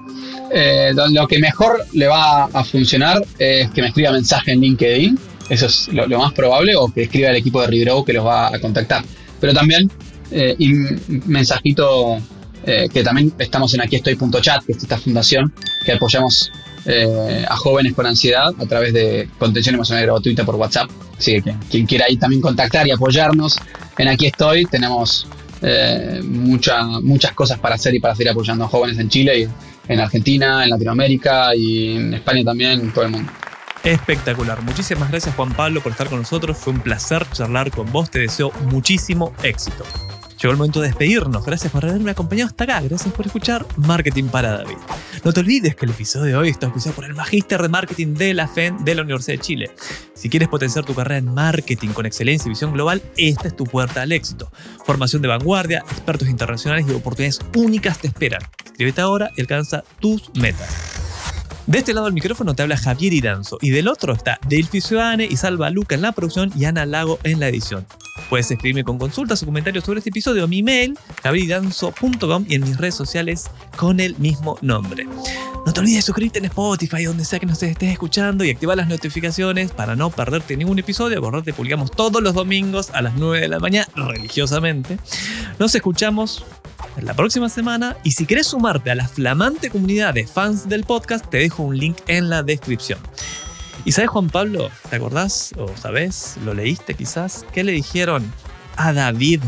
eh, 0.51 0.95
lo 1.11 1.27
que 1.29 1.39
mejor 1.39 1.85
le 1.93 2.07
va 2.07 2.45
a 2.45 2.65
funcionar 2.65 3.23
es 3.39 3.71
que 3.71 3.83
me 3.83 3.89
escriba 3.89 4.13
mensaje 4.13 4.53
en 4.53 4.61
LinkedIn. 4.61 5.19
Eso 5.51 5.67
es 5.67 5.89
lo, 5.89 6.19
más 6.19 6.33
probable, 6.33 6.75
o 6.75 6.89
que 6.89 7.03
escriba 7.03 7.29
el 7.29 7.37
equipo 7.37 7.61
de 7.61 7.67
Regrow 7.67 8.03
que 8.05 8.15
los 8.15 8.25
va 8.25 8.55
a 8.55 8.59
contactar. 8.59 9.05
Pero 9.41 9.53
también, 9.53 9.91
eh, 10.31 10.57
mensajito 11.27 12.19
eh, 12.67 12.89
que 12.91 13.03
también 13.03 13.31
estamos 13.39 13.75
en 13.75 13.83
aquí 13.83 13.97
estoy.chat, 13.97 14.65
que 14.65 14.73
es 14.73 14.79
esta 14.79 14.97
fundación 14.97 15.53
que 15.85 15.93
apoyamos 15.93 16.51
eh, 16.87 17.45
a 17.47 17.57
jóvenes 17.57 17.93
con 17.93 18.07
ansiedad 18.07 18.55
a 18.59 18.67
través 18.67 18.95
de 18.95 19.29
contención 19.39 19.75
emocional 19.75 20.05
gratuita 20.05 20.45
por 20.45 20.55
WhatsApp. 20.55 20.89
Así 21.19 21.35
que 21.35 21.43
quien, 21.43 21.59
quien 21.71 21.87
quiera 21.87 22.07
ahí 22.07 22.17
también 22.17 22.41
contactar 22.41 22.87
y 22.87 22.91
apoyarnos 22.91 23.59
en 23.99 24.09
aquí 24.09 24.27
estoy, 24.27 24.65
tenemos 24.65 25.27
eh, 25.67 26.21
mucha, 26.23 26.85
muchas 26.85 27.33
cosas 27.33 27.59
para 27.59 27.77
hacer 27.77 27.95
y 27.95 28.01
para 28.01 28.15
seguir 28.15 28.31
apoyando 28.31 28.65
a 28.65 28.69
jóvenes 28.69 28.99
en 28.99 29.09
Chile 29.09 29.41
y 29.41 29.49
en 29.89 30.01
Argentina, 30.01 30.65
en 30.65 30.71
Latinoamérica 30.71 31.55
y 31.55 31.97
en 31.97 32.15
España 32.15 32.45
también, 32.45 32.81
en 32.81 32.93
todo 32.93 33.05
el 33.05 33.11
mundo. 33.11 33.33
Espectacular. 33.83 34.63
Muchísimas 34.63 35.11
gracias 35.11 35.35
Juan 35.35 35.53
Pablo 35.55 35.83
por 35.83 35.93
estar 35.93 36.09
con 36.09 36.19
nosotros. 36.19 36.57
Fue 36.57 36.73
un 36.73 36.81
placer 36.81 37.27
charlar 37.33 37.71
con 37.71 37.91
vos. 37.93 38.11
Te 38.11 38.19
deseo 38.19 38.53
muchísimo 38.71 39.33
éxito. 39.43 39.85
Llegó 40.45 40.53
el 40.53 40.59
momento 40.59 40.83
de 40.83 40.89
despedirnos. 40.89 41.43
Gracias 41.43 41.73
por 41.73 41.87
haberme 41.87 42.11
acompañado 42.11 42.49
hasta 42.49 42.65
acá. 42.65 42.83
Gracias 42.83 43.15
por 43.15 43.25
escuchar 43.25 43.65
Marketing 43.79 44.25
para 44.25 44.59
David. 44.59 44.77
No 45.25 45.33
te 45.33 45.41
olvides 45.41 45.75
que 45.75 45.87
el 45.87 45.93
episodio 45.93 46.27
de 46.27 46.37
hoy 46.37 46.51
está 46.51 46.67
auspiciado 46.67 46.95
por 46.95 47.07
el 47.07 47.15
Magíster 47.15 47.63
de 47.63 47.71
Marketing 47.71 48.09
de 48.09 48.35
la 48.35 48.47
FEN 48.47 48.85
de 48.85 48.95
la 48.95 49.01
Universidad 49.01 49.39
de 49.39 49.43
Chile. 49.43 49.71
Si 50.13 50.29
quieres 50.29 50.51
potenciar 50.51 50.85
tu 50.85 50.95
carrera 50.95 51.17
en 51.17 51.33
marketing 51.33 51.95
con 51.95 52.05
excelencia 52.05 52.47
y 52.47 52.51
visión 52.51 52.75
global, 52.75 53.01
esta 53.17 53.49
es 53.49 53.57
tu 53.57 53.65
puerta 53.65 54.03
al 54.03 54.13
éxito. 54.13 54.53
Formación 54.85 55.23
de 55.23 55.29
vanguardia, 55.29 55.79
expertos 55.79 56.29
internacionales 56.29 56.85
y 56.87 56.93
oportunidades 56.93 57.41
únicas 57.57 57.99
te 58.01 58.09
esperan. 58.09 58.43
Escríbete 58.67 59.01
ahora 59.01 59.31
y 59.39 59.41
alcanza 59.41 59.83
tus 59.99 60.31
metas. 60.35 60.69
De 61.67 61.79
este 61.79 61.95
lado 61.95 62.05
del 62.05 62.13
micrófono 62.13 62.55
te 62.55 62.61
habla 62.61 62.77
Javier 62.77 63.15
Iranzo 63.15 63.57
y 63.63 63.71
del 63.71 63.89
otro 63.89 64.13
está 64.13 64.39
Delphi 64.47 64.83
Ciudadane 64.83 65.25
y 65.25 65.39
Salva 65.39 65.71
Luca 65.71 65.95
en 65.95 66.03
la 66.03 66.13
producción 66.13 66.53
y 66.55 66.67
Ana 66.67 66.85
Lago 66.85 67.19
en 67.23 67.41
la 67.41 67.49
edición. 67.49 67.87
Puedes 68.29 68.51
escribirme 68.51 68.85
con 68.85 68.99
consultas 68.99 69.43
o 69.43 69.47
comentarios 69.47 69.85
sobre 69.85 69.99
este 69.99 70.11
episodio 70.11 70.45
a 70.45 70.47
mi 70.47 70.63
mail, 70.63 70.99
javiriranzo.com 71.23 72.47
y 72.49 72.55
en 72.55 72.63
mis 72.63 72.77
redes 72.79 72.95
sociales 72.95 73.51
con 73.77 74.01
el 74.01 74.17
mismo 74.19 74.59
nombre. 74.63 75.07
No 75.67 75.73
te 75.73 75.81
olvides 75.81 75.97
de 75.97 76.03
suscribirte 76.03 76.39
en 76.39 76.45
Spotify, 76.47 77.05
donde 77.05 77.25
sea 77.25 77.39
que 77.39 77.47
nos 77.47 77.63
estés 77.63 77.93
escuchando 77.93 78.45
y 78.45 78.51
activar 78.51 78.77
las 78.77 78.89
notificaciones 78.89 79.73
para 79.73 79.97
no 79.97 80.11
perderte 80.11 80.57
ningún 80.57 80.79
episodio. 80.79 81.19
Acordate, 81.19 81.53
publicamos 81.53 81.91
todos 81.91 82.23
los 82.23 82.35
domingos 82.35 82.91
a 82.91 83.03
las 83.03 83.15
9 83.15 83.41
de 83.41 83.49
la 83.49 83.59
mañana, 83.59 83.89
religiosamente. 83.95 84.99
Nos 85.59 85.75
escuchamos 85.75 86.45
la 87.01 87.15
próxima 87.15 87.49
semana 87.49 87.97
y 88.05 88.13
si 88.13 88.27
querés 88.27 88.49
sumarte 88.49 88.91
a 88.91 88.95
la 88.95 89.09
flamante 89.09 89.71
comunidad 89.71 90.15
de 90.15 90.27
fans 90.27 90.69
del 90.69 90.85
podcast, 90.85 91.27
te 91.29 91.39
dejo 91.39 91.63
un 91.63 91.79
link 91.79 91.97
en 92.09 92.31
la 92.31 92.43
descripción. 92.43 92.99
¿Y 93.87 93.93
sabes, 93.93 94.11
Juan 94.11 94.31
Pablo? 94.31 94.71
¿Te 94.89 94.97
acordás 94.97 95.53
o 95.59 95.69
sabes? 95.77 96.39
¿Lo 96.43 96.55
leíste 96.55 96.95
quizás? 96.95 97.45
¿Qué 97.53 97.63
le 97.65 97.73
dijeron 97.73 98.33
a 98.77 98.95
David 98.95 99.43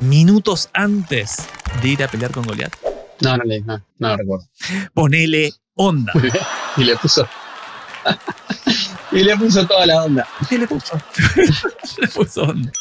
minutos 0.00 0.68
antes 0.72 1.36
de 1.80 1.88
ir 1.88 2.02
a 2.02 2.08
pelear 2.08 2.32
con 2.32 2.44
Goliat? 2.44 2.74
No, 3.20 3.36
no 3.36 3.44
leí, 3.44 3.60
no, 3.62 3.80
no 3.98 4.08
lo 4.08 4.16
recuerdo. 4.16 4.46
Ponele 4.94 5.52
onda. 5.76 6.12
y 6.76 6.82
le 6.84 6.96
puso. 6.96 7.28
y 9.12 9.22
le 9.22 9.36
puso 9.36 9.64
toda 9.64 9.86
la 9.86 10.02
onda. 10.02 10.26
¿Qué 10.48 10.58
le 10.58 10.66
puso? 10.66 11.00
le 12.00 12.08
puso 12.08 12.42
onda. 12.42 12.72